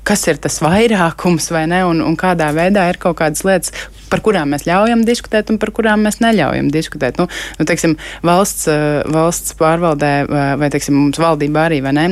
kas 0.08 0.24
ir 0.32 0.40
tas 0.42 0.62
vairākums 0.64 1.52
vai 1.52 1.66
ne, 1.70 1.84
un, 1.88 2.02
un 2.06 2.18
kādā 2.20 2.50
veidā 2.56 2.88
ir 2.92 3.00
kaut 3.02 3.20
kādas 3.20 3.44
lietas, 3.48 3.74
par 4.08 4.22
kurām 4.24 4.54
mēs 4.54 4.64
ļaujam 4.68 5.04
diskutēt 5.08 5.52
un 5.52 5.60
par 5.60 5.74
kurām 5.76 6.06
mēs 6.08 6.22
neļaujam 6.24 6.70
diskutēt. 6.72 7.20
Nu, 7.20 7.28
nu, 7.60 7.68
teiksim, 7.68 7.98
valsts, 8.26 8.68
eh, 8.72 9.02
valsts 9.12 9.56
pārvaldē 9.60 10.12
eh, 10.24 10.52
vai 10.62 10.70
teiksim, 10.74 10.96
mums 10.96 11.20
valdībā 11.22 11.68
arī 11.68 11.82
ne, 11.88 12.08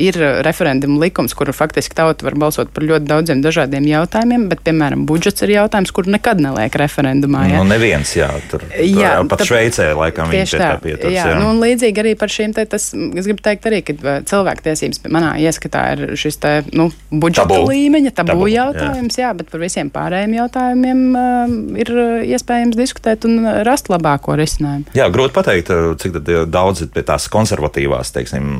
ir 0.00 0.18
referendumu 0.46 1.00
likums, 1.02 1.34
kur 1.34 1.50
faktiski 1.54 1.96
tauta 1.98 2.26
var 2.26 2.36
balsot 2.38 2.70
par 2.74 2.86
ļoti 2.86 3.08
daudziem 3.10 3.42
dažādiem 3.44 3.86
jautājumiem, 3.90 4.46
bet, 4.50 4.62
piemēram, 4.66 5.04
budžets 5.08 5.42
ir 5.46 5.54
jautājums, 5.56 5.92
kur 5.94 6.08
nekad 6.10 6.42
neliek 6.42 6.78
referendumā. 6.78 7.46
Jā. 7.50 7.60
Nu, 7.60 7.66
neviens, 7.70 8.14
jā, 8.16 8.30
tur, 8.50 8.64
tur 8.66 8.86
jā, 8.86 9.16
pat 9.30 9.42
tā, 9.42 9.48
Šveicē 9.50 9.90
laikam 9.98 10.30
viņi 10.30 10.46
pie 10.46 10.62
tā 10.62 10.70
pieturas. 10.82 11.16
Jā, 11.16 11.26
jā. 11.32 11.38
Nu, 11.40 11.50
un 11.54 11.62
līdzīgi 11.62 12.04
arī 12.04 12.14
par 12.20 12.32
šīm 12.32 12.54
te, 12.56 12.66
tas, 12.70 12.90
es 12.94 13.28
gribu 13.28 13.42
teikt 13.44 13.66
arī, 13.70 13.82
ka 13.86 14.18
cilvēktiesības 14.30 15.02
manā 15.10 15.34
ieskatā 15.42 15.84
ir 15.96 16.04
šis 16.20 16.40
te, 16.42 16.56
nu, 16.76 16.90
budžets 17.10 17.39
tabu. 17.42 17.60
līmeņa, 17.70 18.14
tabu, 18.16 18.32
tabu 18.34 18.50
jautājums, 18.50 19.18
jā. 19.18 19.28
jā, 19.28 19.32
bet 19.40 19.50
par 19.52 19.62
visiem 19.62 19.90
pārējiem 19.94 20.36
jautājumiem 20.38 21.02
uh, 21.14 21.54
ir 21.80 21.92
iespējams 22.36 22.78
diskutēt 22.78 23.26
un 23.28 23.48
rast 23.66 23.90
labāko 23.92 24.36
risinājumu. 24.38 24.90
Jā, 24.96 25.08
grūti 25.12 25.36
pateikt, 25.36 25.72
cik 26.02 26.20
daudz 26.50 26.84
ir 26.84 26.92
pie 26.94 27.04
tās 27.06 27.28
konservatīvās, 27.32 28.12
teiksim, 28.14 28.50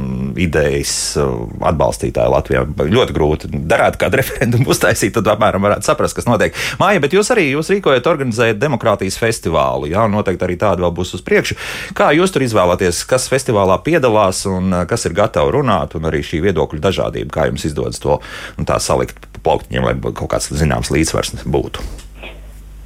idejas 0.41 0.95
atbalstītāji 1.19 2.35
Latvijā. 2.35 2.65
Ļoti 2.91 3.17
grūti. 3.17 3.51
Darētu 3.71 4.01
kādu 4.01 4.19
referendumu 4.21 4.71
uztaisīt, 4.73 5.15
tad 5.17 5.29
apmēram 5.35 5.65
varētu 5.67 5.89
saprast, 5.89 6.17
kas 6.19 6.29
notiek. 6.29 6.57
Māja, 6.81 7.03
bet 7.03 7.15
jūs 7.17 7.33
arī 7.35 7.51
jūs 7.51 7.73
rīkojat, 7.75 8.09
organizējat 8.11 8.61
demokrātijas 8.61 9.19
festivālu. 9.21 9.91
Jā, 9.91 10.07
noteikti 10.11 10.47
arī 10.47 10.59
tāda 10.61 10.85
vēl 10.85 10.95
būs 10.97 11.15
uz 11.19 11.25
priekšu. 11.27 11.59
Kā 11.99 12.11
jūs 12.17 12.35
tur 12.35 12.45
izvēlaties, 12.47 13.03
kas 13.11 13.29
festivālā 13.33 13.79
piedalās 13.85 14.45
un 14.51 14.75
kas 14.91 15.07
ir 15.09 15.17
gatavi 15.17 15.55
runāt, 15.59 15.97
un 15.99 16.09
arī 16.11 16.23
šī 16.27 16.43
viedokļu 16.47 16.83
dažādība, 16.83 17.33
kā 17.35 17.49
jums 17.51 17.67
izdodas 17.69 18.03
to 18.03 18.19
nu, 18.59 18.67
salikt 18.79 19.19
pa 19.25 19.43
plauktiņiem, 19.49 19.89
lai 19.89 20.13
kaut 20.13 20.31
kāds 20.31 20.53
zināms 20.55 20.93
līdzsvars 20.95 21.43
būtu? 21.49 21.83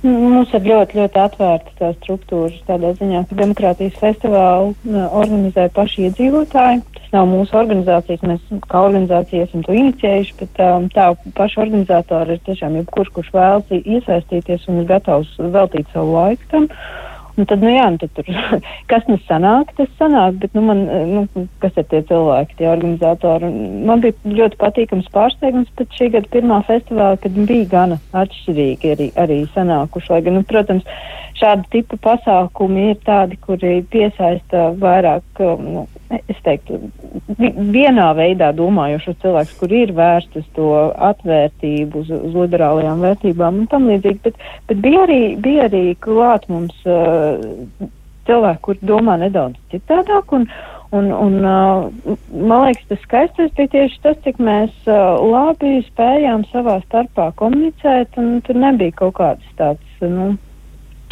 Mums 0.04 0.50
ir 0.52 0.66
ļoti, 0.68 0.98
ļoti 0.98 1.16
atvērta 1.16 1.70
tā 1.78 1.88
struktūra 1.94 2.52
tādā 2.66 2.90
ziņā, 2.98 3.22
ka 3.24 3.36
demokrātijas 3.38 3.94
festivālu 3.96 4.74
organizē 5.06 5.70
paši 5.72 6.10
iedzīvotāji. 6.10 6.82
Tas 6.98 7.14
nav 7.14 7.30
mūsu 7.30 7.56
organizācijas, 7.56 8.26
mēs 8.28 8.42
kā 8.68 8.82
organizācija 8.84 9.46
esam 9.46 9.64
to 9.64 9.72
inicijējuši, 9.72 10.36
bet 10.42 10.60
um, 10.60 10.90
tā 10.92 11.06
paša 11.38 11.62
organizatori 11.64 12.36
ir 12.36 12.44
tiešām 12.44 12.76
jebkurš, 12.82 13.14
kurš 13.16 13.32
vēlas 13.32 13.72
iesaistīties 13.80 14.68
un 14.68 14.82
ir 14.82 14.90
gatavs 14.92 15.32
veltīt 15.40 15.88
savu 15.96 16.18
laiku 16.18 16.52
tam. 16.52 16.68
Un 17.34 17.48
tad, 17.50 17.64
nu 17.66 17.70
jā, 17.72 17.86
nu, 17.90 17.98
tad 17.98 18.12
tur, 18.14 18.28
kas 18.92 19.08
nu 19.10 19.16
sanāk, 19.26 19.72
tas 19.78 19.90
sanāk, 19.98 20.36
bet, 20.42 20.52
nu, 20.54 20.62
man, 20.68 20.84
nu, 21.10 21.46
kas 21.62 21.74
ir 21.80 21.88
tie 21.90 22.02
cilvēki, 22.06 22.60
tie 22.60 22.68
organizatori. 22.70 23.50
Man 23.88 24.04
bija 24.04 24.36
ļoti 24.38 24.60
patīkams 24.60 25.10
pārsteigums 25.14 25.72
pēc 25.78 25.98
šī 25.98 26.12
gada 26.14 26.30
pirmā 26.30 26.60
festivāla, 26.68 27.18
kad 27.22 27.34
bija 27.50 27.66
gana 27.72 27.98
atšķirīgi 28.22 28.94
arī, 28.94 29.10
arī 29.18 29.40
sanākuši. 29.56 30.12
Lai 30.14 30.22
gan, 30.28 30.38
nu, 30.38 30.46
protams, 30.46 30.86
šādi 31.38 31.66
tipu 31.72 31.98
pasākumi 32.02 32.90
ir 32.92 33.00
tādi, 33.06 33.38
kuri 33.42 33.80
piesaista 33.90 34.68
vairāk, 34.80 35.42
nu, 35.60 35.86
es 36.30 36.38
teiktu, 36.46 36.78
vienā 37.38 38.10
veidā 38.16 38.52
domājošos 38.56 39.18
cilvēkus, 39.22 39.56
kur 39.60 39.74
ir 39.74 39.94
vērsti 39.96 40.42
uz 40.42 40.46
to 40.56 40.70
atvērtību, 41.10 42.04
uz, 42.04 42.12
uz 42.30 42.38
liberālajām 42.44 43.02
vērtībām 43.04 43.64
un 43.64 43.66
tam 43.72 43.90
līdzīgi, 43.90 44.22
bet, 44.28 44.46
bet 44.70 44.80
bija 44.84 45.02
arī, 45.08 45.20
bija 45.42 45.66
arī 45.70 45.84
klāt 46.04 46.46
mums 46.52 46.86
uh, 46.86 47.42
cilvēki, 48.28 48.62
kur 48.68 48.80
domā 48.86 49.18
nedaudz 49.20 49.58
citādāk 49.74 50.32
un, 50.36 50.46
un, 50.94 51.10
un 51.12 51.36
uh, 51.42 52.16
man 52.30 52.66
liekas, 52.68 52.86
tas 52.92 53.04
skaistais 53.04 53.52
bija 53.58 53.74
tieši 53.74 54.00
tas, 54.06 54.18
cik 54.24 54.38
mēs 54.38 54.72
uh, 54.86 55.18
labi 55.18 55.80
spējām 55.90 56.46
savā 56.52 56.78
starpā 56.86 57.32
komunicēt 57.40 58.18
un 58.22 58.36
tur 58.46 58.60
nebija 58.60 59.00
kaut 59.02 59.18
kādas 59.20 59.56
tāds, 59.58 60.02
nu, 60.04 60.34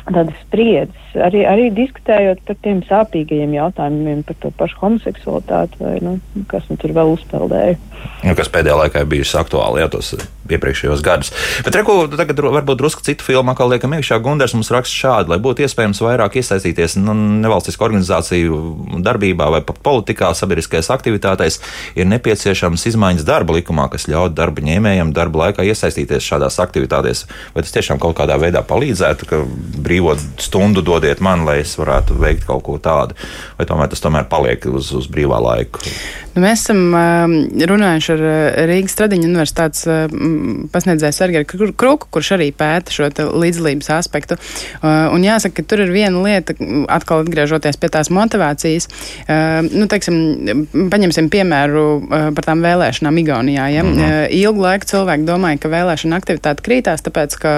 tādas 0.09 0.39
spriedzes, 0.47 1.15
arī, 1.15 1.45
arī 1.47 1.69
diskutējot 1.75 2.43
par 2.49 2.59
tiem 2.65 2.83
sāpīgajiem 2.89 3.55
jautājumiem, 3.59 4.23
par 4.27 4.39
to 4.43 4.51
pašu 4.59 4.81
homoseksualitāti 4.83 5.83
vai 5.83 5.97
nu, 6.05 6.17
kas 6.51 6.67
nu 6.71 6.79
tur 6.81 6.95
vēl 6.97 7.15
uzpeldēja. 7.15 7.79
Nu, 8.23 8.35
kas 8.39 8.51
pēdējā 8.53 8.79
laikā 8.79 9.03
ir 9.03 9.11
bijusi 9.11 9.37
aktuāli, 9.39 9.83
jā, 9.83 9.91
tos 9.93 10.15
iepriekšējos 10.53 11.03
gadus. 11.05 11.31
Bet, 11.65 11.77
reku, 11.79 11.95
tagad 12.11 12.41
varbūt 12.43 12.81
drusku 12.81 13.05
citu 13.07 13.25
filmu, 13.27 13.55
kā 13.59 13.67
liekam, 13.69 13.95
iekšā 13.97 14.19
Gundars 14.23 14.55
mums 14.57 14.73
raksta 14.75 14.95
šādi, 14.95 15.33
lai 15.33 15.39
būtu 15.43 15.65
iespējams 15.67 16.03
vairāk 16.03 16.39
iesaistīties 16.41 16.97
nu, 17.01 17.15
nevalstisku 17.45 17.87
organizāciju 17.87 18.59
darbībā 19.05 19.49
vai 19.55 19.63
politikā, 19.63 20.33
sabiedriskajās 20.37 20.91
aktivitātēs, 20.95 21.61
ir 21.99 22.09
nepieciešams 22.11 22.87
izmaiņas 22.93 23.27
darba 23.29 23.57
likumā, 23.59 23.89
kas 23.93 24.09
ļauj 24.11 24.33
darba 24.37 24.65
ņēmējiem 24.67 25.15
darba 25.17 25.47
laikā 25.47 25.67
iesaistīties 25.71 26.27
šādās 26.27 26.59
aktivitātēs. 26.63 27.27
Vai 27.55 27.65
tas 27.65 27.75
tiešām 27.75 28.03
kaut 28.03 28.17
kādā 28.19 28.39
veidā 28.43 28.65
palīdzētu, 28.67 29.31
brīvo 29.93 30.17
stundu 30.41 30.81
dodiet 30.85 31.21
man, 31.21 31.45
lai 31.49 31.61
es 31.67 31.77
varētu 31.77 32.17
veikt 32.23 32.49
kaut 32.49 32.65
ko 32.65 32.79
tādu, 32.81 33.19
vai 33.59 33.69
tomēr 33.69 33.93
tas 33.93 34.01
tomēr 34.01 34.29
paliek 34.33 34.65
uz, 34.73 34.93
uz 34.97 35.09
brīvā 35.13 35.41
laika? 35.43 35.85
Nu, 36.33 36.41
mēs 36.41 36.63
esam 36.63 36.95
uh, 36.97 37.33
runājuši 37.69 38.13
ar 38.15 38.23
Rīgas 38.71 38.95
Tradiņu 38.97 39.29
universitātes 39.29 39.83
uh, 39.85 40.15
pasniedzēju 40.73 41.13
Sergeju 41.13 41.73
Kruku, 41.77 42.09
kurš 42.15 42.31
arī 42.39 42.47
pēta 42.57 42.95
šo 42.95 43.11
līdzdalības 43.13 43.91
aspektu. 43.99 44.39
Uh, 44.81 45.13
un 45.13 45.27
jāsaka, 45.27 45.59
ka 45.61 45.67
tur 45.69 45.83
ir 45.85 45.93
viena 45.93 46.23
lieta, 46.25 46.57
atkal 46.93 47.27
atgriežoties 47.27 47.77
pie 47.77 47.91
tās 47.93 48.09
motivācijas. 48.15 48.89
Uh, 49.27 49.61
nu, 49.69 49.85
teiksim, 49.93 50.17
paņemsim 50.93 51.29
piemēru 51.33 51.85
uh, 51.99 52.31
par 52.33 52.49
tām 52.49 52.65
vēlēšanām 52.65 53.21
Igaunijā. 53.21 53.69
Ja? 53.75 53.85
Mm 53.85 53.93
-hmm. 53.99 54.33
Ilgu 54.41 54.65
laiku 54.65 54.89
cilvēki 54.89 55.29
domāja, 55.29 55.61
ka 55.61 55.69
vēlēšana 55.69 56.17
aktivitāte 56.17 56.65
krītās, 56.65 57.05
tāpēc, 57.05 57.37
ka 57.43 57.53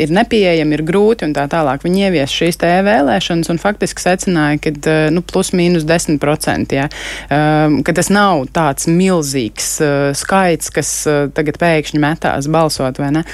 ir 0.00 0.10
nepieejami, 0.10 0.78
ir 0.78 0.82
grūti 0.88 1.26
un 1.28 1.33
tā 1.36 1.46
tālāk. 1.52 1.84
Viņi 1.84 2.06
ievies 2.08 2.34
šīs 2.34 2.60
te 2.62 2.70
vēlēšanas 2.86 3.52
un 3.52 3.60
faktiski 3.62 4.04
secināja, 4.04 4.60
ka 4.64 4.96
nu, 5.14 5.22
plus 5.26 5.52
mīnus 5.56 5.86
10%. 5.88 6.74
Ja? 6.74 6.88
Ka 7.28 7.96
tas 7.96 8.10
nav 8.12 8.46
tāds 8.54 8.88
milzīgs 8.90 9.70
skaits, 10.18 10.70
kas 10.74 10.92
tagad 11.36 11.58
pēkšņi 11.60 12.00
metās 12.02 12.48
balsot, 12.50 12.98
vai 13.02 13.10
ne? 13.18 13.24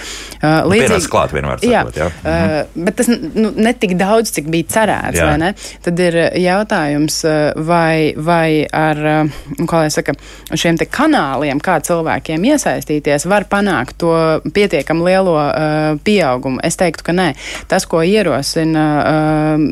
Nu, 0.40 0.52
līdzīgi, 0.72 1.04
nu, 1.04 1.10
klāt 1.12 1.34
vienmēr 1.34 1.64
jā, 1.64 1.82
sakot, 1.84 1.98
jā. 2.00 2.08
Uh, 2.24 2.82
bet 2.86 2.96
tas 3.00 3.10
nu, 3.10 3.50
ne 3.56 3.72
tik 3.76 3.96
daudz, 4.00 4.32
cik 4.36 4.48
bija 4.52 4.68
cerēts, 4.74 5.20
jā. 5.20 5.28
vai 5.28 5.36
ne? 5.42 5.50
Tad 5.84 6.02
ir 6.02 6.18
jautājums, 6.40 7.20
vai, 7.68 8.12
vai 8.16 8.64
ar, 8.66 9.02
uh, 9.26 9.64
kā 9.70 9.84
lai 9.84 9.90
saka, 9.92 10.14
šiem 10.54 10.80
te 10.80 10.88
kanāliem, 10.90 11.60
kā 11.64 11.78
cilvēkiem 11.86 12.46
iesaistīties, 12.52 13.28
var 13.30 13.46
panākt 13.50 13.98
to 14.00 14.14
pietiekam 14.54 15.04
lielo 15.06 15.36
uh, 15.36 16.00
pieaugumu. 16.04 16.62
Es 16.66 16.78
teiktu, 16.80 17.06
ka 17.10 17.16
nē. 17.16 17.30
Tas, 17.70 17.86
ko 17.90 18.02
ierosina 18.06 18.84
uh, 19.00 19.64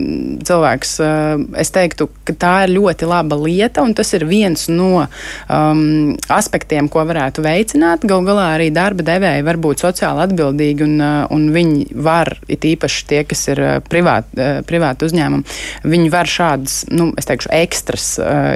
cilvēks, 0.49 0.95
uh, 1.05 1.45
es 1.61 1.73
teiktu, 1.75 2.09
ka 2.29 2.35
tā 2.39 2.55
ir 2.67 2.75
ļoti 2.77 3.09
laba 3.09 3.39
lieta, 3.41 3.85
un 3.87 3.95
tas 3.99 4.11
ir 4.17 4.27
viens 4.29 4.67
no 4.73 5.05
um, 5.05 6.15
aspektiem, 6.35 6.91
ko 6.93 7.05
varētu 7.09 7.45
veicināt. 7.47 8.07
Gal 8.09 8.27
galā 8.27 8.51
arī 8.57 8.71
darba 8.75 9.07
devēji 9.07 9.47
var 9.47 9.61
būt 9.63 9.85
sociāli 9.87 10.25
atbildīgi, 10.27 10.87
un, 10.87 10.97
uh, 10.99 11.25
un 11.35 11.49
viņi 11.55 11.99
var, 12.05 12.35
it 12.51 12.67
īpaši 12.69 13.07
tie, 13.09 13.23
kas 13.29 13.47
ir 13.53 13.63
uh, 13.65 13.75
privāti 13.85 14.39
uh, 14.39 14.59
privāt 14.69 15.03
uzņēmumi, 15.07 15.59
viņi 15.89 16.13
var 16.13 16.29
šādas, 16.31 16.81
nu, 16.93 17.11
es 17.19 17.29
teikšu, 17.29 17.51
ekstras 17.55 18.07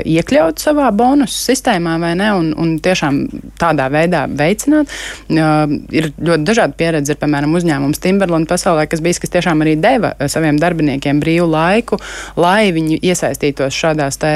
iekļaut 0.08 0.60
savā 0.62 0.88
bonusu 0.96 1.36
sistēmā 1.50 1.96
vai 2.02 2.12
ne, 2.18 2.28
un, 2.36 2.50
un 2.58 2.74
tiešām 2.82 3.18
tādā 3.60 3.88
veidā 3.92 4.24
veicināt. 4.30 4.90
Ir 5.32 6.08
ļoti 6.16 6.46
dažādi 6.48 6.78
pieredzi, 6.78 7.14
ir, 7.14 7.20
piemēram, 7.20 7.54
uzņēmums 7.58 8.02
Timberland 8.02 8.48
pasaulē, 8.50 8.86
kas 8.90 9.02
bijis, 9.04 9.20
kas 9.22 9.32
tiešām 9.34 9.51
arī 9.60 9.76
deva 9.76 10.14
saviem 10.26 10.56
darbiniekiem 10.56 11.20
brīvu 11.20 11.48
laiku, 11.52 11.98
lai 12.40 12.72
viņi 12.72 13.00
iesaistītos 13.02 13.76
šādās 13.76 14.16
te 14.22 14.32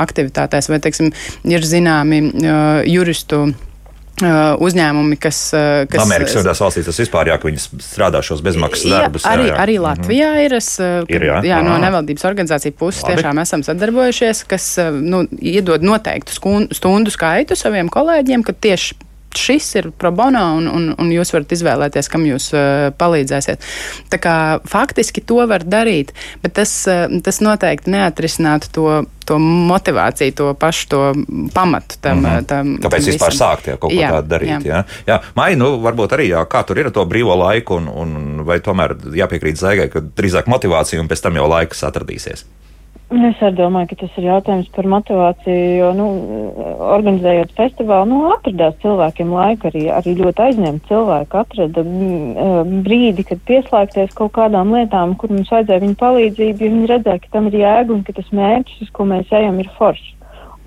aktivitātēs, 0.00 0.70
vai, 0.72 0.80
teiksim, 0.80 1.12
ir 1.44 1.66
zināmi 1.66 2.22
juristu 2.88 3.50
Uh, 4.20 4.52
uzņēmumi, 4.60 5.16
kas. 5.16 5.38
Kas 5.88 6.02
Amerikas 6.02 6.34
Savienotās 6.34 6.60
valstīs 6.60 6.84
tas 6.90 6.98
vispār 7.00 7.30
jā, 7.30 7.38
ka 7.40 7.48
viņi 7.48 7.62
strādā 7.80 8.20
šos 8.24 8.42
bezmaksas 8.44 8.84
jā, 8.84 8.98
darbus. 8.98 9.24
Arī, 9.24 9.46
jā, 9.48 9.54
jā. 9.54 9.60
arī 9.62 9.76
Latvijā 9.80 10.28
mm 10.28 10.36
-hmm. 10.36 10.44
ir. 10.44 10.54
Es, 10.58 10.68
ir 11.08 11.24
jā, 11.24 11.38
jā, 11.46 11.60
no 11.64 11.78
nevaldības 11.80 12.26
organizāciju 12.28 12.72
puses 12.76 13.02
Labi. 13.02 13.14
tiešām 13.14 13.40
esam 13.40 13.62
sadarbojušies, 13.64 14.44
kas 14.44 14.76
nu, 14.92 15.24
iedod 15.40 15.82
noteiktu 15.82 16.36
stundu 16.70 17.10
skaitu 17.10 17.56
saviem 17.56 17.88
kolēģiem, 17.88 18.44
ka 18.44 18.52
tieši 18.52 18.94
šis 19.36 19.68
ir 19.78 19.90
pro 19.90 20.10
bono, 20.14 20.42
un, 20.58 20.68
un, 20.68 20.88
un 20.98 21.12
jūs 21.12 21.32
varat 21.34 21.52
izvēlēties, 21.54 22.08
kam 22.10 22.26
jūs 22.28 22.50
uh, 22.54 22.90
palīdzēsiet. 22.98 23.64
Tā 24.10 24.18
kā 24.22 24.34
faktiski 24.68 25.22
to 25.26 25.44
var 25.50 25.64
darīt, 25.66 26.12
bet 26.42 26.56
tas, 26.58 26.72
uh, 26.90 27.06
tas 27.24 27.40
noteikti 27.44 27.92
neatrisinātu 27.94 28.72
to, 28.74 28.86
to 29.28 29.38
motivāciju, 29.40 30.34
to 30.36 30.52
pašu 30.58 30.88
to 30.90 31.02
pamatu 31.54 32.00
tam. 32.00 32.18
Mm 32.18 32.24
-hmm. 32.26 32.46
tam 32.46 32.76
Kāpēc 32.82 33.04
tam 33.04 33.12
vispār 33.12 33.36
sākt 33.36 33.68
ja, 33.68 33.76
kaut 33.76 33.92
ko 33.92 34.00
jā, 34.00 34.10
tādu 34.10 34.28
darīt? 34.28 34.66
Jā, 34.66 34.74
jā. 34.74 34.84
jā. 35.06 35.20
Mai, 35.34 35.56
nu, 35.56 35.76
varbūt 35.80 36.12
arī, 36.18 36.28
jā, 36.34 36.44
kā 36.46 36.64
tur 36.66 36.78
ir 36.78 36.86
ar 36.86 36.92
to 36.92 37.04
brīvo 37.04 37.36
laiku, 37.38 37.74
un, 37.74 37.88
un 37.88 38.44
vai 38.44 38.58
tomēr 38.60 38.96
jāpiekrīt 39.14 39.56
zaigai, 39.56 39.88
ka 39.88 40.00
drīzāk 40.00 40.46
motivācija 40.46 41.00
un 41.00 41.08
pēc 41.08 41.22
tam 41.22 41.36
jau 41.36 41.48
laiks 41.48 41.82
atradīsies. 41.82 42.44
Es 43.10 43.40
arī 43.42 43.56
domāju, 43.58 43.88
ka 43.90 43.96
tas 44.04 44.18
ir 44.20 44.26
jautājums 44.28 44.68
par 44.70 44.86
motivāciju, 44.86 45.62
jo, 45.80 45.88
nu, 45.98 46.04
organizējot 46.94 47.56
festivālu, 47.56 48.06
nu, 48.06 48.18
atradās 48.36 48.76
cilvēkiem 48.84 49.32
laika 49.34 49.66
arī, 49.72 49.82
arī 49.90 50.12
ļoti 50.20 50.44
aizņemt 50.44 50.86
cilvēku, 50.86 51.40
atrada 51.40 51.82
mm, 51.82 52.76
brīdi, 52.86 53.24
kad 53.26 53.42
pieslēgties 53.50 54.14
kaut 54.14 54.30
kādām 54.38 54.70
lietām, 54.76 55.16
kur 55.18 55.34
mums 55.34 55.50
vajadzēja 55.50 55.82
viņu 55.82 55.98
palīdzību, 55.98 56.62
jo 56.62 56.76
viņi 56.76 56.90
redzēja, 56.92 57.22
ka 57.24 57.34
tam 57.34 57.50
ir 57.50 57.58
jēga 57.64 57.96
un 57.96 58.04
ka 58.06 58.14
tas 58.20 58.30
mērķis, 58.30 58.84
uz 58.86 58.94
ko 58.94 59.08
mēs 59.10 59.34
ejam, 59.40 59.58
ir 59.58 59.74
foršs. 59.80 60.14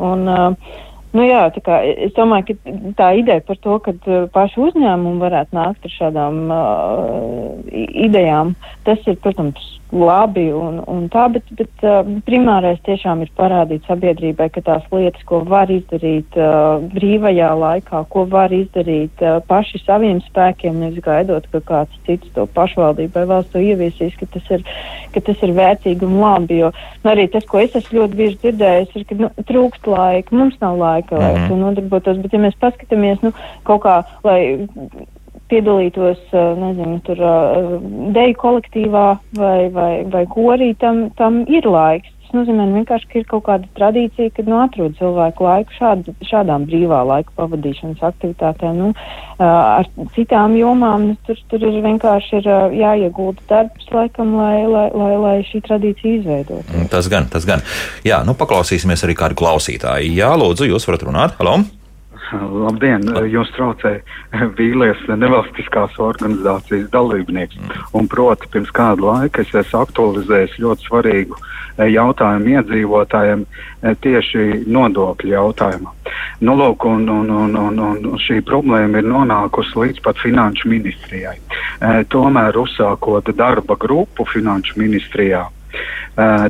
Un, 0.03 0.27
uh, 0.27 0.83
Nu 1.13 1.27
jā, 1.27 1.43
tā 1.53 1.61
kā, 1.61 1.75
es 1.85 2.13
domāju, 2.17 2.55
ka 2.55 2.73
tā 2.97 3.11
ideja 3.19 3.43
par 3.45 3.59
to, 3.61 3.77
ka 3.85 3.93
uh, 3.93 4.23
paši 4.33 4.63
uzņēmumi 4.67 5.21
varētu 5.21 5.53
nākt 5.53 5.85
ar 5.85 5.93
šādām 5.93 6.39
uh, 6.49 7.77
idejām, 8.07 8.55
tas 8.87 9.03
ir, 9.05 9.19
protams, 9.21 9.73
labi 9.93 10.47
un, 10.53 10.79
un 10.89 11.05
tā, 11.13 11.27
bet, 11.33 11.45
bet 11.53 11.85
uh, 11.85 12.01
primārais 12.25 12.79
tiešām 12.85 13.21
ir 13.23 13.31
parādīt 13.37 13.85
sabiedrībai, 13.85 14.49
ka 14.53 14.63
tās 14.65 14.85
lietas, 14.91 15.21
ko 15.29 15.43
var 15.47 15.69
izdarīt 15.71 16.33
uh, 16.39 16.81
brīvajā 16.95 17.51
laikā, 17.61 18.01
ko 18.09 18.25
var 18.29 18.53
izdarīt 18.55 19.21
uh, 19.21 19.37
paši 19.47 19.83
saviem 19.83 20.21
spēkiem, 20.25 20.81
nevis 20.81 21.05
gaidot, 21.05 21.45
ka 21.53 21.61
kāds 21.67 22.01
cits 22.07 22.33
to 22.33 22.47
pašvaldībai 22.57 23.27
valsts 23.29 23.53
to 23.53 23.61
ieviesīs, 23.61 24.17
ka 24.17 24.29
tas 24.33 24.49
ir, 24.57 24.65
ka 25.13 25.21
tas 25.29 25.45
ir 25.45 25.53
vērtīgi 25.59 26.09
un 26.09 26.17
labi. 26.23 26.63
Jo 26.63 26.73
nu, 26.73 27.13
arī 27.13 27.27
tas, 27.29 27.45
ko 27.49 27.61
es 27.61 27.77
esmu 27.77 28.01
ļoti 28.01 28.19
bieži 28.19 28.39
dzirdējis, 28.41 28.97
ir, 28.97 29.07
ka 29.09 29.19
nu, 29.19 29.29
trūkst 29.45 29.89
laika, 29.93 30.33
mums 30.35 30.57
nav 30.63 30.79
laika, 30.81 31.02
lai 31.11 31.33
mm 31.33 31.39
-hmm. 31.39 31.47
to 31.47 31.55
nodarbotos, 31.55 32.17
bet 32.17 32.33
ja 32.33 32.39
mēs 32.39 32.55
paskatāmies, 32.59 33.21
nu, 33.21 33.31
kaut 33.63 33.81
kā, 33.81 34.03
lai 34.23 34.69
piedalītos, 35.49 36.19
nezinu, 36.31 36.99
tur 37.05 37.19
deju 38.15 38.35
kolektīvā 38.41 39.07
vai, 39.37 39.69
vai, 39.69 40.03
vai 40.09 40.25
korī, 40.25 40.73
tam, 40.79 41.09
tam 41.19 41.43
ir 41.47 41.67
laiks. 41.69 42.09
Nozīmē 42.33 42.65
nu, 42.65 42.79
vienkārši, 42.79 43.07
ka 43.11 43.19
ir 43.19 43.25
kaut 43.29 43.43
kāda 43.45 43.67
tradīcija, 43.77 44.31
kad 44.33 44.47
nu, 44.49 44.57
atrod 44.63 44.95
cilvēku 44.97 45.45
laiku 45.45 45.75
šād, 45.77 46.07
šādām 46.25 46.65
brīvā 46.69 47.03
laika 47.05 47.29
pavadīšanas 47.37 48.01
aktivitātēm. 48.09 48.79
Nu, 48.79 48.87
ar 49.43 49.85
citām 50.15 50.57
jomām 50.57 51.05
nu, 51.11 51.17
tur, 51.27 51.37
tur 51.51 51.67
ir 51.69 51.77
vienkārši 51.85 52.41
ir, 52.41 52.49
jāiegulda 52.79 53.45
darbs, 53.51 53.85
laikam, 53.93 54.33
lai, 54.39 54.65
lai, 54.65 54.87
lai, 54.97 55.13
lai 55.27 55.35
šī 55.51 55.61
tradīcija 55.69 56.23
izveidotu. 56.23 56.87
Tas 56.89 57.11
gan, 57.13 57.29
tas 57.29 57.45
gan. 57.45 57.61
Jā, 58.07 58.23
nu 58.25 58.33
paklausīsimies 58.39 59.05
arī 59.05 59.19
kādu 59.19 59.37
klausītāju. 59.37 60.17
Jā, 60.17 60.33
lūdzu, 60.39 60.71
jūs 60.73 60.89
varat 60.89 61.05
runāt. 61.05 61.37
Halo! 61.37 61.61
Labdien! 62.33 63.05
Jūs 63.29 63.51
traucē 63.55 63.93
vīlies 64.57 65.01
nevalstiskās 65.09 65.97
organizācijas 66.01 66.89
dalībnieks. 66.93 67.59
Un 67.97 68.09
proti, 68.11 68.49
pirms 68.53 68.71
kādu 68.73 69.09
laiku 69.09 69.43
es 69.43 69.53
esmu 69.63 69.83
aktualizējis 69.83 70.59
ļoti 70.63 70.87
svarīgu 70.87 71.37
eh, 71.37 71.89
jautājumu 71.93 72.55
iedzīvotājiem 72.57 73.45
eh, 73.45 73.97
tieši 74.05 74.63
nodokļu 74.65 75.33
jautājumu. 75.35 75.93
Nu, 76.43 76.55
lūk, 76.59 76.85
un, 76.89 77.07
un, 77.09 77.29
un, 77.29 77.55
un, 77.55 77.79
un 77.79 78.19
šī 78.19 78.41
problēma 78.47 78.99
ir 78.99 79.07
nonākusi 79.07 79.77
līdz 79.79 80.01
pat 80.03 80.19
finanšu 80.19 80.67
ministrijai. 80.71 81.37
E, 81.37 81.91
tomēr 82.11 82.57
uzsākot 82.59 83.31
darba 83.37 83.77
grupu 83.79 84.25
finanšu 84.27 84.75
ministrijā, 84.81 85.45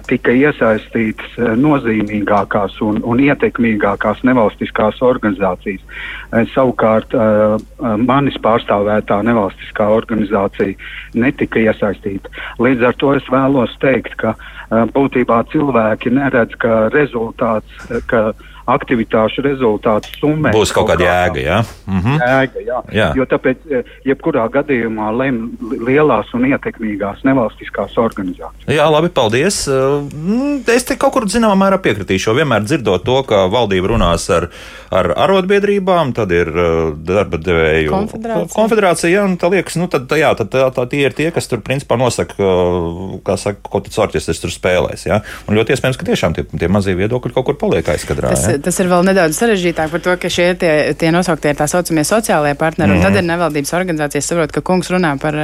tika 0.07 0.34
iesaistītas 0.36 1.38
uh, 1.39 1.53
nozīmīgākās 1.59 2.80
un, 2.84 2.99
un 3.07 3.22
ietekmīgākās 3.24 4.24
nevalstiskās 4.28 5.01
organizācijas. 5.05 5.84
Uh, 5.84 6.43
savukārt 6.53 7.14
manis 8.03 8.38
pārstāvētā 8.43 9.20
nevalstiskā 9.26 9.88
organizācija 9.93 10.76
netika 11.20 11.61
iesaistīta. 11.61 12.32
Līdz 12.64 12.89
ar 12.89 12.97
to 12.99 13.14
es 13.18 13.28
vēlos 13.32 13.74
teikt, 13.82 14.16
ka 14.20 14.34
būtībā 14.95 15.43
cilvēki 15.51 16.14
neredz, 16.14 16.55
ka 16.61 16.88
rezultāts, 16.93 17.91
ka 18.09 18.32
aktivitāšu 18.70 19.43
rezultātu 19.43 20.11
summē. 20.20 20.53
Būs 20.55 20.72
kaut 20.76 20.88
kāda 20.91 21.07
jēga, 21.07 21.43
jā? 21.43 21.59
Mhm. 21.89 22.20
Jēga, 22.22 22.64
jā. 22.64 22.80
jā. 22.95 23.07
Jo 23.20 23.26
tāpēc, 23.30 23.66
e, 23.68 23.82
jebkurā 24.07 24.45
gadījumā 24.53 25.09
lem 25.20 25.39
lielās 25.84 26.32
un 26.38 26.47
ietekmīgās 26.47 27.24
nevalstiskās 27.28 27.97
organizācijas. 27.99 28.70
Jā, 28.72 28.88
labi, 28.91 29.11
paldies. 29.14 29.64
E, 29.68 29.80
mm, 30.07 30.64
es 30.76 30.88
te 30.88 30.97
kaut 30.99 31.16
kur 31.18 31.28
zināmā 31.32 31.57
mērā 31.66 31.82
piekritīšu, 31.84 32.30
jo 32.32 32.38
vienmēr 32.39 32.64
dzirdot 32.68 33.03
to, 33.07 33.20
ka 33.28 33.45
valdība 33.51 33.91
runās 33.93 34.30
ar, 34.34 34.47
ar 34.93 35.11
arotbiedrībām, 35.26 36.16
tad 36.16 36.32
ir 36.36 36.51
e, 36.53 36.70
darba 37.03 37.41
devēju 37.43 37.91
konfederācija. 37.91 38.55
konfederācija, 38.55 39.14
jā, 39.18 39.28
un 39.28 39.38
tā 39.41 39.51
liekas, 39.51 39.78
nu 39.82 39.89
tad, 39.91 40.07
jā, 40.20 40.32
tad 40.39 40.53
tā, 40.55 40.70
tā 40.76 40.88
tie 40.91 41.03
ir 41.09 41.18
tie, 41.18 41.30
kas 41.36 41.51
tur 41.51 41.64
principā 41.66 41.99
nosaka, 41.99 42.38
kā 43.28 43.38
saka, 43.39 43.59
ko 43.68 43.84
tas 43.84 43.99
orķestris 44.07 44.39
tur 44.43 44.53
spēlēs, 44.53 45.07
jā. 45.09 45.20
Un 45.49 45.59
ļoti 45.59 45.76
iespējams, 45.76 45.99
ka 45.99 46.07
tiešām 46.07 46.38
tie, 46.38 46.47
tie 46.47 46.72
mazie 46.72 46.95
viedokļi 46.97 47.36
kaut 47.36 47.49
kur 47.49 47.59
paliek 47.59 47.88
aizkadrā. 47.93 48.32
Tas, 48.34 48.53
tas 48.64 48.80
ir 48.82 48.89
vēl 48.91 49.06
nedaudz 49.08 49.38
sarežģītāk 49.39 49.91
par 49.93 50.04
to, 50.04 50.16
ka 50.22 50.32
šie 50.32 50.47
tie, 50.60 50.72
tie 50.99 51.12
nosauktie 51.14 51.54
ir 51.54 51.60
tā 51.60 51.68
saucamie 51.70 52.04
sociālie 52.08 52.54
partneri, 52.60 52.93
mm. 52.93 52.99
un 52.99 53.08
tad 53.08 53.20
ir 53.20 53.28
nevaldības 53.28 53.74
organizācijas. 53.78 54.30
Saprot, 54.30 54.54
ka 54.56 54.64
kungs 54.66 54.91
runā 54.93 55.14
par, 55.22 55.38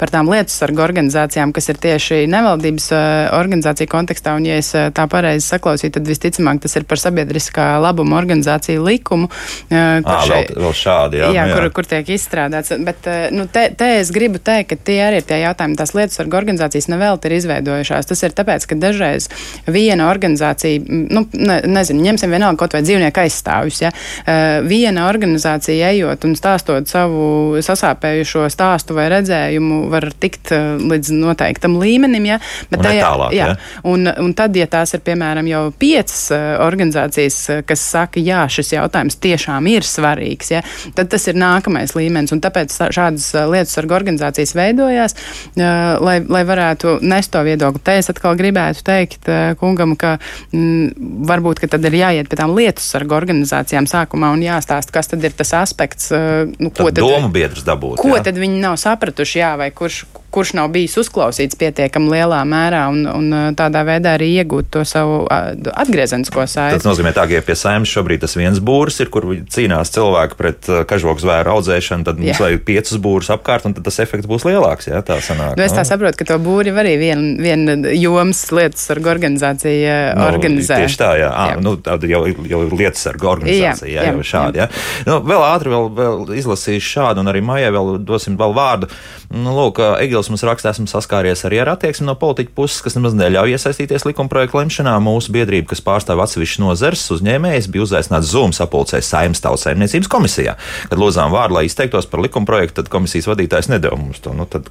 par 0.00 0.12
tām 0.12 0.30
lietu 0.32 0.54
sargu 0.54 0.84
organizācijām, 0.84 1.52
kas 1.56 1.70
ir 1.72 1.80
tieši 1.82 2.22
nevaldības 2.32 2.88
uh, 2.94 3.02
organizācija 3.36 3.90
kontekstā, 3.90 4.36
un 4.38 4.48
ja 4.48 4.58
es 4.60 4.72
uh, 4.76 4.88
tā 4.94 5.06
pareizi 5.10 5.46
saklausīju, 5.48 5.96
tad 5.98 6.08
visticamāk 6.08 6.62
tas 6.64 6.76
ir 6.78 6.86
par 6.88 7.00
sabiedriskā 7.02 7.68
labuma 7.82 8.18
organizāciju 8.20 8.84
likumu. 8.86 9.30
Uh, 9.70 10.00
à, 10.02 10.20
vēl, 10.30 10.50
vēl 10.66 10.76
šādi, 10.76 11.22
jā. 11.22 11.32
Jā, 11.36 11.46
jā. 11.50 11.56
Kur, 11.56 11.70
kur 11.80 11.90
tiek 11.90 12.14
izstrādāts. 12.16 12.74
Bet 12.86 13.08
nu, 13.34 13.46
te, 13.52 13.68
te 13.76 13.92
es 14.00 14.12
gribu 14.14 14.40
teikt, 14.42 14.72
ka 14.72 14.80
tie 14.88 15.00
arī 15.06 15.20
ir 15.20 15.26
tie 15.26 15.40
jautājumi, 15.42 15.76
tās 15.78 15.94
lietu 15.96 16.16
sargu 16.16 16.38
organizācijas 16.38 16.88
nevelti 16.92 17.30
ir 17.30 17.36
izveidojušās. 17.40 18.08
Tas 18.10 18.22
ir 18.26 18.34
tāpēc, 18.36 18.66
ka 18.70 18.78
dažreiz 18.80 19.28
viena 19.66 20.08
organizācija, 20.10 20.82
nu, 20.86 21.24
ne, 21.32 21.58
nezinu, 21.66 22.04
ņemsim 22.06 22.32
vienalga 22.32 22.55
kaut 22.60 22.76
vai 22.76 22.82
dzīvnieku 22.84 23.22
aizstāvjus. 23.22 23.80
Ja? 23.84 23.92
Uh, 23.92 24.66
viena 24.66 25.06
organizācija 25.10 25.90
ejot 25.94 26.26
un 26.28 26.36
stāstot 26.38 26.90
savu 26.90 27.60
sasāpējušo 27.64 28.46
stāstu 28.52 28.96
vai 28.96 29.08
redzējumu, 29.12 29.82
var 29.92 30.08
tikt 30.20 30.52
uh, 30.56 30.76
līdz 30.80 31.12
noteiktam 31.16 31.78
līmenim. 31.80 32.30
Ja? 32.32 32.40
Bet 32.70 32.80
un 32.80 32.88
tajā, 32.88 33.04
tālāk, 33.04 33.36
jā, 33.36 33.50
ja? 33.52 33.82
un, 33.88 34.10
un 34.10 34.34
tad, 34.38 34.56
ja 34.58 34.68
tās 34.70 34.96
ir 34.96 35.04
piemēram 35.06 35.48
jau 35.50 35.64
piecas 35.78 36.26
uh, 36.34 36.44
organizācijas, 36.66 37.40
kas 37.68 37.84
saka, 37.94 38.22
jā, 38.22 38.44
šis 38.52 38.74
jautājums 38.76 39.18
tiešām 39.22 39.70
ir 39.72 39.86
svarīgs, 39.86 40.52
ja? 40.56 40.62
tad 40.96 41.12
tas 41.12 41.28
ir 41.30 41.38
nākamais 41.38 41.96
līmenis. 41.96 42.34
Un 42.34 42.42
tāpēc 42.44 42.74
šādas 42.94 43.28
lietas 43.50 43.74
sarga 43.76 43.96
organizācijas 43.98 44.54
veidojās, 44.56 45.14
lai, 45.56 46.18
lai 46.22 46.42
varētu 46.46 46.98
nest 47.06 47.32
to 47.34 47.42
viedokli. 47.46 47.82
Te 47.86 47.96
es 48.00 48.10
atkal 48.12 48.36
gribētu 48.38 48.84
teikt 48.86 49.28
kungam, 49.60 49.94
ka 49.98 50.16
m, 50.52 50.60
mm, 50.60 51.24
varbūt 51.28 51.62
ka 51.62 51.70
tad 51.74 51.86
ir 51.88 51.98
jāiet 51.98 52.30
pie 52.30 52.38
tām 52.38 52.45
lietu 52.54 52.84
sargu 52.84 53.16
organizācijām 53.16 53.88
sākumā 53.90 54.30
un 54.36 54.44
jāstāsta, 54.44 54.94
kas 54.94 55.10
tad 55.12 55.24
ir 55.26 55.34
tas 55.36 55.52
aspekts, 55.58 56.10
uh, 56.14 56.44
nu, 56.58 56.70
ko 56.70 56.90
tad, 56.90 57.00
tad 57.00 57.02
domu 57.02 57.32
biedrs 57.34 57.66
dabūt. 57.66 58.02
Ko 58.02 58.14
jā. 58.14 58.22
tad 58.28 58.38
viņi 58.40 58.60
nav 58.62 58.78
sapratuši, 58.82 59.40
jā, 59.42 59.52
vai 59.60 59.70
kurš, 59.74 60.04
kurš 60.36 60.52
nav 60.58 60.70
bijis 60.74 60.96
uzklausīts 61.00 61.56
pietiekami 61.58 62.12
lielā 62.12 62.42
mērā 62.48 62.84
un, 62.92 63.02
un 63.08 63.56
tādā 63.56 63.82
veidā 63.88 64.16
arī 64.18 64.28
iegūt 64.42 64.68
to 64.74 64.84
savu 64.88 65.22
atgriezenisko 65.26 66.44
saiti. 66.50 66.78
Tas 66.78 66.88
nozīmē, 66.88 67.14
tā, 67.16 67.24
ka 67.28 67.38
ja 67.38 67.44
pie 67.46 67.56
saimnes 67.58 67.92
šobrīd 67.92 68.24
tas 68.26 68.36
viens 68.38 68.60
būrs 68.60 69.00
ir, 69.02 69.10
kur 69.12 69.28
cīnās 69.52 69.92
cilvēki 69.96 70.38
pret 70.38 70.70
kažoku 70.90 71.24
zvēru 71.24 71.56
audzēšanu, 71.56 72.06
tad 72.06 72.20
mums 72.20 72.34
jā. 72.34 72.42
vajag 72.44 72.64
piecus 72.68 73.00
būrus 73.02 73.32
apkārt, 73.32 73.68
un 73.68 73.76
tad 73.76 73.86
tas 73.88 74.00
efekts 74.04 74.28
būs 74.28 74.46
lielāks. 74.48 74.90
Jā, 74.90 75.00
tā 75.06 75.18
sanāk. 75.24 75.56
Nu, 75.56 75.64
es 75.64 75.74
tā 75.74 75.84
nu. 75.84 75.88
saprotu, 75.88 76.20
ka 76.20 76.28
to 76.32 76.38
būri 76.42 76.74
arī 76.76 76.96
viena 77.00 77.32
vien 77.42 77.86
jomas 77.96 78.42
lietas 78.52 78.84
sargu 78.88 79.10
organizācija 79.12 79.96
nu, 80.18 80.26
organizē. 80.28 80.80
Tieši 80.82 81.00
tā, 81.00 81.10
jā. 81.20 81.30
jā. 81.30 81.56
À, 81.56 81.60
nu, 81.62 81.76
jau, 82.10 82.22
jau 82.50 82.62
ir 82.66 82.76
lietas 82.76 83.04
sarga 83.06 83.30
organizācija. 83.32 83.90
Jā, 83.90 84.06
jā, 84.06 84.12
jā, 84.12 84.26
šādi, 84.30 84.62
jā. 84.62 84.68
Nu, 85.08 85.18
vēl 85.26 85.44
ātri 85.46 85.72
vēl, 85.72 85.90
vēl 85.96 86.34
izlasīšu 86.42 86.92
šādu, 86.96 87.22
un 87.22 87.32
arī 87.32 87.42
Maijai 87.46 87.72
vēl 87.76 87.92
dosim 88.06 88.38
vēl 88.40 88.56
vārdu. 88.56 88.90
Nu, 89.34 89.54
lūk, 89.56 89.80
Egils 90.02 90.25
mums 90.32 90.44
raksta, 90.46 90.72
esmu 90.74 90.88
saskāries 90.90 91.44
arī 91.48 91.60
ar 91.62 91.72
attieksmi 91.74 92.06
no 92.08 92.14
politiķa 92.20 92.54
puses, 92.56 92.80
kas 92.84 92.96
nemaz 92.98 93.16
neļauj 93.18 93.56
iesaistīties 93.56 94.06
likumprojektu 94.08 94.60
lemšanā. 94.60 94.96
Mūsu 95.02 95.34
biedrība, 95.34 95.70
kas 95.72 95.84
pārstāv 95.84 96.22
atsevišķu 96.24 96.64
nozares 96.64 97.04
uzņēmējs, 97.16 97.70
bija 97.72 97.86
uzaicināts 97.86 98.32
Zoom 98.32 98.54
sapulcē 98.56 99.02
saimnes 99.04 99.44
tautsēmniecības 99.44 100.10
komisijā. 100.12 100.56
Kad 100.90 101.02
lūdzām 101.02 101.34
vārdu, 101.34 101.58
lai 101.58 101.66
izteiktos 101.70 102.08
par 102.10 102.24
likumprojektu, 102.26 102.80
tad 102.80 102.92
komisijas 102.92 103.30
vadītājs 103.32 103.72
nedēva 103.72 104.00
mums 104.00 104.22
to. 104.24 104.34
Nu, 104.36 104.48
tad 104.50 104.70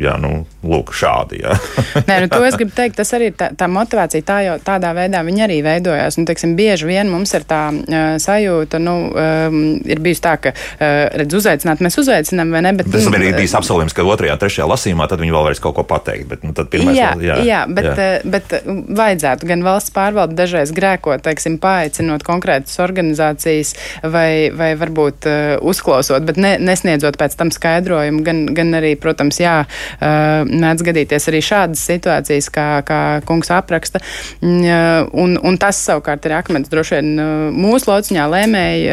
Jā, 0.00 0.14
nu, 0.16 0.46
lūk, 0.64 0.94
šādi. 0.96 1.42
Nē, 2.08 2.14
nu, 2.24 2.28
to 2.32 2.40
es 2.46 2.56
gribu 2.56 2.72
teikt, 2.72 2.96
tas 2.96 3.10
arī 3.16 3.28
ir 3.30 3.34
tā, 3.36 3.50
tā 3.56 3.66
motivācija, 3.68 4.24
tā 4.24 4.38
jau 4.46 4.54
tādā 4.64 4.94
veidā 4.96 5.20
viņa 5.26 5.42
arī 5.44 5.58
veidojās. 5.66 6.16
Nu, 6.16 6.24
teiksim, 6.28 6.54
bieži 6.56 6.88
vien 6.88 7.10
mums 7.12 7.34
ir 7.36 7.44
tā 7.48 7.60
uh, 7.68 8.14
sajūta, 8.22 8.80
nu, 8.80 8.94
um, 9.12 9.58
ir 9.84 10.00
bijusi 10.00 10.22
tā, 10.24 10.32
ka, 10.40 10.54
uh, 10.54 11.02
redz, 11.20 11.36
uzaicināt, 11.36 11.82
mēs 11.84 12.00
uzaicinām, 12.00 12.54
vai 12.54 12.62
ne? 12.64 12.72
Bet, 12.78 12.88
tas 12.94 13.04
nu, 13.04 13.12
bija 13.12 13.34
bijis 13.36 13.56
apsolījums, 13.60 13.96
ka 13.96 14.06
otrajā, 14.08 14.38
trešajā 14.40 14.68
lasījumā 14.70 15.08
tad 15.10 15.20
viņi 15.20 15.36
vēl 15.36 15.46
varēs 15.50 15.60
kaut 15.66 15.76
ko 15.76 15.84
pateikt. 15.90 16.30
Bet, 16.32 16.48
nu, 16.48 16.56
pirmais, 16.56 16.96
jā, 16.96 17.12
jā, 17.20 17.36
jā, 17.44 17.60
bet, 17.68 17.90
jā. 17.90 18.08
Uh, 18.24 18.32
bet 18.32 18.56
vajadzētu 19.02 19.50
gan 19.52 19.66
valsts 19.68 19.92
pārvalde 19.96 20.38
dažreiz 20.38 20.72
grēkot, 20.76 21.26
teiksim, 21.28 21.60
paaicinot 21.60 22.24
konkrētas 22.24 22.80
organizācijas 22.80 23.74
vai, 24.00 24.48
vai 24.56 24.72
varbūt 24.80 25.28
uh, 25.28 25.54
uzklausot, 25.60 26.24
bet 26.24 26.40
ne, 26.40 26.56
nesniedzot 26.56 27.20
pēc 27.20 27.36
tam 27.36 27.52
skaidrojumu, 27.52 28.24
gan, 28.24 28.46
gan 28.56 28.80
arī, 28.80 28.96
protams, 29.00 29.44
jā 29.44 29.60
mēdz 30.00 30.84
gadīties 30.86 31.28
arī 31.30 31.42
šādas 31.44 31.82
situācijas, 31.90 32.50
kā, 32.54 32.68
kā 32.86 33.00
kungs 33.28 33.50
apraksta. 33.54 34.02
Mm, 34.40 35.10
un, 35.20 35.36
un 35.46 35.58
tas 35.60 35.78
savukārt 35.86 36.26
ir 36.28 36.36
akmens 36.38 36.70
droši 36.72 36.98
vien 36.98 37.10
mūsu 37.56 37.90
lauciņā 37.90 38.26
lēmēji, 38.34 38.86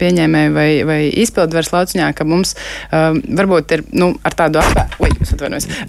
pieņēmēji 0.00 0.54
vai, 0.54 0.68
vai 0.88 1.00
izpildvaras 1.24 1.72
lauciņā, 1.74 2.10
ka 2.16 2.26
mums 2.28 2.54
varbūt 2.90 3.76
ir 3.76 3.84
nu, 3.96 4.12
ar 4.24 4.36
tādu 4.38 4.62
atvērtu, 4.62 5.10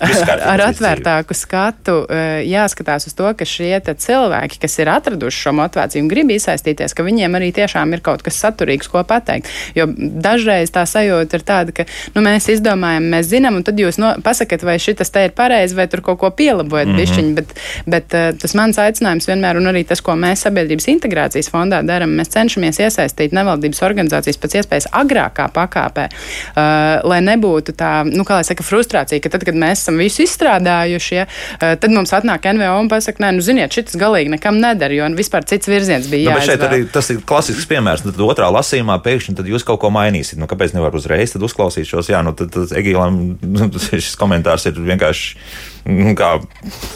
ar 0.53 0.65
atvērtāku 0.69 1.37
skatu 1.37 1.97
jāskatās 2.45 3.09
uz 3.09 3.17
to, 3.17 3.31
ka 3.37 3.47
šie 3.47 3.73
cilvēki, 3.85 4.59
kas 4.61 4.77
ir 4.81 4.91
atraduši 4.91 5.45
šo 5.45 5.53
motivāciju 5.59 6.03
un 6.03 6.11
grib 6.11 6.31
iesaistīties, 6.35 6.95
ka 6.95 7.05
viņiem 7.05 7.37
arī 7.37 7.51
tiešām 7.55 7.93
ir 7.95 8.03
kaut 8.05 8.23
kas 8.25 8.39
saturīgs, 8.41 8.89
ko 8.91 9.03
pateikt. 9.07 9.49
Jo 9.77 9.87
dažreiz 9.95 10.71
tā 10.73 10.85
sajūta 10.89 11.39
ir 11.39 11.45
tāda, 11.47 11.75
ka 11.75 11.87
nu, 12.15 12.23
mēs 12.25 12.49
izdomājam, 12.53 13.09
mēs 13.13 13.29
zinām, 13.31 13.59
un 13.59 13.67
tad 13.67 13.79
jūs 13.79 13.99
no, 14.01 14.14
pasakat, 14.23 14.63
vai 14.63 14.77
šis 14.81 15.11
te 15.11 15.25
ir 15.25 15.33
pareizi, 15.35 15.75
vai 15.75 15.87
tur 15.91 16.01
kaut 16.05 16.19
ko 16.21 16.29
pielabojat 16.29 16.87
mm 16.87 16.93
-hmm. 16.93 16.99
bišķiņi. 17.01 17.33
Bet, 17.35 17.53
bet 17.85 18.13
uh, 18.13 18.37
tas 18.39 18.55
mans 18.55 18.77
aicinājums 18.77 19.27
vienmēr, 19.27 19.57
un 19.57 19.71
arī 19.71 19.85
tas, 19.87 20.01
ko 20.01 20.15
mēs 20.15 20.45
sabiedrības 20.45 20.87
integrācijas 20.87 21.51
fondā 21.51 21.81
darām, 21.85 22.15
mēs 22.19 22.33
cenšamies 22.35 22.79
iesaistīt 22.79 23.31
nevaldības 23.31 23.81
organizācijas 23.81 24.37
pēc 24.37 24.57
iespējas 24.59 24.87
agrākā 24.91 25.49
pakāpē, 25.53 26.07
uh, 26.09 27.09
lai 27.09 27.21
nebūtu 27.21 27.71
tā, 27.71 28.03
nu, 28.05 28.23
kā 28.23 28.39
lai 28.39 28.43
saka, 28.43 28.63
frustrācija, 28.63 29.19
ka 29.21 29.29
tad, 29.29 29.43
kad 29.43 29.55
mēs 29.55 29.81
esam 29.81 29.97
visu 29.97 30.21
izstrādājuši, 30.23 31.15
ja, 31.15 31.25
uh, 31.25 31.75
tad 31.79 31.91
mums 31.91 32.13
atnāk 32.13 32.45
NVO 32.53 32.79
un 32.79 32.89
pasaka, 32.89 33.23
nē, 33.23 33.31
nu, 33.35 33.41
ziniet, 33.41 33.71
šis 33.71 33.97
galīgi 33.99 34.29
nekam 34.29 34.59
nedara, 34.61 34.93
jo 34.93 35.07
vispār 35.17 35.45
cits 35.47 35.67
virziens 35.67 36.07
bija. 36.11 36.35
Nu, 36.35 36.41
šeit 36.45 36.63
arī 36.65 36.83
tas 36.91 37.09
ir 37.13 37.21
klasisks 37.27 37.67
piemērs. 37.69 38.03
Tad 38.05 38.19
otrā 38.25 38.49
lasījumā 38.53 38.97
pēkšņi 39.05 39.45
jūs 39.51 39.65
kaut 39.67 39.81
ko 39.83 39.91
mainīsiet. 39.93 40.39
Nu, 40.41 40.49
kāpēc 40.51 40.75
nevar 40.75 40.95
uzreiz 40.97 41.35
uzklausīt 41.35 41.87
šos? 41.89 42.09
Jā, 42.11 42.21
nu, 42.25 42.35
tad, 42.37 42.51
tad 42.53 42.73
Egīlam 42.77 43.19
šis 44.05 44.19
komentārs 44.21 44.69
ir 44.69 44.77
vienkārši 44.79 45.73
Nu, 45.85 46.15
kā 46.17 46.31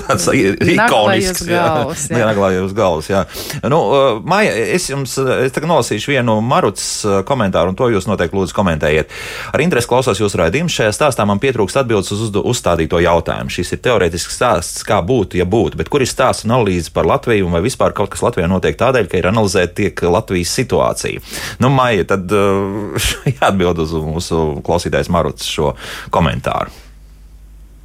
tāds 0.08 0.26
ikonisks. 0.74 1.46
Naglāja 2.10 2.64
uz 2.66 2.74
galvas. 2.80 3.10
Jā. 3.12 3.22
Nu, 3.70 3.80
Maija, 4.26 4.56
es 4.74 4.88
jums 4.90 5.14
es 5.20 5.60
nolasīšu 5.62 6.16
vienu 6.16 6.40
Maruts 6.42 6.88
komentāru, 7.30 7.74
un 7.74 7.78
to 7.78 7.92
jūs 7.94 8.10
noteikti 8.10 8.40
lūdzu 8.40 8.58
komentējiet. 8.58 9.14
Ar 9.54 9.62
interesi 9.62 9.90
klausos 9.92 10.22
jūsu 10.22 10.42
raidījumu. 10.42 10.74
Šajā 10.74 10.96
stāstā 10.96 11.28
man 11.30 11.42
pietrūkst 11.44 11.84
atbildes 11.84 12.10
uz 12.16 12.34
uzstādīto 12.42 13.02
jautājumu. 13.06 13.54
Šis 13.54 13.76
ir 13.78 13.84
teorētisks 13.86 14.40
stāsts, 14.40 14.82
kā 14.88 15.04
būtu, 15.06 15.38
ja 15.38 15.46
būtu, 15.46 15.78
bet 15.78 15.94
kur 15.94 16.02
ir 16.02 16.10
stāsts 16.10 16.50
un 16.50 16.58
analīze 16.58 16.90
par 16.94 17.06
Latviju, 17.10 17.54
vai 17.54 17.62
vispār 17.66 17.94
kaut 17.94 18.16
kas 18.16 18.26
Latvijā 18.26 18.50
notiek 18.50 18.78
tādēļ, 18.80 19.10
ka 19.12 19.22
ir 19.22 19.30
analizēta 19.30 19.84
tiek 19.84 20.06
Latvijas 20.10 20.58
situācija. 20.58 21.22
Nu, 21.62 21.70
Maija, 21.74 22.10
tad 22.16 22.34
jāatbild 23.38 23.86
uz 23.86 23.98
mūsu 24.02 24.46
klausītājs 24.66 25.14
Maruts 25.14 25.46
šo 25.46 25.76
komentāru. 26.10 26.89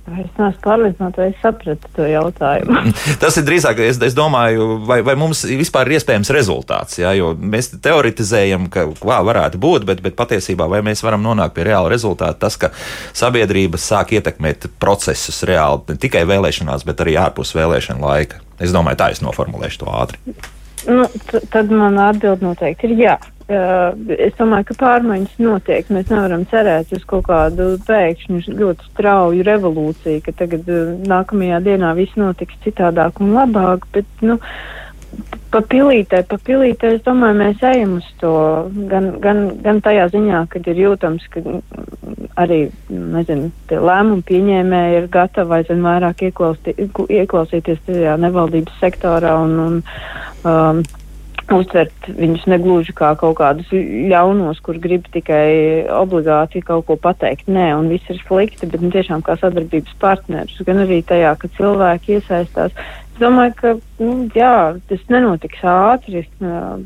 Es 0.05 0.33
neesmu 0.37 0.61
pārliecināta, 0.61 1.23
vai 1.23 1.31
es 1.31 1.39
sapratu 1.41 1.89
to 1.97 2.05
jautājumu. 2.05 2.93
Tas 3.23 3.39
ir 3.41 3.47
drīzāk, 3.47 3.79
es, 3.87 3.97
es 4.05 4.17
domāju, 4.17 4.67
vai, 4.85 4.99
vai 5.07 5.15
mums 5.17 5.47
vispār 5.49 5.89
ir 5.89 5.97
iespējams 5.97 6.31
rezultāts. 6.37 6.99
Jā, 7.01 7.15
jo 7.17 7.31
mēs 7.33 7.71
teoretizējam, 7.73 8.67
ka 8.73 8.85
kā 9.01 9.23
varētu 9.25 9.61
būt, 9.63 9.87
bet, 9.89 10.03
bet 10.05 10.19
patiesībā 10.19 10.69
vai 10.69 10.83
mēs 10.85 11.01
varam 11.07 11.25
nonākt 11.25 11.57
pie 11.57 11.65
reāla 11.71 11.89
rezultāta, 11.93 12.37
tas, 12.45 12.59
ka 12.61 12.75
sabiedrība 13.17 13.81
sāk 13.81 14.13
ietekmēt 14.19 14.69
procesus 14.83 15.41
reāli 15.49 15.95
ne 15.95 16.01
tikai 16.05 16.27
vēlēšanās, 16.29 16.85
bet 16.85 17.01
arī 17.01 17.17
ārpus 17.25 17.57
vēlēšana 17.57 18.05
laika. 18.05 18.45
Es 18.61 18.77
domāju, 18.77 19.01
tā 19.01 19.09
es 19.15 19.25
noformulēšu 19.25 19.87
to 19.87 19.89
ātri. 19.89 20.37
Nu, 20.85 21.09
tad 21.49 21.73
man 21.73 21.97
atbild 22.11 22.45
noteikti 22.45 22.91
ir 22.91 23.01
jā. 23.01 23.17
Uh, 23.45 23.93
es 24.17 24.33
domāju, 24.39 24.71
ka 24.71 24.75
pārmaiņas 24.81 25.35
notiek. 25.45 25.89
Mēs 25.93 26.09
nevaram 26.09 26.47
cerēt 26.49 26.95
uz 26.97 27.03
kaut 27.05 27.27
kādu 27.27 27.75
pēkšņu 27.85 28.55
ļoti 28.57 28.89
strauju 28.89 29.45
revolūciju, 29.45 30.23
ka 30.25 30.33
tagad 30.39 30.71
uh, 30.73 30.95
nākamajā 31.05 31.59
dienā 31.67 31.91
viss 31.99 32.17
notiks 32.17 32.57
citādāk 32.65 33.21
un 33.21 33.35
labāk. 33.37 33.85
Bet, 33.93 34.09
nu, 34.25 34.39
pa 35.53 35.61
pilītē, 35.61 36.23
pa 36.31 36.41
pilītē, 36.41 36.95
es 36.97 37.05
domāju, 37.05 37.37
mēs 37.43 37.69
ejam 37.69 37.99
uz 37.99 38.09
to 38.25 38.33
gan, 38.89 39.13
gan, 39.21 39.45
gan 39.61 39.85
tajā 39.85 40.09
ziņā, 40.17 40.41
kad 40.57 40.73
ir 40.73 40.81
jūtams, 40.87 41.29
ka 41.37 41.45
arī, 42.41 42.63
nezinu, 42.89 43.53
tie 43.69 43.85
lēmumu 43.85 44.25
pieņēmēji 44.25 45.01
ir 45.03 45.13
gatavi 45.13 45.59
aizvien 45.61 45.85
vairāk 45.85 46.25
ieklausīties 46.25 47.87
tajā 47.93 48.17
nevaldības 48.25 48.81
sektorā 48.81 49.37
un, 49.45 49.59
un 49.69 49.81
um, 50.49 50.87
uztvert 51.61 52.09
viņus 52.09 52.47
negluži 52.51 52.95
kā 52.97 53.13
kaut 53.21 53.37
kādus 53.41 53.71
ļaunos, 53.75 54.61
kur 54.65 54.79
grib 54.83 55.07
tikai 55.15 55.85
obligāti 55.95 56.63
kaut 56.65 56.87
ko 56.89 56.97
pateikt. 57.01 57.49
Nē, 57.51 57.71
un 57.79 57.91
viss 57.93 58.11
ir 58.13 58.21
slikti, 58.23 58.69
bet 58.71 58.85
nu, 58.85 58.93
tiešām 58.95 59.25
kā 59.27 59.37
sadarbības 59.41 59.97
partneris, 60.03 60.61
gan 60.67 60.83
arī 60.85 61.03
tajā, 61.07 61.35
ka 61.41 61.51
cilvēki 61.59 62.19
iesaistās. 62.19 62.75
Es 63.15 63.21
domāju, 63.23 63.55
ka 63.61 63.77
nu, 64.03 64.17
jā, 64.35 64.57
tas 64.91 65.07
nenotiks 65.13 65.63
ātri, 65.71 66.25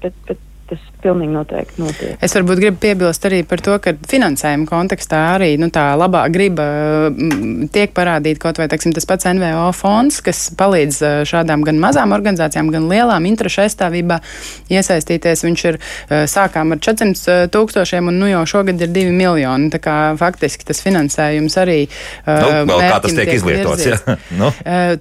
bet, 0.02 0.18
bet 0.28 0.44
tas 0.68 0.82
pilnīgi 1.02 1.32
noteikti 1.32 1.80
notiek. 1.80 2.16
Es 2.24 2.34
varbūt 2.36 2.60
gribu 2.60 2.80
piebilst 2.82 3.24
arī 3.28 3.40
par 3.48 3.62
to, 3.64 3.76
ka 3.82 3.94
finansējuma 4.10 4.66
kontekstā 4.68 5.20
arī 5.36 5.52
nu, 5.60 5.70
tā 5.74 5.84
labā 5.98 6.24
griba 6.32 6.66
m, 7.10 7.68
tiek 7.72 7.92
parādīta 7.96 8.42
kaut 8.42 8.60
vai 8.60 8.68
teiksim, 8.70 8.92
tas 8.96 9.06
pats 9.08 9.28
NVO 9.30 9.70
fonds, 9.76 10.20
kas 10.24 10.48
palīdz 10.58 11.00
šādām 11.28 11.64
gan 11.66 11.80
mazām 11.82 12.14
organizācijām, 12.16 12.72
gan 12.74 12.88
lielām 12.90 13.28
interešu 13.30 13.64
aizstāvībā 13.64 14.20
iesaistīties. 14.74 15.44
Viņš 15.46 15.64
ir 15.70 15.80
sākām 16.30 16.74
ar 16.74 16.82
400 16.84 17.48
tūkstošiem 17.54 18.10
un 18.10 18.20
nu 18.20 18.30
jau 18.30 18.44
šogad 18.56 18.82
ir 18.84 18.92
2 18.94 19.14
miljoni. 19.14 19.70
Tā 19.72 19.80
kā 19.82 19.96
faktiski 20.20 20.66
tas 20.68 20.82
finansējums 20.84 21.58
arī 21.62 21.78
nu, 22.26 22.78
kā 22.82 23.00
tas 23.04 23.14
tiek, 23.14 23.22
tiek 23.22 23.34
izlietots. 23.38 23.86
Ja? 23.86 24.18
nu. 24.40 24.52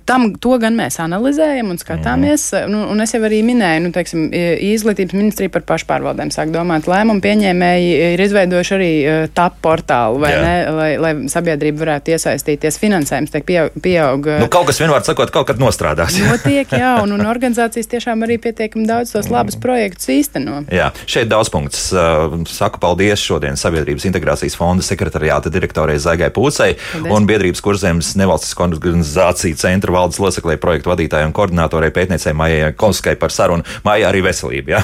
Tam 0.08 0.30
to 0.42 0.58
gan 0.62 0.78
mēs 0.78 1.02
analizējam 1.04 1.74
un 1.74 1.82
skatāmies. 1.82 2.50
Mm. 2.54 2.74
Nu, 2.74 2.86
un 2.94 3.04
es 3.04 3.16
jau 3.16 3.24
arī 3.28 3.42
minēju, 3.48 3.86
nu, 3.88 3.94
teiksim, 3.96 4.28
izglītības 4.72 5.18
ministrija 5.18 5.57
par 5.58 5.66
pašpārvaldēm 5.74 6.32
sāk 6.34 6.52
domāt. 6.54 6.88
Lēmumu 6.90 7.24
pieņēmēji 7.24 7.92
ir 8.14 8.24
izveidojuši 8.28 8.76
arī 8.78 8.92
uh, 9.02 9.20
TAP 9.34 9.60
portālu, 9.64 10.22
vai 10.22 10.34
Jā. 10.34 10.42
ne, 10.44 10.56
lai, 10.78 10.90
lai 11.02 11.14
sabiedrība 11.32 11.84
varētu 11.86 12.14
iesaistīties. 12.16 12.80
Finansējums 12.82 13.34
tiek 13.34 13.46
pieaug. 13.48 13.78
pieaug 13.84 14.30
nu, 14.44 14.50
kaut 14.52 14.70
kas 14.70 14.82
vienmēr 14.82 15.06
sakot, 15.08 15.32
kaut 15.34 15.50
kad 15.50 15.62
nostrādās. 15.62 16.18
Notiek, 16.32 16.72
jā, 16.72 16.98
un, 17.04 17.16
un 17.18 17.26
organizācijas 17.34 17.90
tiešām 17.92 18.26
arī 18.28 18.40
pietiekami 18.44 18.88
daudz 18.90 19.16
tos 19.16 19.32
labus 19.34 19.58
projektus 19.62 20.10
īsteno. 20.14 20.64
Jā, 20.74 20.92
šeit 21.10 21.32
daudz 21.32 21.52
punktus. 21.54 21.90
Uh, 21.96 22.40
saku 22.52 22.82
paldies 22.84 23.24
šodien 23.24 23.58
Sabiedrības 23.60 24.08
integrācijas 24.10 24.58
fonda 24.58 24.86
sekretariāta 24.86 25.52
direktorei 25.54 25.98
Zaigai 26.02 26.30
Pūcei 26.34 26.76
paldies. 26.78 27.14
un 27.14 27.28
biedrības 27.30 27.64
kurzemes 27.64 28.14
nevalstisko 28.20 28.68
organizāciju 28.68 29.58
centra 29.60 29.94
valdes 29.96 30.20
loceklē 30.22 30.58
projektu 30.62 30.92
vadītājai 30.92 31.30
un 31.30 31.36
koordinātorai 31.36 31.92
pētniecei 31.96 32.36
Maijai 32.38 32.74
Konskai 32.78 33.16
par 33.20 33.34
sarunu. 33.34 33.66
Maija 33.88 34.12
arī 34.12 34.26
veselību. 34.28 34.66
Ja? 34.78 34.82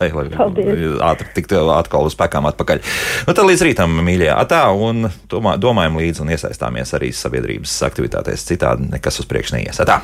Lai, 0.00 0.10
lai 0.14 0.26
Paldies. 0.34 0.84
ātri 1.06 1.30
tiktu 1.36 1.62
atkal 1.74 2.06
uz 2.08 2.16
spēkām 2.16 2.48
atpakaļ. 2.52 2.84
Nu, 3.28 3.34
tad 3.36 3.44
līdz 3.48 3.66
rītam, 3.68 3.96
mīļie, 4.06 4.30
atā 4.34 4.66
un 4.72 5.08
domā, 5.30 5.56
domājam 5.60 5.98
līdzi 6.00 6.24
un 6.24 6.36
iesaistāmies 6.36 6.94
arī 6.98 7.12
sabiedrības 7.16 7.80
aktivitātēs. 7.90 8.46
Citādi 8.52 8.92
nekas 8.92 9.22
uz 9.22 9.28
priekšu 9.30 9.58
neies. 9.58 9.82
Atā. 9.82 10.02